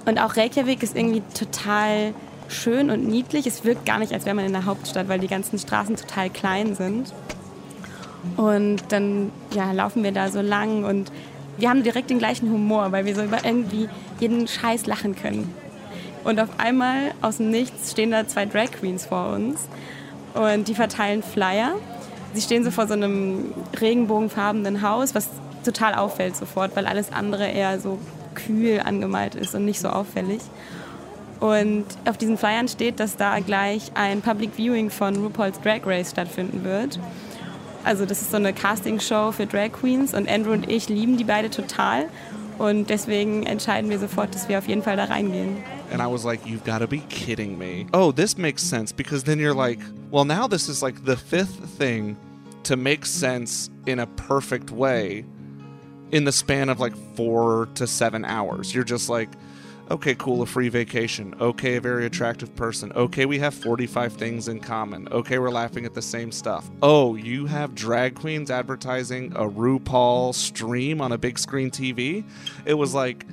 Und 0.06 0.20
auch 0.20 0.36
Reykjavik 0.36 0.84
ist 0.84 0.96
irgendwie 0.96 1.22
total 1.38 2.14
schön 2.50 2.90
und 2.90 3.08
niedlich. 3.08 3.48
Es 3.48 3.64
wirkt 3.64 3.86
gar 3.86 4.00
nicht, 4.00 4.14
als 4.14 4.26
wäre 4.26 4.36
man 4.36 4.46
in 4.46 4.54
der 4.54 4.66
Hauptstadt, 4.66 5.08
weil 5.08 5.20
die 5.20 5.28
ganzen 5.28 5.58
Straßen 5.58 5.96
total 5.96 6.30
klein 6.30 6.76
sind. 6.76 7.14
Und 8.38 8.84
dann 8.90 9.32
ja, 9.54 9.72
laufen 9.72 10.04
wir 10.04 10.12
da 10.12 10.30
so 10.30 10.42
lang 10.42 10.84
und 10.86 11.12
wir 11.58 11.70
haben 11.70 11.84
direkt 11.84 12.10
den 12.10 12.20
gleichen 12.20 12.50
Humor, 12.50 12.92
weil 12.92 13.06
wir 13.06 13.16
so 13.16 13.24
über 13.24 13.44
irgendwie 13.44 13.90
jeden 14.20 14.48
Scheiß 14.48 14.86
lachen 14.86 15.16
können. 15.16 15.54
Und 16.24 16.40
auf 16.40 16.50
einmal 16.58 17.14
aus 17.22 17.38
dem 17.38 17.52
Nichts 17.52 17.92
stehen 17.92 18.12
da 18.12 18.28
zwei 18.28 18.46
Drag 18.46 18.72
Queens 18.72 19.06
vor 19.06 19.34
uns 19.34 19.68
und 20.34 20.68
die 20.68 20.76
verteilen 20.76 21.22
Flyer. 21.22 21.74
Sie 22.34 22.42
stehen 22.42 22.64
so 22.64 22.72
vor 22.72 22.88
so 22.88 22.94
einem 22.94 23.54
regenbogenfarbenen 23.80 24.82
Haus, 24.82 25.14
was 25.14 25.28
total 25.64 25.94
auffällt 25.94 26.36
sofort, 26.36 26.76
weil 26.76 26.88
alles 26.88 27.12
andere 27.12 27.48
eher 27.48 27.80
so 27.80 28.00
kühl 28.34 28.82
angemalt 28.84 29.36
ist 29.36 29.56
und 29.56 29.66
nicht 29.66 29.80
so 29.80 29.90
auffällig. 29.90 30.42
Und 31.40 31.86
auf 32.06 32.18
diesen 32.18 32.38
Flyern 32.38 32.68
steht, 32.68 33.00
dass 33.00 33.18
da 33.18 33.40
gleich 33.40 33.92
ein 33.96 34.22
Public 34.22 34.52
Viewing 34.56 34.90
von 34.90 35.16
RuPaul's 35.18 35.60
Drag 35.60 35.82
Race 35.86 36.12
stattfinden 36.12 36.64
wird. 36.64 37.00
Also 37.84 38.06
das 38.06 38.22
ist 38.22 38.32
so 38.32 38.38
eine 38.38 38.54
Castingshow 38.54 39.34
für 39.34 39.46
Drag 39.46 39.74
Queens 39.74 40.14
und 40.14 40.30
Andrew 40.30 40.54
und 40.54 40.70
ich 40.72 40.88
lieben 40.88 41.18
die 41.18 41.26
beide 41.26 41.50
total 41.50 42.08
und 42.58 42.90
deswegen 42.90 43.46
entscheiden 43.46 43.90
wir 43.90 44.00
sofort, 44.00 44.34
dass 44.34 44.48
wir 44.48 44.58
auf 44.58 44.68
jeden 44.68 44.84
Fall 44.84 44.96
da 44.96 45.06
reingehen. 45.06 45.58
And 45.92 46.02
I 46.02 46.06
was 46.06 46.24
like, 46.24 46.40
you've 46.46 46.64
got 46.64 46.80
to 46.80 46.88
be 46.88 47.00
kidding 47.10 47.58
me. 47.58 47.86
Oh, 47.94 48.12
this 48.12 48.38
makes 48.38 48.64
sense 48.64 48.94
because 48.94 49.24
then 49.24 49.38
you're 49.38 49.56
like, 49.56 49.80
well, 50.12 50.26
now 50.26 50.48
this 50.48 50.70
is 50.70 50.82
like 50.82 51.04
the 51.06 51.18
fifth 51.18 51.60
thing 51.78 52.16
to 52.64 52.78
make 52.78 53.06
sense 53.06 53.70
in 53.86 54.00
a 54.00 54.08
perfect 54.08 54.72
way 54.72 55.26
in 56.14 56.26
the 56.26 56.32
span 56.32 56.70
of 56.70 56.80
like 56.80 56.96
four 57.16 57.68
to 57.74 57.88
seven 57.88 58.24
hours. 58.24 58.74
You're 58.74 58.84
just 58.84 59.10
like, 59.10 59.30
okay, 59.90 60.14
cool, 60.14 60.44
a 60.44 60.46
free 60.46 60.70
vacation. 60.70 61.34
Okay, 61.42 61.78
a 61.78 61.82
very 61.82 62.06
attractive 62.06 62.56
person. 62.56 62.92
Okay, 62.94 63.26
we 63.26 63.40
have 63.40 63.52
45 63.56 64.14
things 64.14 64.48
in 64.48 64.60
common. 64.60 65.08
Okay, 65.10 65.40
we're 65.40 65.50
laughing 65.50 65.86
at 65.86 65.96
the 65.96 66.04
same 66.04 66.32
stuff. 66.32 66.70
Oh, 66.84 67.16
you 67.16 67.48
have 67.48 67.74
drag 67.74 68.14
queens 68.14 68.52
advertising 68.52 69.34
a 69.34 69.50
RuPaul 69.50 70.36
stream 70.36 71.02
on 71.02 71.12
a 71.12 71.18
big 71.18 71.40
screen 71.40 71.72
TV? 71.72 72.24
It 72.64 72.76
was 72.76 72.94
like, 72.94 73.26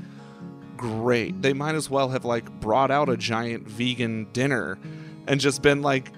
great. 0.78 1.42
They 1.42 1.52
might 1.52 1.74
as 1.74 1.90
well 1.90 2.08
have 2.08 2.24
like 2.24 2.50
brought 2.60 2.90
out 2.90 3.10
a 3.10 3.16
giant 3.18 3.68
vegan 3.68 4.26
dinner 4.32 4.78
and 5.26 5.38
just 5.38 5.60
been 5.60 5.82
like, 5.82 6.10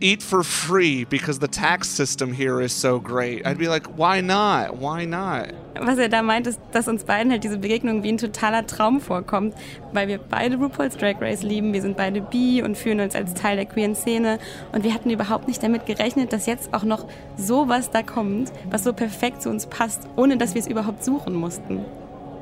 eat 0.00 0.22
for 0.22 0.42
free 0.42 1.04
because 1.04 1.38
the 1.38 1.48
tax 1.48 1.88
system 1.88 2.32
here 2.32 2.60
is 2.60 2.72
so 2.72 2.98
great. 2.98 3.46
I'd 3.46 3.58
be 3.58 3.68
like, 3.68 3.86
why 3.96 4.20
not? 4.20 4.76
Why 4.76 5.04
not? 5.04 5.52
Was 5.80 5.98
er 5.98 6.08
da 6.08 6.22
meint, 6.22 6.46
ist, 6.46 6.60
dass 6.72 6.88
uns 6.88 7.04
beiden 7.04 7.32
halt 7.32 7.44
diese 7.44 7.58
Begegnung 7.58 8.02
wie 8.02 8.12
ein 8.12 8.18
totaler 8.18 8.66
Traum 8.66 9.00
vorkommt, 9.00 9.54
weil 9.92 10.08
wir 10.08 10.18
beide 10.18 10.56
RuPaul's 10.56 10.96
Drag 10.96 11.20
Race 11.20 11.42
lieben, 11.42 11.72
wir 11.72 11.80
sind 11.80 11.96
beide 11.96 12.20
bi 12.20 12.62
und 12.62 12.76
fühlen 12.76 13.00
uns 13.00 13.14
als 13.14 13.34
Teil 13.34 13.56
der 13.56 13.66
queeren 13.66 13.94
Szene 13.94 14.38
und 14.72 14.84
wir 14.84 14.92
hatten 14.92 15.08
überhaupt 15.10 15.48
nicht 15.48 15.62
damit 15.62 15.86
gerechnet, 15.86 16.32
dass 16.32 16.46
jetzt 16.46 16.74
auch 16.74 16.84
noch 16.84 17.06
sowas 17.36 17.90
da 17.90 18.02
kommt, 18.02 18.52
was 18.70 18.84
so 18.84 18.92
perfekt 18.92 19.42
zu 19.42 19.50
uns 19.50 19.66
passt, 19.66 20.02
ohne 20.16 20.36
dass 20.36 20.54
wir 20.54 20.60
es 20.60 20.68
überhaupt 20.68 21.04
suchen 21.04 21.34
mussten. 21.34 21.80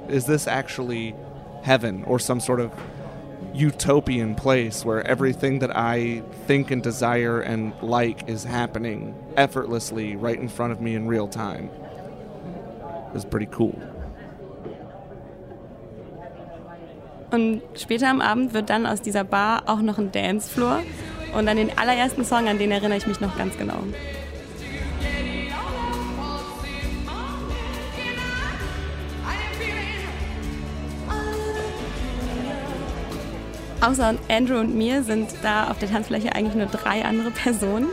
Is 0.09 0.24
this 0.24 0.47
actually 0.49 1.14
heaven 1.62 2.05
or 2.05 2.18
some 2.18 2.41
sort 2.41 2.61
of 2.61 2.70
utopian 3.55 4.34
place 4.34 4.84
where 4.84 5.07
everything 5.07 5.61
that 5.61 5.70
I 5.74 6.22
think 6.46 6.70
and 6.70 6.82
desire 6.82 7.40
and 7.40 7.72
like 7.82 8.28
is 8.28 8.44
happening 8.44 9.14
effortlessly 9.36 10.16
right 10.16 10.38
in 10.38 10.48
front 10.48 10.72
of 10.72 10.80
me 10.80 10.94
in 10.94 11.07
real 11.07 11.28
time? 11.28 11.70
It's 13.14 13.24
pretty 13.24 13.48
cool. 13.59 13.78
Und 17.30 17.62
später 17.74 18.09
am 18.09 18.20
Abend 18.20 18.55
wird 18.55 18.70
dann 18.70 18.86
aus 18.86 19.03
dieser 19.03 19.24
Bar 19.24 19.62
auch 19.66 19.80
noch 19.80 19.98
ein 19.98 20.11
Dancefloor 20.11 20.80
und 21.36 21.48
an 21.48 21.57
den 21.57 21.76
allerersten 21.78 22.24
Song, 22.24 22.48
an 22.48 22.59
den 22.59 22.72
erinnere 22.72 22.98
ich 22.98 23.07
mich 23.07 23.20
noch 23.20 23.36
ganz 23.38 23.57
genau. 23.57 23.84
Außer 33.81 34.14
Andrew 34.28 34.59
und 34.59 34.74
mir 34.74 35.03
sind 35.03 35.31
da 35.43 35.68
auf 35.70 35.78
der 35.78 35.91
Tanzfläche 35.91 36.35
eigentlich 36.35 36.55
nur 36.55 36.66
drei 36.66 37.03
andere 37.05 37.31
Personen. 37.31 37.87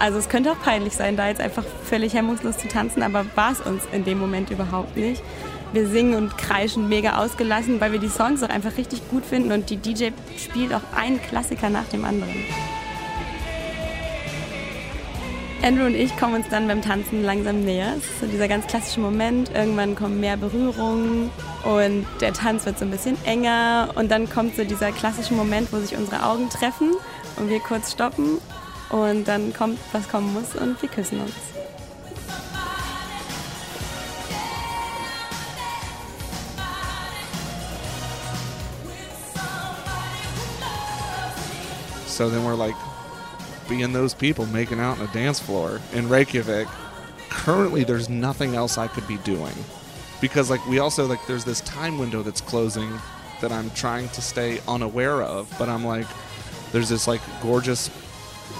Also 0.00 0.18
es 0.18 0.28
könnte 0.28 0.50
auch 0.50 0.60
peinlich 0.60 0.94
sein, 0.94 1.16
da 1.16 1.28
jetzt 1.28 1.40
einfach 1.40 1.64
völlig 1.84 2.14
hemmungslos 2.14 2.58
zu 2.58 2.68
tanzen, 2.68 3.02
aber 3.02 3.24
war 3.36 3.52
es 3.52 3.60
uns 3.60 3.84
in 3.92 4.04
dem 4.04 4.18
Moment 4.18 4.50
überhaupt 4.50 4.96
nicht. 4.96 5.22
Wir 5.72 5.86
singen 5.86 6.14
und 6.14 6.36
kreischen 6.38 6.88
mega 6.88 7.18
ausgelassen, 7.18 7.80
weil 7.80 7.92
wir 7.92 8.00
die 8.00 8.08
Songs 8.08 8.42
auch 8.42 8.48
einfach 8.48 8.76
richtig 8.76 9.08
gut 9.10 9.24
finden 9.24 9.52
und 9.52 9.70
die 9.70 9.76
DJ 9.76 10.10
spielt 10.36 10.72
auch 10.74 10.82
einen 10.96 11.20
Klassiker 11.20 11.68
nach 11.68 11.86
dem 11.88 12.04
anderen. 12.04 12.44
Andrew 15.68 15.84
und 15.84 15.94
ich 15.94 16.16
kommen 16.16 16.32
uns 16.32 16.48
dann 16.48 16.66
beim 16.66 16.80
Tanzen 16.80 17.22
langsam 17.22 17.60
näher. 17.60 17.92
Es 17.98 18.04
ist 18.04 18.20
so 18.20 18.26
dieser 18.26 18.48
ganz 18.48 18.66
klassische 18.66 19.00
Moment. 19.00 19.50
Irgendwann 19.54 19.94
kommen 19.94 20.18
mehr 20.18 20.38
Berührungen 20.38 21.30
Und 21.62 22.06
der 22.22 22.32
Tanz 22.32 22.64
wird 22.64 22.78
so 22.78 22.86
ein 22.86 22.90
bisschen 22.90 23.22
enger 23.26 23.90
und 23.94 24.10
dann 24.10 24.30
kommt 24.30 24.56
so 24.56 24.64
dieser 24.64 24.92
klassische 24.92 25.34
Moment, 25.34 25.70
wo 25.70 25.78
sich 25.78 25.94
unsere 25.94 26.24
Augen 26.24 26.48
treffen 26.48 26.92
und 27.36 27.50
wir 27.50 27.60
kurz 27.60 27.92
stoppen 27.92 28.38
und 28.88 29.28
dann 29.28 29.52
kommt, 29.52 29.78
was 29.92 30.08
kommen 30.08 30.32
muss 30.32 30.54
und 30.54 30.80
wir 30.80 30.88
küssen 30.88 31.20
uns. 31.20 31.34
So 42.06 42.30
then 42.30 42.42
we're 42.42 42.56
like 42.56 42.87
being 43.68 43.92
those 43.92 44.14
people 44.14 44.46
making 44.46 44.80
out 44.80 44.98
on 44.98 45.08
a 45.08 45.12
dance 45.12 45.38
floor 45.38 45.80
in 45.92 46.08
Reykjavik. 46.08 46.68
Currently, 47.28 47.84
there's 47.84 48.08
nothing 48.08 48.54
else 48.54 48.78
I 48.78 48.88
could 48.88 49.06
be 49.06 49.18
doing 49.18 49.54
because 50.20 50.50
like 50.50 50.64
we 50.66 50.78
also 50.78 51.06
like 51.06 51.24
there's 51.26 51.44
this 51.44 51.60
time 51.62 51.98
window 51.98 52.22
that's 52.22 52.40
closing 52.40 52.90
that 53.40 53.52
I'm 53.52 53.70
trying 53.70 54.08
to 54.10 54.22
stay 54.22 54.60
unaware 54.66 55.22
of, 55.22 55.52
but 55.58 55.68
I'm 55.68 55.84
like 55.84 56.06
there's 56.72 56.88
this 56.88 57.06
like 57.06 57.20
gorgeous 57.42 57.90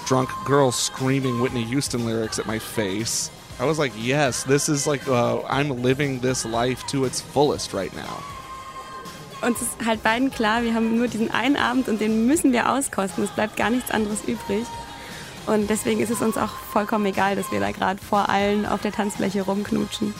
drunk 0.05 0.29
girl 0.45 0.71
screaming 0.71 1.41
Whitney 1.41 1.63
Houston 1.63 2.05
lyrics 2.05 2.39
at 2.39 2.45
my 2.45 2.59
face. 2.59 3.29
I 3.59 3.65
was 3.65 3.77
like, 3.77 3.91
yes, 3.97 4.43
this 4.43 4.69
is 4.69 4.87
like 4.87 5.07
uh, 5.07 5.41
I'm 5.43 5.83
living 5.83 6.19
this 6.19 6.45
life 6.45 6.85
to 6.87 7.05
its 7.05 7.19
fullest 7.19 7.73
right 7.73 7.93
now. 7.95 8.23
Uns 9.41 9.61
ist 9.61 9.85
halt 9.85 10.03
beiden 10.03 10.31
klar, 10.31 10.63
wir 10.63 10.73
haben 10.73 10.97
nur 10.97 11.07
diesen 11.07 11.31
einen 11.31 11.55
Abend 11.55 11.87
und 11.87 12.01
den 12.01 12.27
müssen 12.27 12.51
wir 12.51 12.69
auskosten. 12.69 13.23
Es 13.23 13.29
bleibt 13.29 13.55
gar 13.55 13.69
nichts 13.69 13.89
anderes 13.89 14.23
übrig. 14.25 14.65
Und 15.45 15.69
deswegen 15.69 15.99
ist 15.99 16.11
es 16.11 16.21
uns 16.21 16.37
auch 16.37 16.51
vollkommen 16.71 17.05
egal, 17.05 17.35
dass 17.35 17.51
wir 17.51 17.59
da 17.59 17.71
gerade 17.71 17.99
vor 17.99 18.29
allen 18.29 18.65
auf 18.65 18.81
der 18.81 18.91
Tanzfläche 18.91 19.41
rumknutschen. 19.41 20.13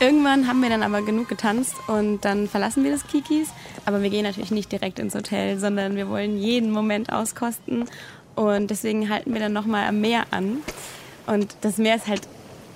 Irgendwann 0.00 0.48
haben 0.48 0.60
wir 0.60 0.68
dann 0.68 0.82
aber 0.82 1.02
genug 1.02 1.28
getanzt 1.28 1.76
und 1.86 2.24
dann 2.24 2.48
verlassen 2.48 2.82
wir 2.82 2.90
das 2.90 3.06
Kikis. 3.06 3.48
Aber 3.84 4.02
wir 4.02 4.10
gehen 4.10 4.24
natürlich 4.24 4.50
nicht 4.50 4.72
direkt 4.72 4.98
ins 4.98 5.14
Hotel, 5.14 5.58
sondern 5.58 5.94
wir 5.94 6.08
wollen 6.08 6.38
jeden 6.38 6.72
Moment 6.72 7.12
auskosten. 7.12 7.84
Und 8.34 8.70
deswegen 8.70 9.08
halten 9.08 9.32
wir 9.32 9.40
dann 9.40 9.52
nochmal 9.52 9.86
am 9.86 10.00
Meer 10.00 10.24
an. 10.32 10.58
Und 11.26 11.54
das 11.60 11.78
Meer 11.78 11.96
ist 11.96 12.08
halt 12.08 12.22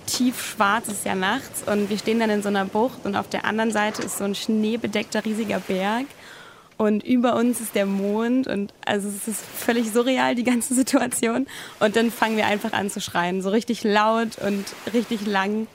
tief 0.06 0.40
schwarz, 0.40 0.86
es 0.86 0.98
ist 0.98 1.04
ja 1.04 1.14
nachts. 1.14 1.64
Und 1.66 1.90
wir 1.90 1.98
stehen 1.98 2.20
dann 2.20 2.30
in 2.30 2.42
so 2.42 2.48
einer 2.48 2.64
Bucht 2.64 3.04
und 3.04 3.16
auf 3.16 3.28
der 3.28 3.44
anderen 3.44 3.72
Seite 3.72 4.02
ist 4.02 4.18
so 4.18 4.24
ein 4.24 4.34
schneebedeckter 4.34 5.24
riesiger 5.24 5.58
Berg. 5.58 6.06
Und 6.78 7.02
über 7.04 7.36
uns 7.36 7.60
ist 7.60 7.74
der 7.74 7.86
Mond 7.86 8.46
und 8.48 8.74
also 8.84 9.08
es 9.08 9.26
ist 9.26 9.40
völlig 9.42 9.90
surreal, 9.92 10.34
die 10.34 10.44
ganze 10.44 10.74
Situation. 10.74 11.46
Und 11.80 11.96
dann 11.96 12.10
fangen 12.10 12.36
wir 12.36 12.46
einfach 12.46 12.72
an 12.72 12.90
zu 12.90 13.00
schreien, 13.00 13.40
so 13.40 13.48
richtig 13.48 13.82
laut 13.82 14.38
und 14.38 14.64
richtig 14.92 15.26
lang. 15.26 15.66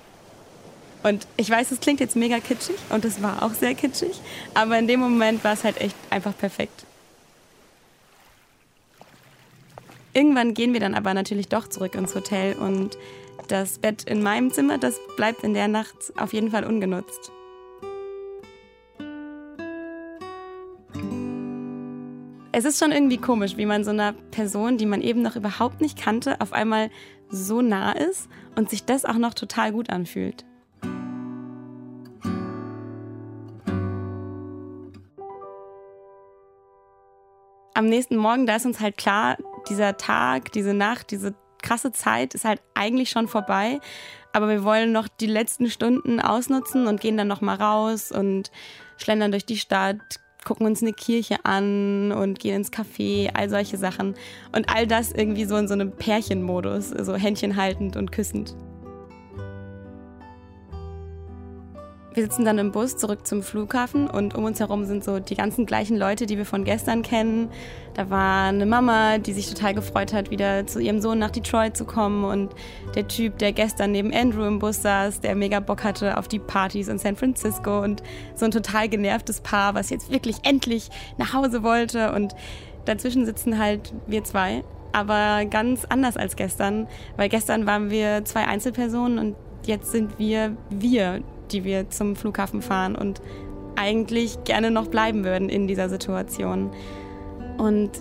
Und 1.04 1.26
ich 1.38 1.49
weiß, 1.49 1.72
es 1.72 1.80
klingt 1.80 1.99
jetzt 1.99 2.16
mega 2.16 2.39
kitschig 2.39 2.76
und 2.89 3.06
es 3.06 3.24
war 3.24 3.41
auch 3.41 3.54
sehr 3.54 3.74
kitschig, 3.74 4.22
aber 4.54 4.78
in 4.78 4.88
dem 4.88 4.99
Moment 4.99 5.43
war 5.43 5.54
es 5.54 5.64
halt 5.64 5.82
echt 5.82 5.95
einfach 6.12 6.38
perfekt. 6.38 6.86
Irgendwann 10.14 10.54
gehen 10.54 10.74
wir 10.74 10.80
dann 10.80 10.93
aber 10.93 11.14
natürlich 11.14 11.47
doch 11.47 11.68
zurück 11.68 11.95
ins 11.95 12.14
Hotel 12.14 12.54
und 12.54 12.97
das 13.47 13.80
Bett 13.80 14.04
in 14.04 14.22
meinem 14.22 14.52
Zimmer, 14.52 14.78
das 14.78 14.99
bleibt 15.16 15.43
in 15.43 15.54
der 15.54 15.68
Nacht 15.68 15.95
auf 16.18 16.34
jeden 16.34 16.52
Fall 16.52 16.66
ungenutzt. 16.66 17.32
Es 22.54 22.66
ist 22.66 22.80
schon 22.80 22.91
irgendwie 22.91 23.18
komisch, 23.18 23.58
wie 23.58 23.66
man 23.66 23.84
so 23.84 23.91
einer 23.91 24.14
Person, 24.32 24.78
die 24.78 24.86
man 24.86 25.02
eben 25.02 25.22
noch 25.22 25.36
überhaupt 25.36 25.80
nicht 25.82 25.97
kannte, 25.97 26.41
auf 26.41 26.52
einmal 26.52 26.89
so 27.30 27.62
nah 27.62 27.93
ist 27.93 28.30
und 28.56 28.70
sich 28.70 28.84
das 28.84 29.06
auch 29.06 29.18
noch 29.18 29.34
total 29.34 29.72
gut 29.72 29.89
anfühlt. 29.89 30.45
am 37.82 37.88
nächsten 37.88 38.16
Morgen, 38.16 38.45
da 38.45 38.58
ist 38.58 38.66
uns 38.66 38.80
halt 38.80 38.95
klar, 38.95 39.38
dieser 39.68 39.97
Tag, 39.97 40.52
diese 40.52 40.74
Nacht, 40.74 41.10
diese 41.10 41.34
krasse 41.64 41.91
Zeit 41.91 42.36
ist 42.36 42.45
halt 42.45 42.62
eigentlich 42.76 43.10
schon 43.10 43.28
vorbei. 43.28 43.80
Aber 44.34 44.47
wir 44.49 44.64
wollen 44.64 44.91
noch 44.91 45.08
die 45.08 45.28
letzten 45.28 45.68
Stunden 45.68 46.20
ausnutzen 46.20 46.86
und 46.86 47.02
gehen 47.02 47.18
dann 47.18 47.28
noch 47.28 47.41
mal 47.41 47.56
raus 47.56 48.12
und 48.12 48.52
schlendern 48.97 49.32
durch 49.32 49.45
die 49.45 49.58
Stadt, 49.58 49.97
gucken 50.45 50.65
uns 50.65 50.81
eine 50.81 50.93
Kirche 50.93 51.37
an 51.43 52.11
und 52.11 52.39
gehen 52.39 52.55
ins 52.55 52.71
Café, 52.71 53.29
all 53.33 53.49
solche 53.49 53.77
Sachen. 53.77 54.15
Und 54.51 54.69
all 54.69 54.87
das 54.87 55.11
irgendwie 55.11 55.45
so 55.45 55.55
in 55.57 55.67
so 55.67 55.73
einem 55.73 55.91
Pärchenmodus, 55.91 56.89
so 56.89 57.15
Händchen 57.15 57.55
haltend 57.55 57.95
und 57.95 58.11
küssend. 58.11 58.55
Wir 62.14 62.24
sitzen 62.24 62.43
dann 62.43 62.57
im 62.57 62.74
Bus 62.74 62.97
zurück 62.97 63.26
zum 63.26 63.41
Flughafen 63.41 64.09
und 64.09 64.36
um 64.36 64.43
uns 64.43 64.59
herum 64.59 64.84
sind 64.84 65.01
so 65.01 65.20
die 65.20 65.36
ganzen 65.36 65.66
gleichen 65.66 65.95
Leute, 65.95 66.26
die 66.26 66.38
wir 66.38 66.45
von 66.45 66.66
gestern 66.66 67.03
kennen. 67.03 67.47
Da 67.93 68.09
war 68.09 68.49
eine 68.49 68.66
Mama, 68.66 69.18
die 69.18 69.32
sich 69.32 69.47
total 69.47 69.74
gefreut 69.74 70.12
hat, 70.12 70.30
wieder 70.30 70.68
zu 70.68 70.80
ihrem 70.80 70.99
Sohn 70.99 71.20
nach 71.20 71.32
Detroit 71.32 71.78
zu 71.78 71.86
kommen 71.86 72.26
und 72.26 72.53
der 72.95 73.07
Typ, 73.07 73.38
der 73.38 73.53
gestern 73.53 73.93
neben 73.93 74.14
Andrew 74.14 74.43
im 74.43 74.59
Bus 74.59 74.82
saß, 74.82 75.22
der 75.22 75.36
mega 75.36 75.62
Bock 75.62 75.86
hatte 75.86 76.18
auf 76.18 76.28
die 76.28 76.39
Partys 76.39 76.89
in 76.89 76.97
San 76.97 77.16
Francisco 77.16 77.82
und 77.82 78.03
so 78.36 78.43
ein 78.43 78.51
total 78.51 78.89
genervtes 78.89 79.39
Paar, 79.39 79.74
was 79.74 79.89
jetzt 79.89 80.12
wirklich 80.12 80.36
endlich 80.43 80.89
nach 81.18 81.32
Hause 81.32 81.64
wollte 81.64 82.12
und 82.12 82.36
dazwischen 82.84 83.26
sitzen 83.26 83.57
halt 83.57 83.93
wir 84.05 84.26
zwei, 84.26 84.66
aber 84.91 85.45
ganz 85.45 85.86
anders 85.86 86.18
als 86.18 86.36
gestern, 86.36 86.89
weil 87.16 87.30
gestern 87.30 87.66
waren 87.66 87.89
wir 87.89 88.26
zwei 88.26 88.47
Einzelpersonen 88.47 89.18
und 89.18 89.36
jetzt 89.66 89.91
sind 89.93 90.20
wir 90.20 90.57
wir, 90.70 91.22
die 91.52 91.64
wir 91.64 91.89
zum 91.89 92.16
Flughafen 92.16 92.62
fahren 92.62 92.95
und 92.95 93.22
eigentlich 93.76 94.43
gerne 94.43 94.72
noch 94.72 94.88
bleiben 94.88 95.24
würden 95.24 95.49
in 95.49 95.68
dieser 95.68 95.89
Situation. 95.89 96.72
Und 97.58 97.91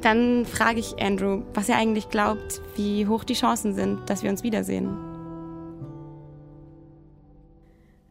dann 0.00 0.46
frage 0.46 0.80
ich 0.80 1.02
Andrew, 1.02 1.42
was 1.54 1.68
er 1.68 1.76
eigentlich 1.76 2.08
glaubt, 2.08 2.60
wie 2.76 3.06
hoch 3.06 3.24
die 3.24 3.34
Chancen 3.34 3.74
sind, 3.74 4.08
dass 4.08 4.22
wir 4.22 4.30
uns 4.30 4.42
wiedersehen. 4.42 4.88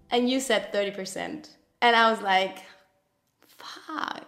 And 0.09 0.29
you 0.29 0.39
said 0.39 0.73
30%. 0.73 1.49
And 1.81 1.95
I 1.95 2.11
was 2.11 2.21
like, 2.21 2.63
fuck. 3.57 4.25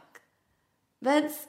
That's 1.02 1.48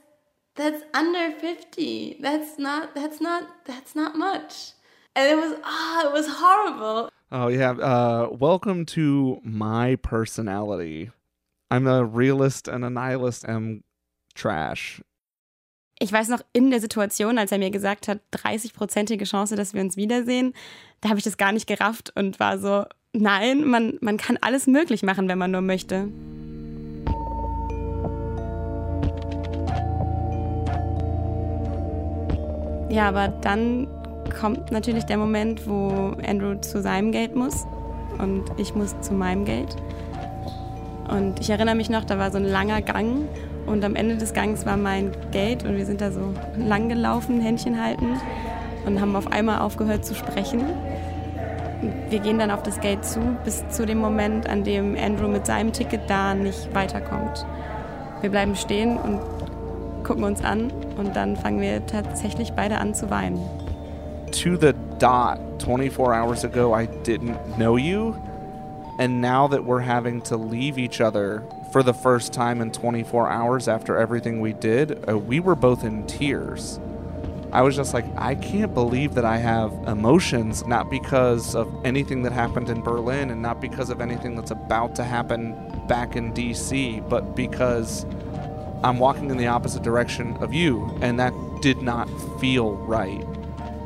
that's 0.55 0.83
under 0.95 1.33
50. 1.33 2.19
That's 2.21 2.59
not 2.59 2.95
that's 2.95 3.21
not 3.21 3.43
that's 3.65 3.95
not 3.95 4.17
much. 4.17 4.75
And 5.15 5.27
it 5.27 5.37
was 5.37 5.59
ah, 5.65 6.03
oh, 6.05 6.09
it 6.09 6.13
was 6.13 6.29
horrible. 6.29 7.11
Oh 7.33 7.47
yeah. 7.47 7.71
Uh, 7.71 8.29
welcome 8.33 8.85
to 8.87 9.41
my 9.45 9.95
personality. 10.03 11.13
I'm 11.71 11.87
a 11.87 12.05
realist 12.05 12.67
and 12.67 12.85
a 12.85 12.91
nihilist 12.91 13.45
and 13.45 13.85
trash. 14.35 15.01
Ich 16.01 16.13
weiß 16.13 16.29
noch 16.29 16.41
in 16.53 16.71
der 16.71 16.81
Situation, 16.81 17.39
als 17.39 17.53
er 17.53 17.59
mir 17.59 17.71
gesagt 17.71 18.09
hat, 18.09 18.19
30-prozentige 18.33 19.27
Chance, 19.27 19.55
dass 19.55 19.75
wir 19.75 19.81
uns 19.81 19.97
wiedersehen, 19.97 20.55
da 21.03 21.11
habe 21.11 21.19
ich 21.19 21.25
das 21.25 21.37
gar 21.37 21.53
nicht 21.53 21.69
gerafft 21.69 22.11
und 22.17 22.41
war 22.41 22.59
so, 22.59 22.85
nein, 23.13 23.65
man, 23.65 23.99
man 24.01 24.17
kann 24.17 24.37
alles 24.41 24.67
möglich 24.67 25.05
machen, 25.05 25.29
wenn 25.29 25.39
man 25.39 25.53
nur 25.53 25.61
möchte. 25.61 26.09
Ja, 32.91 33.07
aber 33.07 33.29
dann 33.29 33.87
kommt 34.31 34.71
natürlich 34.71 35.05
der 35.05 35.17
Moment, 35.17 35.69
wo 35.69 36.15
Andrew 36.27 36.57
zu 36.61 36.81
seinem 36.81 37.13
Geld 37.13 37.35
muss 37.35 37.67
und 38.19 38.45
ich 38.57 38.75
muss 38.75 38.99
zu 39.01 39.15
meinem 39.15 39.45
Geld. 39.45 39.77
Und 41.09 41.41
ich 41.41 41.51
erinnere 41.51 41.75
mich 41.75 41.91
noch, 41.91 42.05
da 42.05 42.19
war 42.19 42.31
so 42.31 42.39
ein 42.39 42.45
langer 42.45 42.83
Gang 42.83 43.29
und 43.67 43.85
am 43.85 43.97
Ende 43.97 44.17
des 44.17 44.33
Gangs 44.33 44.65
war 44.65 44.77
mein 44.77 45.13
Geld 45.33 45.65
und 45.65 45.77
wir 45.77 45.87
sind 45.87 46.01
da 46.01 46.11
so 46.11 46.33
lang 46.57 46.89
gelaufen, 46.89 47.41
Händchen 47.41 47.83
haltend 47.83 48.19
und 48.87 49.01
haben 49.01 49.17
auf 49.17 49.31
einmal 49.31 49.61
aufgehört 49.61 50.05
zu 50.05 50.15
sprechen. 50.15 50.63
Wir 52.11 52.19
gehen 52.19 52.39
dann 52.39 52.51
auf 52.51 52.63
das 52.63 52.81
Gate 52.81 53.05
zu, 53.05 53.21
bis 53.45 53.67
zu 53.69 53.87
dem 53.87 53.99
Moment, 53.99 54.49
an 54.49 54.65
dem 54.65 54.97
Andrew 54.97 55.29
mit 55.29 55.47
seinem 55.47 55.73
Ticket 55.73 56.03
da 56.09 56.35
nicht 56.35 56.75
weiterkommt. 56.75 57.47
Wir 58.21 58.31
bleiben 58.31 58.55
stehen 58.55 58.97
und 58.99 59.21
gucken 60.05 60.25
uns 60.25 60.45
an 60.45 60.71
und 60.99 61.17
dann 61.17 61.37
fangen 61.37 61.61
wir 61.61 61.87
tatsächlich 61.87 62.53
beide 62.53 62.79
an 62.79 62.95
zu 62.95 63.11
weinen. 63.11 63.41
To 64.33 64.57
the 64.57 64.73
dot 64.73 65.61
24 65.61 66.15
hours 66.15 66.45
ago 66.45 66.73
I 66.73 66.87
didn't 66.87 67.59
know 67.59 67.77
you. 67.77 68.21
And 68.99 69.21
now 69.21 69.49
that 69.49 69.65
we're 69.65 69.81
having 69.81 70.21
to 70.23 70.37
leave 70.37 70.79
each 70.79 71.01
other 71.01 71.43
for 71.73 71.83
the 71.83 71.95
first 71.95 72.33
time 72.33 72.61
in 72.61 72.71
24 72.71 73.31
hours 73.31 73.69
after 73.69 73.97
everything 73.97 74.41
we 74.41 74.53
did, 74.53 75.09
uh, 75.09 75.17
we 75.17 75.41
were 75.41 75.55
both 75.55 75.85
in 75.85 76.07
tears. 76.07 76.79
I 77.53 77.63
was 77.63 77.75
just 77.75 77.95
like, 77.95 78.05
I 78.17 78.35
can't 78.37 78.75
believe 78.75 79.15
that 79.15 79.25
I 79.25 79.39
have 79.39 79.73
emotions, 79.87 80.65
not 80.67 80.89
because 80.89 81.55
of 81.55 81.69
anything 81.85 82.23
that 82.23 82.33
happened 82.33 82.69
in 82.69 82.81
Berlin 82.81 83.31
and 83.31 83.43
not 83.43 83.61
because 83.61 83.91
of 83.91 84.01
anything 84.01 84.37
that's 84.37 84.53
about 84.53 84.95
to 84.97 85.05
happen 85.05 85.55
back 85.89 86.15
in 86.15 86.33
DC, 86.33 87.09
but 87.09 87.35
because 87.35 88.05
I'm 88.85 88.99
walking 88.99 89.31
in 89.31 89.37
the 89.37 89.49
opposite 89.49 89.83
direction 89.83 90.37
of 90.37 90.55
you, 90.55 90.97
and 91.01 91.19
that 91.19 91.33
did 91.61 91.83
not 91.83 92.09
feel 92.41 92.77
right. 92.77 93.25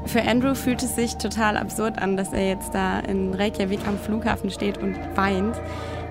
Für 0.07 0.23
Andrew 0.23 0.55
fühlt 0.55 0.83
es 0.83 0.95
sich 0.95 1.17
total 1.17 1.57
absurd 1.57 1.99
an, 1.99 2.17
dass 2.17 2.33
er 2.33 2.47
jetzt 2.47 2.75
da 2.75 3.01
in 3.01 3.33
Reykjavik 3.33 3.87
am 3.87 3.99
Flughafen 3.99 4.51
steht 4.51 4.79
und 4.79 4.97
weint. 5.17 5.61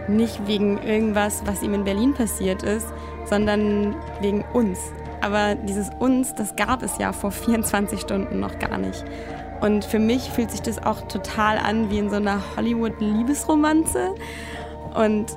Nicht 0.08 0.48
wegen 0.48 0.82
irgendwas, 0.82 1.44
was 1.46 1.62
ihm 1.62 1.74
in 1.74 1.84
Berlin 1.84 2.14
passiert 2.14 2.64
ist, 2.64 2.88
sondern 3.26 3.96
wegen 4.20 4.44
uns. 4.54 4.80
Aber 5.22 5.56
dieses 5.56 5.89
uns, 6.00 6.34
das 6.34 6.56
gab 6.56 6.84
es 6.84 6.98
ja 6.98 7.14
vor 7.14 7.32
24 7.32 8.02
Stunden 8.02 8.39
noch 8.39 8.60
gar 8.60 8.78
nicht. 8.78 9.06
Und 9.62 9.86
für 9.86 10.00
mich 10.00 10.24
fühlt 10.24 10.52
sich 10.52 10.62
das 10.62 10.84
auch 10.84 11.08
total 11.08 11.58
an 11.58 11.89
wie 11.89 12.00
in 12.00 12.10
so 12.10 12.18
einer 12.18 12.41
Hollywood-Liebesromanze. 12.58 14.16
Und 14.94 15.28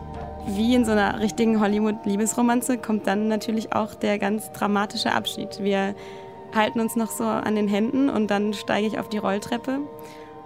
wie 0.47 0.75
in 0.75 0.85
so 0.85 0.93
einer 0.93 1.21
richtigen 1.21 1.61
Hollywood-Liebesromanze 1.61 2.79
kommt 2.79 3.07
dann 3.07 3.29
natürlich 3.29 3.73
auch 3.73 3.95
der 3.95 4.19
ganz 4.19 4.51
dramatische 4.51 5.13
Abschied. 5.13 5.63
Wir 5.63 5.95
halten 6.55 6.81
uns 6.81 6.97
noch 6.97 7.11
so 7.11 7.25
an 7.25 7.55
den 7.55 7.69
Händen 7.69 8.09
und 8.09 8.31
dann 8.31 8.55
steige 8.55 8.87
ich 8.87 8.99
auf 8.99 9.09
die 9.09 9.19
Rolltreppe 9.19 9.81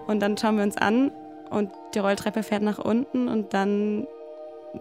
und 0.06 0.20
dann 0.20 0.36
schauen 0.36 0.56
wir 0.56 0.64
uns 0.64 0.76
an 0.76 1.12
und 1.50 1.70
die 1.94 1.98
Rolltreppe 1.98 2.42
fährt 2.42 2.62
nach 2.62 2.78
unten 2.78 3.28
und 3.28 3.54
dann 3.54 4.06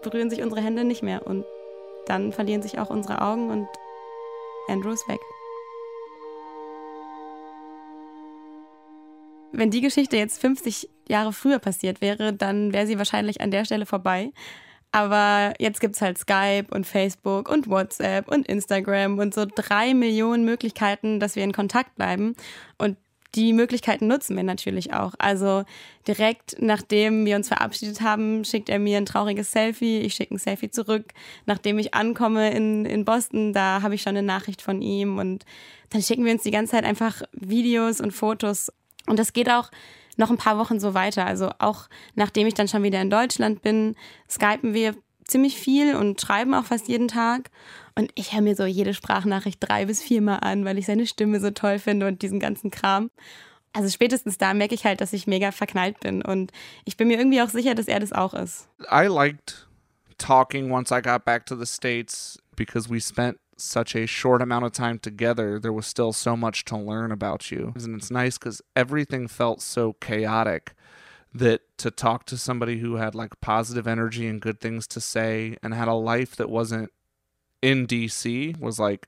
berühren 0.01 0.29
sich 0.29 0.41
unsere 0.41 0.61
Hände 0.61 0.83
nicht 0.83 1.03
mehr 1.03 1.25
und 1.25 1.45
dann 2.05 2.31
verlieren 2.31 2.61
sich 2.61 2.79
auch 2.79 2.89
unsere 2.89 3.21
Augen 3.21 3.49
und 3.49 3.67
Andrew 4.67 4.91
ist 4.91 5.07
weg. 5.07 5.19
Wenn 9.51 9.71
die 9.71 9.81
Geschichte 9.81 10.15
jetzt 10.15 10.39
50 10.39 10.89
Jahre 11.07 11.33
früher 11.33 11.59
passiert 11.59 12.01
wäre, 12.01 12.33
dann 12.33 12.71
wäre 12.71 12.85
sie 12.85 12.97
wahrscheinlich 12.97 13.41
an 13.41 13.51
der 13.51 13.65
Stelle 13.65 13.85
vorbei. 13.85 14.31
Aber 14.91 15.53
jetzt 15.59 15.81
gibt 15.81 15.95
es 15.95 16.01
halt 16.01 16.17
Skype 16.17 16.67
und 16.71 16.87
Facebook 16.87 17.49
und 17.49 17.69
WhatsApp 17.69 18.27
und 18.27 18.47
Instagram 18.47 19.19
und 19.19 19.33
so 19.33 19.45
drei 19.45 19.93
Millionen 19.93 20.45
Möglichkeiten, 20.45 21.19
dass 21.19 21.35
wir 21.35 21.43
in 21.43 21.53
Kontakt 21.53 21.95
bleiben. 21.95 22.35
Und 22.77 22.97
die 23.35 23.53
Möglichkeiten 23.53 24.07
nutzen 24.07 24.35
wir 24.35 24.43
natürlich 24.43 24.93
auch. 24.93 25.13
Also 25.19 25.63
direkt 26.07 26.55
nachdem 26.59 27.25
wir 27.25 27.35
uns 27.35 27.47
verabschiedet 27.47 28.01
haben, 28.01 28.43
schickt 28.43 28.69
er 28.69 28.79
mir 28.79 28.97
ein 28.97 29.05
trauriges 29.05 29.51
Selfie, 29.51 29.99
ich 29.99 30.15
schicke 30.15 30.33
ein 30.35 30.39
Selfie 30.39 30.71
zurück. 30.71 31.13
Nachdem 31.45 31.77
ich 31.77 31.93
ankomme 31.93 32.51
in, 32.51 32.85
in 32.85 33.05
Boston, 33.05 33.53
da 33.53 33.83
habe 33.83 33.93
ich 33.93 34.01
schon 34.01 34.17
eine 34.17 34.23
Nachricht 34.25 34.63
von 34.63 34.81
ihm 34.81 35.19
und 35.19 35.45
dann 35.91 36.01
schicken 36.01 36.25
wir 36.25 36.33
uns 36.33 36.43
die 36.43 36.51
ganze 36.51 36.71
Zeit 36.71 36.85
einfach 36.85 37.21
Videos 37.33 38.01
und 38.01 38.11
Fotos. 38.11 38.71
Und 39.05 39.19
das 39.19 39.33
geht 39.33 39.49
auch 39.49 39.69
noch 40.19 40.29
ein 40.29 40.37
paar 40.37 40.57
Wochen 40.59 40.79
so 40.79 40.93
weiter. 40.93 41.25
Also 41.25 41.51
auch 41.57 41.87
nachdem 42.13 42.45
ich 42.45 42.53
dann 42.53 42.67
schon 42.67 42.83
wieder 42.83 43.01
in 43.01 43.09
Deutschland 43.09 43.61
bin, 43.61 43.95
skypen 44.29 44.73
wir 44.73 44.95
ziemlich 45.23 45.57
viel 45.57 45.95
und 45.95 46.19
schreiben 46.19 46.53
auch 46.53 46.65
fast 46.65 46.87
jeden 46.87 47.07
Tag. 47.07 47.49
Und 47.95 48.11
ich 48.15 48.33
höre 48.33 48.41
mir 48.41 48.55
so 48.55 48.65
jede 48.65 48.93
Sprachnachricht 48.93 49.57
drei 49.59 49.85
bis 49.85 50.01
viermal 50.01 50.39
an, 50.41 50.65
weil 50.65 50.77
ich 50.77 50.85
seine 50.85 51.07
Stimme 51.07 51.39
so 51.39 51.51
toll 51.51 51.79
finde 51.79 52.07
und 52.07 52.21
diesen 52.21 52.39
ganzen 52.39 52.69
Kram. 52.69 53.09
Also 53.73 53.89
spätestens 53.89 54.37
da 54.37 54.53
merke 54.53 54.75
ich 54.75 54.85
halt, 54.85 54.99
dass 55.01 55.13
ich 55.13 55.27
mega 55.27 55.51
verknallt 55.51 55.99
bin. 55.99 56.21
Und 56.21 56.51
ich 56.85 56.97
bin 56.97 57.07
mir 57.07 57.17
irgendwie 57.17 57.41
auch 57.41 57.49
sicher, 57.49 57.75
dass 57.75 57.87
er 57.87 57.99
das 57.99 58.11
auch 58.11 58.33
ist. 58.33 58.67
I 58.91 59.05
liked 59.05 59.67
talking 60.17 60.71
once 60.71 60.91
I 60.91 61.01
got 61.01 61.23
back 61.23 61.45
to 61.45 61.55
the 61.55 61.65
States 61.65 62.39
because 62.59 62.89
we 62.89 62.99
spent 62.99 63.39
such 63.55 63.95
a 63.95 64.05
short 64.05 64.41
amount 64.41 64.65
of 64.65 64.73
time 64.73 64.99
together, 64.99 65.59
there 65.59 65.71
was 65.71 65.87
still 65.87 66.11
so 66.11 66.35
much 66.35 66.65
to 66.65 66.77
learn 66.77 67.09
about 67.09 67.49
you. 67.51 67.73
And 67.73 67.95
it's 67.95 68.11
nice 68.11 68.37
because 68.37 68.61
everything 68.75 69.29
felt 69.29 69.61
so 69.61 69.93
chaotic 70.01 70.73
that 71.33 71.61
to 71.77 71.89
talk 71.89 72.25
to 72.25 72.37
somebody 72.37 72.79
who 72.79 72.97
had 72.97 73.15
like 73.15 73.39
positive 73.39 73.87
energy 73.87 74.27
and 74.27 74.41
good 74.41 74.59
things 74.59 74.87
to 74.87 74.99
say 74.99 75.55
and 75.63 75.73
had 75.73 75.87
a 75.87 75.93
life 75.93 76.35
that 76.35 76.49
wasn't 76.49 76.89
in 77.61 77.87
DC 77.87 78.59
was 78.59 78.77
like 78.77 79.07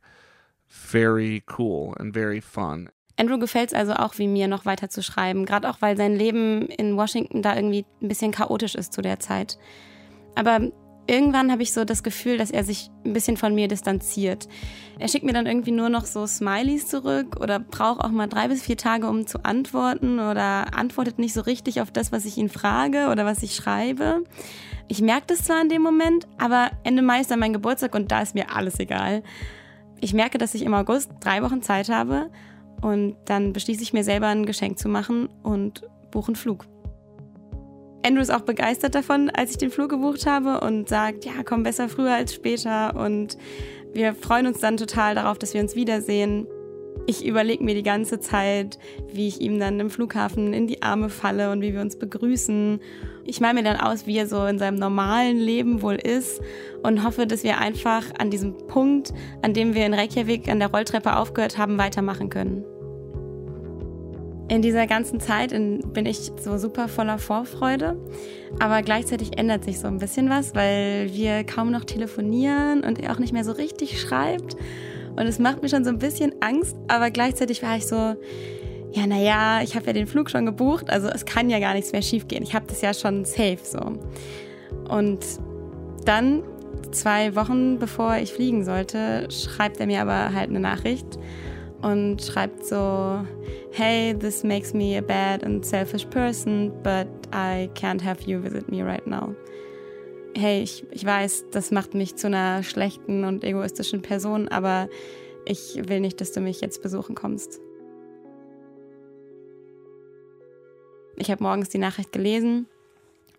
very 0.69 1.43
cool 1.45 1.93
and 1.99 2.13
very 2.13 2.39
fun. 2.39 2.89
Andrew 3.17 3.37
gefällt 3.37 3.73
es 3.73 3.73
also 3.73 3.93
auch, 3.93 4.17
wie 4.17 4.27
mir 4.27 4.47
noch 4.47 4.65
weiter 4.65 4.89
zu 4.89 5.03
schreiben, 5.03 5.45
gerade 5.45 5.69
auch 5.69 5.81
weil 5.81 5.97
sein 5.97 6.15
Leben 6.15 6.67
in 6.67 6.95
Washington 6.95 7.41
da 7.41 7.53
irgendwie 7.55 7.85
ein 8.01 8.07
bisschen 8.07 8.31
chaotisch 8.31 8.75
ist 8.75 8.93
zu 8.93 9.01
der 9.01 9.19
Zeit. 9.19 9.57
Aber 10.35 10.71
irgendwann 11.12 11.51
habe 11.51 11.62
ich 11.62 11.74
so 11.74 11.84
das 11.84 12.03
Gefühl, 12.03 12.38
dass 12.38 12.51
er 12.51 12.64
sich 12.64 12.89
ein 13.05 13.14
bisschen 13.14 13.36
von 13.36 13.53
mir 13.53 13.68
distanziert. 13.68 14.47
Er 14.97 15.07
schickt 15.07 15.26
mir 15.26 15.34
dann 15.34 15.45
irgendwie 15.45 15.72
nur 15.72 15.89
noch 15.89 16.05
so 16.05 16.26
Smileys 16.26 16.88
zurück 16.88 17.38
oder 17.39 17.59
braucht 17.59 18.01
auch 18.01 18.12
mal 18.12 18.28
drei 18.28 18.47
bis 18.47 18.64
vier 18.64 18.78
Tage, 18.78 19.07
um 19.07 19.28
zu 19.28 19.43
antworten 19.43 20.20
oder 20.20 20.74
antwortet 20.76 21.20
nicht 21.20 21.34
so 21.34 21.41
richtig 21.41 21.82
auf 21.82 21.91
das, 21.91 22.12
was 22.12 22.26
ich 22.26 22.38
ihn 22.38 22.49
frage 22.49 23.09
oder 23.09 23.26
was 23.26 23.43
ich 23.43 23.55
schreibe. 23.55 24.24
Ich 24.88 25.01
merke 25.01 25.28
das 25.28 25.43
zwar 25.43 25.62
in 25.62 25.70
dem 25.70 25.82
Moment, 25.82 26.28
aber 26.38 26.72
Ende 26.84 27.01
Mai 27.01 27.20
ist 27.22 27.30
dann 27.30 27.39
mein 27.39 27.53
Geburtstag 27.53 27.93
und 27.93 28.12
da 28.12 28.22
ist 28.22 28.36
mir 28.36 28.55
alles 28.55 28.80
egal. 28.80 29.22
Ich 29.99 30.14
merke, 30.14 30.38
dass 30.38 30.55
ich 30.55 30.64
im 30.64 30.74
August 30.74 31.12
drei 31.20 31.43
Wochen 31.43 31.62
Zeit 31.62 31.89
habe 31.89 32.30
und 32.82 33.16
dann 33.26 33.53
beschließe 33.53 33.84
ich 33.84 33.93
mir 33.93 34.03
selber 34.03 34.28
ein 34.28 34.45
Geschenk 34.45 34.80
zu 34.80 34.88
machen 34.88 35.30
und 35.43 35.84
buche 36.12 36.28
einen 36.28 36.36
Flug. 36.36 36.70
Andrew 38.03 38.21
ist 38.21 38.33
auch 38.33 38.41
begeistert 38.41 38.95
davon, 38.95 39.29
als 39.29 39.51
ich 39.51 39.57
den 39.57 39.69
Flug 39.69 39.89
gebucht 39.89 40.25
habe 40.25 40.61
und 40.61 40.89
sagt, 40.89 41.25
ja, 41.25 41.43
komm 41.45 41.63
besser 41.63 41.87
früher 41.87 42.13
als 42.13 42.33
später. 42.33 42.95
Und 42.95 43.37
wir 43.93 44.15
freuen 44.15 44.47
uns 44.47 44.59
dann 44.59 44.77
total 44.77 45.15
darauf, 45.15 45.37
dass 45.37 45.53
wir 45.53 45.61
uns 45.61 45.75
wiedersehen. 45.75 46.47
Ich 47.07 47.25
überlege 47.25 47.63
mir 47.63 47.75
die 47.75 47.83
ganze 47.83 48.19
Zeit, 48.19 48.77
wie 49.11 49.27
ich 49.27 49.41
ihm 49.41 49.59
dann 49.59 49.79
im 49.79 49.89
Flughafen 49.89 50.53
in 50.53 50.67
die 50.67 50.81
Arme 50.81 51.09
falle 51.09 51.51
und 51.51 51.61
wie 51.61 51.73
wir 51.73 51.81
uns 51.81 51.97
begrüßen. 51.97 52.79
Ich 53.25 53.39
male 53.39 53.53
mir 53.53 53.63
dann 53.63 53.77
aus, 53.77 54.07
wie 54.07 54.17
er 54.17 54.27
so 54.27 54.45
in 54.45 54.59
seinem 54.59 54.77
normalen 54.77 55.37
Leben 55.37 55.81
wohl 55.81 55.95
ist 55.95 56.41
und 56.83 57.03
hoffe, 57.03 57.27
dass 57.27 57.43
wir 57.43 57.59
einfach 57.59 58.03
an 58.17 58.29
diesem 58.29 58.57
Punkt, 58.67 59.13
an 59.41 59.53
dem 59.53 59.73
wir 59.73 59.85
in 59.85 59.93
Reykjavik 59.93 60.47
an 60.47 60.59
der 60.59 60.71
Rolltreppe 60.71 61.15
aufgehört 61.15 61.57
haben, 61.57 61.77
weitermachen 61.77 62.29
können. 62.29 62.65
In 64.51 64.61
dieser 64.61 64.85
ganzen 64.85 65.21
Zeit 65.21 65.51
bin 65.51 66.05
ich 66.05 66.29
so 66.37 66.57
super 66.57 66.89
voller 66.89 67.19
Vorfreude, 67.19 67.95
aber 68.59 68.81
gleichzeitig 68.81 69.37
ändert 69.37 69.63
sich 69.63 69.79
so 69.79 69.87
ein 69.87 69.97
bisschen 69.97 70.29
was, 70.29 70.53
weil 70.53 71.09
wir 71.13 71.45
kaum 71.45 71.71
noch 71.71 71.85
telefonieren 71.85 72.83
und 72.83 72.99
er 72.99 73.13
auch 73.13 73.17
nicht 73.17 73.31
mehr 73.31 73.45
so 73.45 73.53
richtig 73.53 74.01
schreibt. 74.01 74.57
Und 75.15 75.25
es 75.25 75.39
macht 75.39 75.61
mir 75.61 75.69
schon 75.69 75.85
so 75.85 75.89
ein 75.89 75.99
bisschen 75.99 76.33
Angst, 76.41 76.75
aber 76.89 77.11
gleichzeitig 77.11 77.63
war 77.63 77.77
ich 77.77 77.87
so, 77.87 77.95
ja, 77.95 79.07
naja, 79.07 79.61
ich 79.63 79.77
habe 79.77 79.85
ja 79.87 79.93
den 79.93 80.05
Flug 80.05 80.29
schon 80.29 80.45
gebucht, 80.45 80.89
also 80.89 81.07
es 81.07 81.23
kann 81.23 81.49
ja 81.49 81.59
gar 81.59 81.73
nichts 81.73 81.93
mehr 81.93 82.01
schiefgehen. 82.01 82.43
Ich 82.43 82.53
habe 82.53 82.65
das 82.67 82.81
ja 82.81 82.93
schon 82.93 83.23
safe 83.23 83.59
so. 83.63 83.79
Und 84.89 85.25
dann, 86.03 86.43
zwei 86.91 87.37
Wochen 87.37 87.79
bevor 87.79 88.17
ich 88.17 88.33
fliegen 88.33 88.65
sollte, 88.65 89.29
schreibt 89.31 89.79
er 89.79 89.85
mir 89.85 90.01
aber 90.01 90.33
halt 90.33 90.49
eine 90.49 90.59
Nachricht 90.59 91.17
und 91.82 92.21
schreibt 92.21 92.65
so, 92.65 93.25
hey, 93.71 94.13
this 94.17 94.43
makes 94.43 94.73
me 94.73 94.97
a 94.97 95.01
bad 95.01 95.43
and 95.43 95.65
selfish 95.65 96.05
person, 96.09 96.71
but 96.84 97.07
I 97.34 97.69
can't 97.73 98.01
have 98.01 98.21
you 98.27 98.39
visit 98.39 98.69
me 98.69 98.84
right 98.84 99.05
now. 99.05 99.36
Hey, 100.36 100.61
ich, 100.61 100.86
ich 100.91 101.05
weiß, 101.05 101.45
das 101.51 101.71
macht 101.71 101.93
mich 101.93 102.15
zu 102.15 102.27
einer 102.27 102.63
schlechten 102.63 103.25
und 103.25 103.43
egoistischen 103.43 104.01
Person, 104.01 104.47
aber 104.47 104.88
ich 105.45 105.82
will 105.88 105.99
nicht, 105.99 106.21
dass 106.21 106.32
du 106.32 106.39
mich 106.39 106.61
jetzt 106.61 106.82
besuchen 106.82 107.15
kommst. 107.15 107.59
Ich 111.17 111.29
habe 111.29 111.43
morgens 111.43 111.69
die 111.69 111.77
Nachricht 111.77 112.11
gelesen 112.11 112.67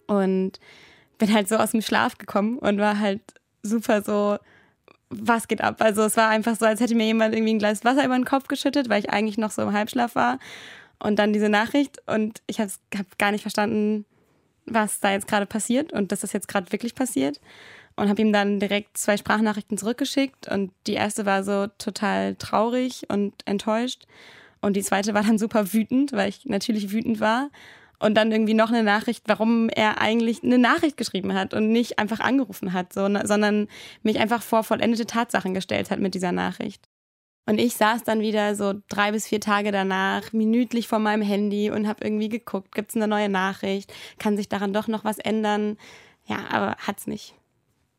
und 0.06 0.60
bin 1.18 1.32
halt 1.32 1.48
so 1.48 1.56
aus 1.56 1.70
dem 1.70 1.82
Schlaf 1.82 2.18
gekommen 2.18 2.58
und 2.58 2.78
war 2.78 2.98
halt 2.98 3.22
super 3.62 4.02
so, 4.02 4.38
was 5.12 5.48
geht 5.48 5.60
ab? 5.60 5.76
Also 5.80 6.02
es 6.02 6.16
war 6.16 6.28
einfach 6.28 6.56
so, 6.56 6.66
als 6.66 6.80
hätte 6.80 6.94
mir 6.94 7.06
jemand 7.06 7.34
irgendwie 7.34 7.54
ein 7.54 7.58
Glas 7.58 7.84
Wasser 7.84 8.04
über 8.04 8.14
den 8.14 8.24
Kopf 8.24 8.48
geschüttet, 8.48 8.88
weil 8.88 9.00
ich 9.00 9.10
eigentlich 9.10 9.38
noch 9.38 9.50
so 9.50 9.62
im 9.62 9.72
Halbschlaf 9.72 10.14
war. 10.14 10.38
Und 10.98 11.18
dann 11.18 11.32
diese 11.32 11.48
Nachricht 11.48 11.98
und 12.06 12.42
ich 12.46 12.60
habe 12.60 12.70
hab 12.96 13.18
gar 13.18 13.32
nicht 13.32 13.42
verstanden, 13.42 14.04
was 14.66 15.00
da 15.00 15.10
jetzt 15.10 15.28
gerade 15.28 15.46
passiert 15.46 15.92
und 15.92 16.12
dass 16.12 16.20
das 16.20 16.32
jetzt 16.32 16.48
gerade 16.48 16.70
wirklich 16.72 16.94
passiert. 16.94 17.40
Und 17.94 18.08
habe 18.08 18.22
ihm 18.22 18.32
dann 18.32 18.58
direkt 18.58 18.96
zwei 18.96 19.16
Sprachnachrichten 19.16 19.76
zurückgeschickt 19.76 20.48
und 20.48 20.72
die 20.86 20.94
erste 20.94 21.26
war 21.26 21.44
so 21.44 21.66
total 21.78 22.36
traurig 22.36 23.02
und 23.08 23.34
enttäuscht. 23.44 24.06
Und 24.62 24.76
die 24.76 24.82
zweite 24.82 25.12
war 25.12 25.24
dann 25.24 25.38
super 25.38 25.72
wütend, 25.74 26.12
weil 26.12 26.30
ich 26.30 26.46
natürlich 26.46 26.90
wütend 26.92 27.20
war 27.20 27.50
und 28.02 28.14
dann 28.14 28.32
irgendwie 28.32 28.54
noch 28.54 28.70
eine 28.70 28.82
Nachricht, 28.82 29.24
warum 29.26 29.68
er 29.68 30.00
eigentlich 30.00 30.42
eine 30.42 30.58
Nachricht 30.58 30.96
geschrieben 30.96 31.34
hat 31.34 31.54
und 31.54 31.70
nicht 31.70 31.98
einfach 31.98 32.20
angerufen 32.20 32.72
hat, 32.72 32.92
so, 32.92 33.08
sondern 33.24 33.68
mich 34.02 34.18
einfach 34.18 34.42
vor 34.42 34.64
vollendete 34.64 35.06
Tatsachen 35.06 35.54
gestellt 35.54 35.90
hat 35.90 36.00
mit 36.00 36.14
dieser 36.14 36.32
Nachricht. 36.32 36.88
Und 37.46 37.58
ich 37.58 37.74
saß 37.74 38.04
dann 38.04 38.20
wieder 38.20 38.54
so 38.54 38.74
drei 38.88 39.12
bis 39.12 39.26
vier 39.26 39.40
Tage 39.40 39.72
danach 39.72 40.32
minütlich 40.32 40.88
vor 40.88 40.98
meinem 40.98 41.22
Handy 41.22 41.70
und 41.70 41.88
habe 41.88 42.04
irgendwie 42.04 42.28
geguckt, 42.28 42.74
gibt 42.74 42.90
es 42.90 42.96
eine 42.96 43.08
neue 43.08 43.28
Nachricht, 43.28 43.92
kann 44.18 44.36
sich 44.36 44.48
daran 44.48 44.72
doch 44.72 44.88
noch 44.88 45.04
was 45.04 45.18
ändern? 45.18 45.76
Ja, 46.26 46.38
aber 46.50 46.76
hat's 46.78 47.06
nicht. 47.06 47.34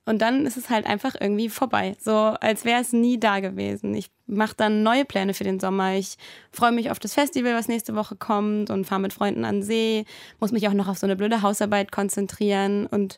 Und 0.05 0.21
dann 0.21 0.45
ist 0.45 0.57
es 0.57 0.69
halt 0.69 0.85
einfach 0.85 1.15
irgendwie 1.19 1.47
vorbei. 1.47 1.95
So 1.99 2.13
als 2.13 2.65
wäre 2.65 2.81
es 2.81 2.91
nie 2.91 3.19
da 3.19 3.39
gewesen. 3.39 3.93
Ich 3.95 4.11
mache 4.25 4.55
dann 4.55 4.83
neue 4.83 5.05
Pläne 5.05 5.33
für 5.33 5.45
den 5.45 5.59
Sommer. 5.59 5.93
Ich 5.93 6.17
freue 6.51 6.73
mich 6.73 6.91
auf 6.91 6.99
das 6.99 7.13
Festival, 7.13 7.55
was 7.55 7.69
nächste 7.69 7.95
Woche 7.95 8.15
kommt 8.15 8.69
und 8.69 8.85
fahre 8.85 9.01
mit 9.01 9.13
Freunden 9.13 9.45
an 9.45 9.63
See. 9.63 10.05
Muss 10.39 10.51
mich 10.51 10.67
auch 10.67 10.73
noch 10.73 10.89
auf 10.89 10.97
so 10.97 11.07
eine 11.07 11.15
blöde 11.15 11.41
Hausarbeit 11.41 11.91
konzentrieren. 11.91 12.85
Und 12.85 13.17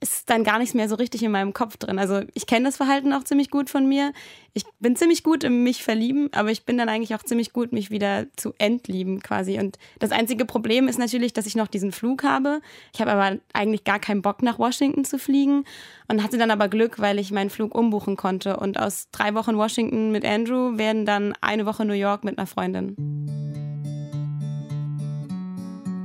ist 0.00 0.28
dann 0.28 0.44
gar 0.44 0.58
nichts 0.58 0.74
mehr 0.74 0.88
so 0.88 0.96
richtig 0.96 1.22
in 1.22 1.30
meinem 1.30 1.52
Kopf 1.52 1.76
drin. 1.76 1.98
Also 1.98 2.20
ich 2.34 2.46
kenne 2.46 2.66
das 2.66 2.76
Verhalten 2.76 3.12
auch 3.12 3.24
ziemlich 3.24 3.50
gut 3.50 3.70
von 3.70 3.88
mir. 3.88 4.12
Ich 4.52 4.64
bin 4.78 4.96
ziemlich 4.96 5.22
gut 5.22 5.44
im 5.44 5.62
mich 5.62 5.82
verlieben, 5.82 6.28
aber 6.32 6.50
ich 6.50 6.64
bin 6.64 6.76
dann 6.76 6.88
eigentlich 6.88 7.14
auch 7.14 7.22
ziemlich 7.22 7.52
gut, 7.52 7.72
mich 7.72 7.90
wieder 7.90 8.26
zu 8.36 8.52
entlieben 8.58 9.22
quasi. 9.22 9.58
Und 9.58 9.78
das 9.98 10.10
einzige 10.12 10.44
Problem 10.44 10.88
ist 10.88 10.98
natürlich, 10.98 11.32
dass 11.32 11.46
ich 11.46 11.56
noch 11.56 11.68
diesen 11.68 11.92
Flug 11.92 12.22
habe. 12.22 12.60
Ich 12.92 13.00
habe 13.00 13.12
aber 13.12 13.38
eigentlich 13.52 13.84
gar 13.84 13.98
keinen 13.98 14.22
Bock, 14.22 14.42
nach 14.42 14.58
Washington 14.58 15.04
zu 15.04 15.18
fliegen 15.18 15.64
und 16.08 16.22
hatte 16.22 16.38
dann 16.38 16.50
aber 16.50 16.68
Glück, 16.68 16.98
weil 16.98 17.18
ich 17.18 17.30
meinen 17.30 17.50
Flug 17.50 17.74
umbuchen 17.74 18.16
konnte. 18.16 18.58
Und 18.58 18.78
aus 18.78 19.08
drei 19.10 19.34
Wochen 19.34 19.56
Washington 19.56 20.12
mit 20.12 20.24
Andrew 20.24 20.76
werden 20.76 21.06
dann 21.06 21.34
eine 21.40 21.66
Woche 21.66 21.84
New 21.84 21.94
York 21.94 22.24
mit 22.24 22.38
einer 22.38 22.46
Freundin 22.46 23.73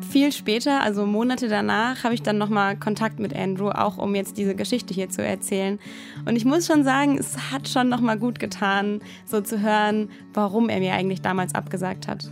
viel 0.10 0.32
später, 0.32 0.82
also 0.82 1.06
Monate 1.06 1.48
danach, 1.48 2.04
habe 2.04 2.14
ich 2.14 2.22
dann 2.22 2.38
nochmal 2.38 2.76
Kontakt 2.76 3.20
mit 3.20 3.36
Andrew, 3.36 3.70
auch 3.70 3.98
um 3.98 4.16
jetzt 4.16 4.38
diese 4.38 4.56
Geschichte 4.56 4.94
hier 4.94 5.10
zu 5.10 5.24
erzählen. 5.24 5.80
Und 6.26 6.36
ich 6.36 6.46
muss 6.46 6.66
schon 6.68 6.84
sagen, 6.84 7.18
es 7.18 7.52
hat 7.52 7.70
schon 7.70 7.90
nochmal 7.90 8.18
gut 8.18 8.40
getan, 8.40 9.02
so 9.26 9.42
zu 9.42 9.62
hören, 9.62 10.10
warum 10.34 10.70
er 10.70 10.80
mir 10.80 10.94
eigentlich 10.94 11.22
damals 11.22 11.54
abgesagt 11.56 12.08
hat. 12.08 12.30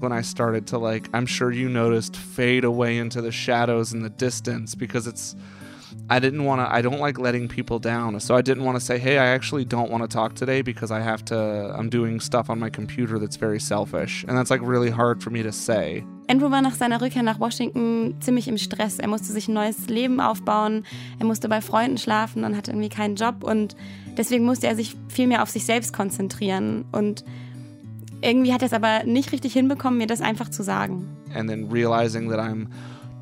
When 0.00 0.12
I 0.12 0.22
started 0.22 0.66
to 0.68 0.78
like, 0.78 1.08
I'm 1.14 1.26
sure 1.26 1.50
you 1.50 1.68
noticed, 1.68 2.16
fade 2.16 2.66
away 2.66 2.98
into 2.98 3.22
the 3.22 3.32
shadows 3.32 3.94
in 3.94 4.02
the 4.02 4.10
distance 4.10 4.76
because 4.76 5.08
it's 5.08 5.36
I 6.10 6.18
didn't 6.18 6.44
want 6.44 6.60
to, 6.60 6.70
I 6.70 6.82
don't 6.82 7.00
like 7.00 7.18
letting 7.18 7.48
people 7.48 7.78
down. 7.78 8.20
So 8.20 8.34
I 8.34 8.42
didn't 8.42 8.64
want 8.64 8.78
to 8.78 8.84
say, 8.84 8.98
hey, 8.98 9.18
I 9.18 9.28
actually 9.28 9.64
don't 9.64 9.90
want 9.90 10.02
to 10.02 10.08
talk 10.08 10.34
today 10.34 10.60
because 10.60 10.90
I 10.90 11.00
have 11.00 11.24
to, 11.26 11.74
I'm 11.78 11.88
doing 11.88 12.20
stuff 12.20 12.50
on 12.50 12.58
my 12.58 12.68
computer 12.68 13.18
that's 13.18 13.36
very 13.36 13.58
selfish. 13.58 14.24
And 14.28 14.36
that's 14.36 14.50
like 14.50 14.60
really 14.62 14.90
hard 14.90 15.22
for 15.22 15.30
me 15.30 15.42
to 15.42 15.52
say. 15.52 16.04
Andrew 16.28 16.50
war 16.50 16.62
nach 16.62 16.74
seiner 16.74 17.00
Rückkehr 17.00 17.22
nach 17.22 17.40
Washington 17.40 18.16
ziemlich 18.20 18.48
im 18.48 18.58
Stress. 18.58 18.98
Er 18.98 19.08
musste 19.08 19.32
sich 19.32 19.48
ein 19.48 19.54
neues 19.54 19.88
Leben 19.88 20.20
aufbauen, 20.20 20.84
er 21.18 21.26
musste 21.26 21.48
bei 21.48 21.60
Freunden 21.60 21.98
schlafen 21.98 22.44
und 22.44 22.56
hatte 22.56 22.70
irgendwie 22.70 22.88
keinen 22.88 23.16
Job 23.16 23.42
und 23.42 23.76
deswegen 24.16 24.44
musste 24.44 24.66
er 24.66 24.76
sich 24.76 24.96
viel 25.08 25.26
mehr 25.26 25.42
auf 25.42 25.50
sich 25.50 25.64
selbst 25.64 25.92
konzentrieren 25.92 26.86
und 26.92 27.24
irgendwie 28.22 28.54
hat 28.54 28.62
er 28.62 28.66
es 28.66 28.72
aber 28.72 29.04
nicht 29.04 29.32
richtig 29.32 29.52
hinbekommen, 29.52 29.98
mir 29.98 30.06
das 30.06 30.22
einfach 30.22 30.48
zu 30.48 30.62
sagen. 30.62 31.06
And 31.34 31.48
then 31.48 31.68
realizing 31.70 32.30
that 32.30 32.38
I'm 32.38 32.68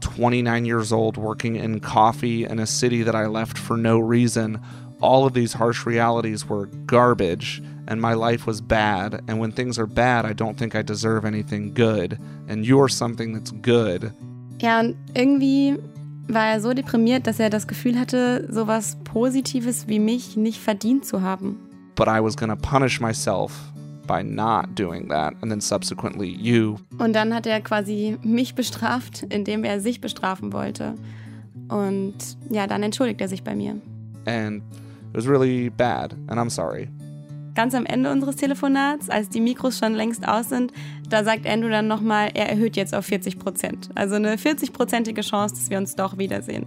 29 0.03 0.65
years 0.67 0.93
old 0.93 1.17
working 1.17 1.57
in 1.57 1.81
coffee 1.81 2.45
in 2.45 2.59
a 2.59 2.67
city 2.67 3.03
that 3.03 3.15
I 3.15 3.27
left 3.27 3.57
for 3.57 3.77
no 3.77 3.99
reason. 3.99 4.61
All 5.01 5.27
of 5.27 5.33
these 5.33 5.55
harsh 5.55 5.87
realities 5.87 6.49
were 6.49 6.67
garbage 6.87 7.63
and 7.89 8.01
my 8.01 8.15
life 8.15 8.47
was 8.47 8.61
bad. 8.61 9.23
And 9.27 9.41
when 9.41 9.53
things 9.53 9.79
are 9.79 9.87
bad, 9.87 10.25
I 10.25 10.33
don't 10.33 10.57
think 10.57 10.75
I 10.75 10.83
deserve 10.83 11.25
anything 11.25 11.75
good. 11.75 12.19
And 12.49 12.65
you're 12.65 12.89
something 12.89 13.33
that's 13.33 13.51
good. 13.51 14.13
Ja, 14.61 14.81
und 14.81 14.97
irgendwie 15.15 15.79
war 16.29 16.47
er 16.47 16.61
so 16.61 16.73
deprimiert, 16.73 17.27
dass 17.27 17.41
er 17.41 17.51
das 17.51 17.67
Gefühl 17.67 17.99
hatte, 17.99 18.47
sowas 18.51 18.97
Positives 19.05 19.89
wie 19.89 19.99
mich 19.99 20.37
nicht 20.37 20.61
verdient 20.61 21.05
zu 21.05 21.23
haben. 21.23 21.57
But 21.95 22.09
I 22.09 22.21
was 22.21 22.37
gonna 22.37 22.57
punish 22.57 23.01
myself 23.01 23.72
by 24.07 24.23
not 24.23 24.79
doing 24.79 25.09
that 25.09 25.35
and 25.41 25.51
then 25.51 25.61
subsequently 25.61 26.29
you. 26.29 26.77
Und 26.99 27.15
dann 27.15 27.35
hat 27.35 27.47
er 27.47 27.61
quasi 27.61 28.19
mich 28.23 28.55
bestraft, 28.55 29.25
indem 29.29 29.65
er 29.65 29.81
sich 29.81 30.01
bestrafen 30.01 30.53
wollte. 30.53 30.95
Und 31.69 32.15
ja, 32.51 32.67
dann 32.67 32.83
entschuldigt 32.83 33.21
er 33.21 33.29
sich 33.29 33.43
bei 33.43 33.55
mir. 33.55 33.77
And 34.27 34.63
it 35.11 35.15
was 35.15 35.27
really 35.27 35.71
bad 35.71 36.15
and 36.29 36.39
I'm 36.39 36.51
sorry. 36.51 36.89
Ganz 37.55 37.75
am 37.75 37.85
Ende 37.85 38.11
unseres 38.11 38.37
Telefonats, 38.37 39.11
als 39.11 39.29
die 39.29 39.41
Mikros 39.41 39.79
schon 39.79 39.93
längst 39.93 40.27
aus 40.27 40.49
sind, 40.49 40.73
da 41.11 41.23
sagt 41.23 41.47
Andrew 41.47 41.69
dann 41.69 41.87
nochmal, 41.87 42.31
er 42.33 42.49
erhöht 42.49 42.77
jetzt 42.77 42.95
auf 42.95 43.05
40 43.05 43.39
Prozent. 43.39 43.91
Also 43.95 44.15
eine 44.15 44.37
40-prozentige 44.37 45.21
Chance, 45.21 45.57
dass 45.57 45.69
wir 45.69 45.77
uns 45.77 45.95
doch 45.95 46.17
wiedersehen. 46.17 46.65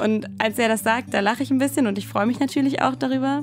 Und 0.00 0.28
als 0.38 0.58
er 0.58 0.68
das 0.68 0.84
sagt, 0.84 1.12
da 1.12 1.20
lache 1.20 1.42
ich 1.42 1.50
ein 1.50 1.58
bisschen 1.58 1.86
und 1.88 1.98
ich 1.98 2.06
freue 2.06 2.26
mich 2.26 2.38
natürlich 2.38 2.82
auch 2.82 2.94
darüber. 2.94 3.42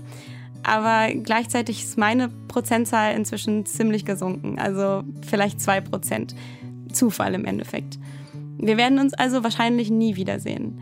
Aber 0.64 1.14
gleichzeitig 1.14 1.84
ist 1.84 1.98
meine 1.98 2.30
Prozentzahl 2.48 3.16
inzwischen 3.16 3.66
ziemlich 3.66 4.06
gesunken. 4.06 4.58
Also 4.58 5.04
vielleicht 5.28 5.62
zwei 5.62 5.82
Prozent. 5.82 6.36
Zufall 6.92 7.34
im 7.34 7.46
Endeffekt. 7.46 8.00
Wir 8.58 8.78
werden 8.78 9.00
uns 9.00 9.14
also 9.14 9.44
wahrscheinlich 9.44 9.90
nie 9.90 10.16
wiedersehen. 10.16 10.80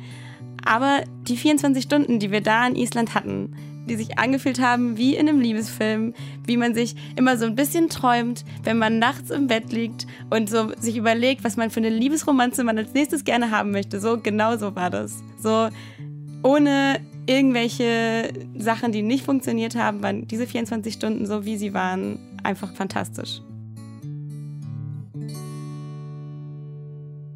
Aber 0.64 1.02
die 1.28 1.38
24 1.38 1.84
Stunden, 1.84 2.20
die 2.20 2.32
wir 2.32 2.42
da 2.42 2.68
in 2.68 2.76
Island 2.76 3.16
hatten, 3.16 3.56
die 3.90 3.96
sich 3.96 4.20
angefühlt 4.20 4.62
haben 4.62 4.98
wie 4.98 5.16
in 5.16 5.28
einem 5.28 5.40
Liebesfilm, 5.40 6.14
wie 6.46 6.58
man 6.58 6.76
sich 6.76 6.96
immer 7.16 7.38
so 7.38 7.46
ein 7.46 7.56
bisschen 7.56 7.90
träumt, 7.90 8.46
wenn 8.64 8.78
man 8.78 9.00
nachts 9.00 9.32
im 9.32 9.48
Bett 9.48 9.72
liegt 9.72 10.06
und 10.30 10.50
so 10.50 10.72
sich 10.80 10.98
überlegt, 10.98 11.44
was 11.44 11.58
man 11.58 11.72
für 11.72 11.80
eine 11.80 11.90
Liebesromanze 11.90 12.64
man 12.64 12.78
als 12.78 12.94
nächstes 12.94 13.24
gerne 13.24 13.50
haben 13.50 13.72
möchte. 13.72 14.00
So 14.00 14.20
genau 14.20 14.58
so 14.58 14.76
war 14.76 14.92
das. 14.92 15.24
So 15.40 15.70
ohne 16.44 17.00
irgendwelche 17.32 18.34
Sachen, 18.58 18.92
die 18.92 19.02
nicht 19.02 19.26
funktioniert 19.26 19.76
haben, 19.76 20.04
waren 20.04 20.28
diese 20.28 20.46
24 20.46 20.94
Stunden 20.94 21.26
so, 21.26 21.46
wie 21.46 21.58
sie 21.58 21.74
waren, 21.74 22.20
einfach 22.44 22.74
fantastisch. 22.74 23.42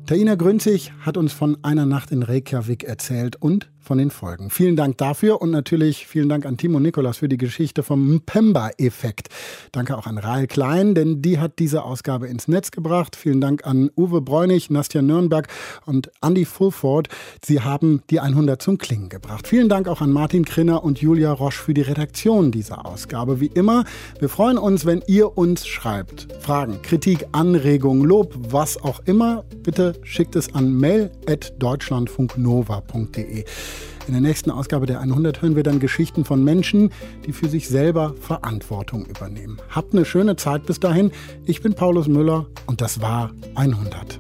Taina 0.05 0.35
Grünzig 0.35 0.91
hat 0.99 1.17
uns 1.17 1.33
von 1.33 1.57
einer 1.63 1.85
Nacht 1.87 2.11
in 2.11 2.21
Reykjavik 2.21 2.83
erzählt 2.83 3.37
und 3.37 3.71
von 3.86 3.97
den 3.97 4.09
Folgen. 4.09 4.49
Vielen 4.49 4.75
Dank 4.75 4.97
dafür 4.97 5.41
und 5.41 5.51
natürlich 5.51 6.07
vielen 6.07 6.27
Dank 6.27 6.45
an 6.45 6.57
Timo 6.57 6.79
Nikolas 6.79 7.19
für 7.19 7.29
die 7.29 7.38
Geschichte 7.38 7.83
vom 7.83 8.15
Mpemba-Effekt. 8.15 9.29
Danke 9.71 9.97
auch 9.97 10.07
an 10.07 10.17
Rahl 10.17 10.47
Klein, 10.47 10.95
denn 10.95 11.21
die 11.21 11.39
hat 11.39 11.59
diese 11.59 11.83
Ausgabe 11.83 12.27
ins 12.27 12.47
Netz 12.47 12.71
gebracht. 12.71 13.15
Vielen 13.15 13.41
Dank 13.41 13.65
an 13.65 13.91
Uwe 13.95 14.21
Bräunig, 14.21 14.69
Nastja 14.69 15.01
Nürnberg 15.01 15.47
und 15.86 16.11
Andy 16.21 16.45
Fulford. 16.45 17.07
Sie 17.45 17.61
haben 17.61 18.01
die 18.09 18.19
100 18.19 18.61
zum 18.61 18.77
Klingen 18.77 19.09
gebracht. 19.09 19.47
Vielen 19.47 19.69
Dank 19.69 19.88
auch 19.88 20.01
an 20.01 20.11
Martin 20.11 20.45
Krinner 20.45 20.83
und 20.83 20.99
Julia 20.99 21.31
Roche 21.31 21.63
für 21.63 21.73
die 21.73 21.81
Redaktion 21.81 22.51
dieser 22.51 22.86
Ausgabe. 22.86 23.39
Wie 23.39 23.47
immer, 23.47 23.86
wir 24.19 24.29
freuen 24.29 24.57
uns, 24.57 24.86
wenn 24.86 25.03
ihr 25.07 25.38
uns 25.38 25.67
schreibt. 25.67 26.27
Fragen, 26.39 26.81
Kritik, 26.81 27.25
Anregungen, 27.31 28.05
Lob, 28.05 28.33
was 28.49 28.81
auch 28.81 28.99
immer. 29.05 29.45
Bitte 29.63 29.93
schickt 30.03 30.36
es 30.36 30.53
an 30.55 30.73
mail.deutschlandfunknova.de. 30.73 33.45
In 34.07 34.13
der 34.13 34.21
nächsten 34.21 34.51
Ausgabe 34.51 34.85
der 34.85 34.99
100 34.99 35.41
hören 35.41 35.55
wir 35.55 35.63
dann 35.63 35.79
Geschichten 35.79 36.25
von 36.25 36.43
Menschen, 36.43 36.91
die 37.25 37.33
für 37.33 37.49
sich 37.49 37.67
selber 37.67 38.13
Verantwortung 38.19 39.05
übernehmen. 39.05 39.57
Habt 39.69 39.93
eine 39.93 40.05
schöne 40.05 40.35
Zeit 40.35 40.67
bis 40.67 40.79
dahin. 40.79 41.11
Ich 41.45 41.63
bin 41.63 41.73
Paulus 41.73 42.07
Müller 42.07 42.45
und 42.67 42.81
das 42.81 43.01
war 43.01 43.31
100. 43.55 44.19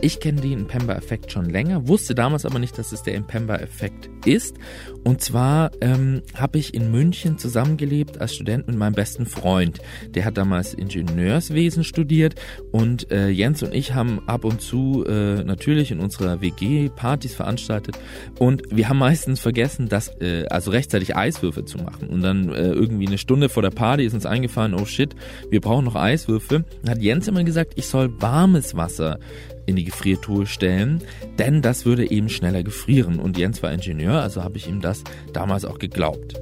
Ich 0.00 0.18
kenne 0.18 0.40
den 0.40 0.52
Impemba-Effekt 0.60 1.30
schon 1.30 1.48
länger, 1.48 1.86
wusste 1.86 2.14
damals 2.14 2.44
aber 2.44 2.58
nicht, 2.58 2.76
dass 2.76 2.92
es 2.92 3.02
der 3.04 3.14
Impemba-Effekt 3.14 4.10
ist. 4.26 4.56
Und 5.04 5.20
zwar 5.20 5.70
ähm, 5.82 6.22
habe 6.34 6.58
ich 6.58 6.72
in 6.72 6.90
München 6.90 7.36
zusammengelebt 7.36 8.20
als 8.20 8.34
Student 8.34 8.66
mit 8.66 8.76
meinem 8.76 8.94
besten 8.94 9.26
Freund. 9.26 9.80
Der 10.14 10.24
hat 10.24 10.38
damals 10.38 10.72
Ingenieurswesen 10.72 11.84
studiert 11.84 12.36
und 12.72 13.10
äh, 13.10 13.28
Jens 13.28 13.62
und 13.62 13.74
ich 13.74 13.92
haben 13.92 14.22
ab 14.26 14.44
und 14.44 14.62
zu 14.62 15.04
äh, 15.06 15.44
natürlich 15.44 15.90
in 15.90 16.00
unserer 16.00 16.40
WG 16.40 16.88
Partys 16.88 17.34
veranstaltet 17.34 17.98
und 18.38 18.62
wir 18.70 18.88
haben 18.88 18.98
meistens 18.98 19.40
vergessen, 19.40 19.90
dass 19.90 20.08
äh, 20.22 20.46
also 20.48 20.70
rechtzeitig 20.70 21.14
Eiswürfel 21.14 21.66
zu 21.66 21.78
machen. 21.78 22.08
Und 22.08 22.22
dann 22.22 22.48
äh, 22.48 22.72
irgendwie 22.72 23.06
eine 23.06 23.18
Stunde 23.18 23.50
vor 23.50 23.62
der 23.62 23.70
Party 23.70 24.04
ist 24.04 24.14
uns 24.14 24.24
eingefallen, 24.24 24.72
oh 24.72 24.86
shit, 24.86 25.14
wir 25.50 25.60
brauchen 25.60 25.84
noch 25.84 25.96
Eiswürfel. 25.96 26.64
Dann 26.82 26.90
hat 26.90 27.02
Jens 27.02 27.28
immer 27.28 27.44
gesagt, 27.44 27.74
ich 27.76 27.86
soll 27.86 28.10
warmes 28.22 28.74
Wasser 28.74 29.18
in 29.66 29.76
die 29.76 29.84
Gefriertruhe 29.84 30.46
stellen, 30.46 31.02
denn 31.38 31.62
das 31.62 31.86
würde 31.86 32.10
eben 32.10 32.28
schneller 32.28 32.62
gefrieren. 32.62 33.18
Und 33.18 33.38
Jens 33.38 33.62
war 33.62 33.72
Ingenieur, 33.72 34.13
also 34.20 34.42
habe 34.42 34.56
ich 34.56 34.68
ihm 34.68 34.80
das 34.80 35.02
damals 35.32 35.64
auch 35.64 35.78
geglaubt. 35.78 36.34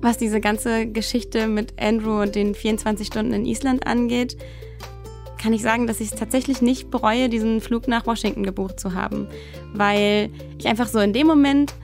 Was 0.00 0.18
diese 0.18 0.40
ganze 0.40 0.86
Geschichte 0.86 1.46
mit 1.46 1.74
Andrew 1.80 2.20
und 2.20 2.34
den 2.34 2.54
24 2.54 3.06
Stunden 3.06 3.32
in 3.32 3.46
Island 3.46 3.86
angeht, 3.86 4.36
kann 5.40 5.52
ich 5.52 5.62
sagen, 5.62 5.86
dass 5.86 6.00
ich 6.00 6.12
es 6.12 6.18
tatsächlich 6.18 6.62
nicht 6.62 6.90
bereue, 6.90 7.28
diesen 7.28 7.60
Flug 7.60 7.88
nach 7.88 8.06
Washington 8.06 8.44
gebucht 8.44 8.80
zu 8.80 8.94
haben, 8.94 9.28
weil 9.72 10.30
ich 10.58 10.66
einfach 10.66 10.88
so 10.88 10.98
in 11.00 11.12
dem 11.12 11.26
Moment 11.26 11.74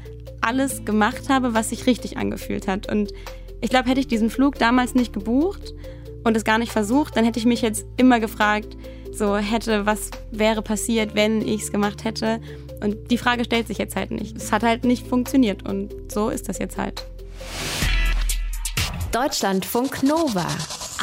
alles 0.41 0.85
gemacht 0.85 1.29
habe, 1.29 1.55
was 1.55 1.71
sich 1.71 1.87
richtig 1.87 2.17
angefühlt 2.17 2.69
hat. 2.69 2.91
Und 2.91 3.13
ich 3.61 3.71
glaube, 3.71 3.89
hätte 3.89 4.01
ich 4.01 4.09
diesen 4.09 4.31
Flug 4.31 4.55
damals 4.57 4.95
nicht 4.95 5.13
gebucht, 5.13 5.75
und 6.25 6.37
es 6.37 6.45
gar 6.45 6.59
nicht 6.59 6.73
versucht, 6.73 7.17
dann 7.17 7.25
hätte 7.25 7.39
ich 7.39 7.47
mich 7.47 7.63
jetzt 7.63 7.87
immer 7.97 8.21
gefragt, 8.21 8.77
so 9.13 9.37
hätte, 9.37 9.87
was 9.87 10.11
wäre 10.31 10.63
passiert, 10.63 11.15
wenn 11.15 11.43
ich 11.43 11.63
es 11.63 11.73
gemacht 11.73 12.05
hätte. 12.05 12.41
Und 12.81 13.11
die 13.11 13.19
Frage 13.19 13.45
stellt 13.45 13.67
sich 13.67 13.79
jetzt 13.79 13.97
halt 13.97 14.11
nicht. 14.11 14.37
Es 14.37 14.53
hat 14.53 14.63
halt 14.63 14.85
nicht 14.85 15.07
funktioniert 15.07 15.69
und 15.69 15.93
so 16.11 16.31
ist 16.31 16.49
das 16.49 16.59
jetzt 16.59 16.77
halt. 16.79 17.05
Deutschlandfunk 19.13 20.03
Nova 20.03 20.47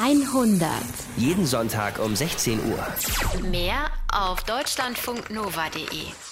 100. 0.02 0.70
Jeden 1.18 1.46
Sonntag 1.46 2.00
um 2.00 2.16
16 2.16 2.60
Uhr. 2.72 2.88
Mehr 3.50 3.90
auf 4.14 4.44
deutschlandfunknova.de. 4.44 6.27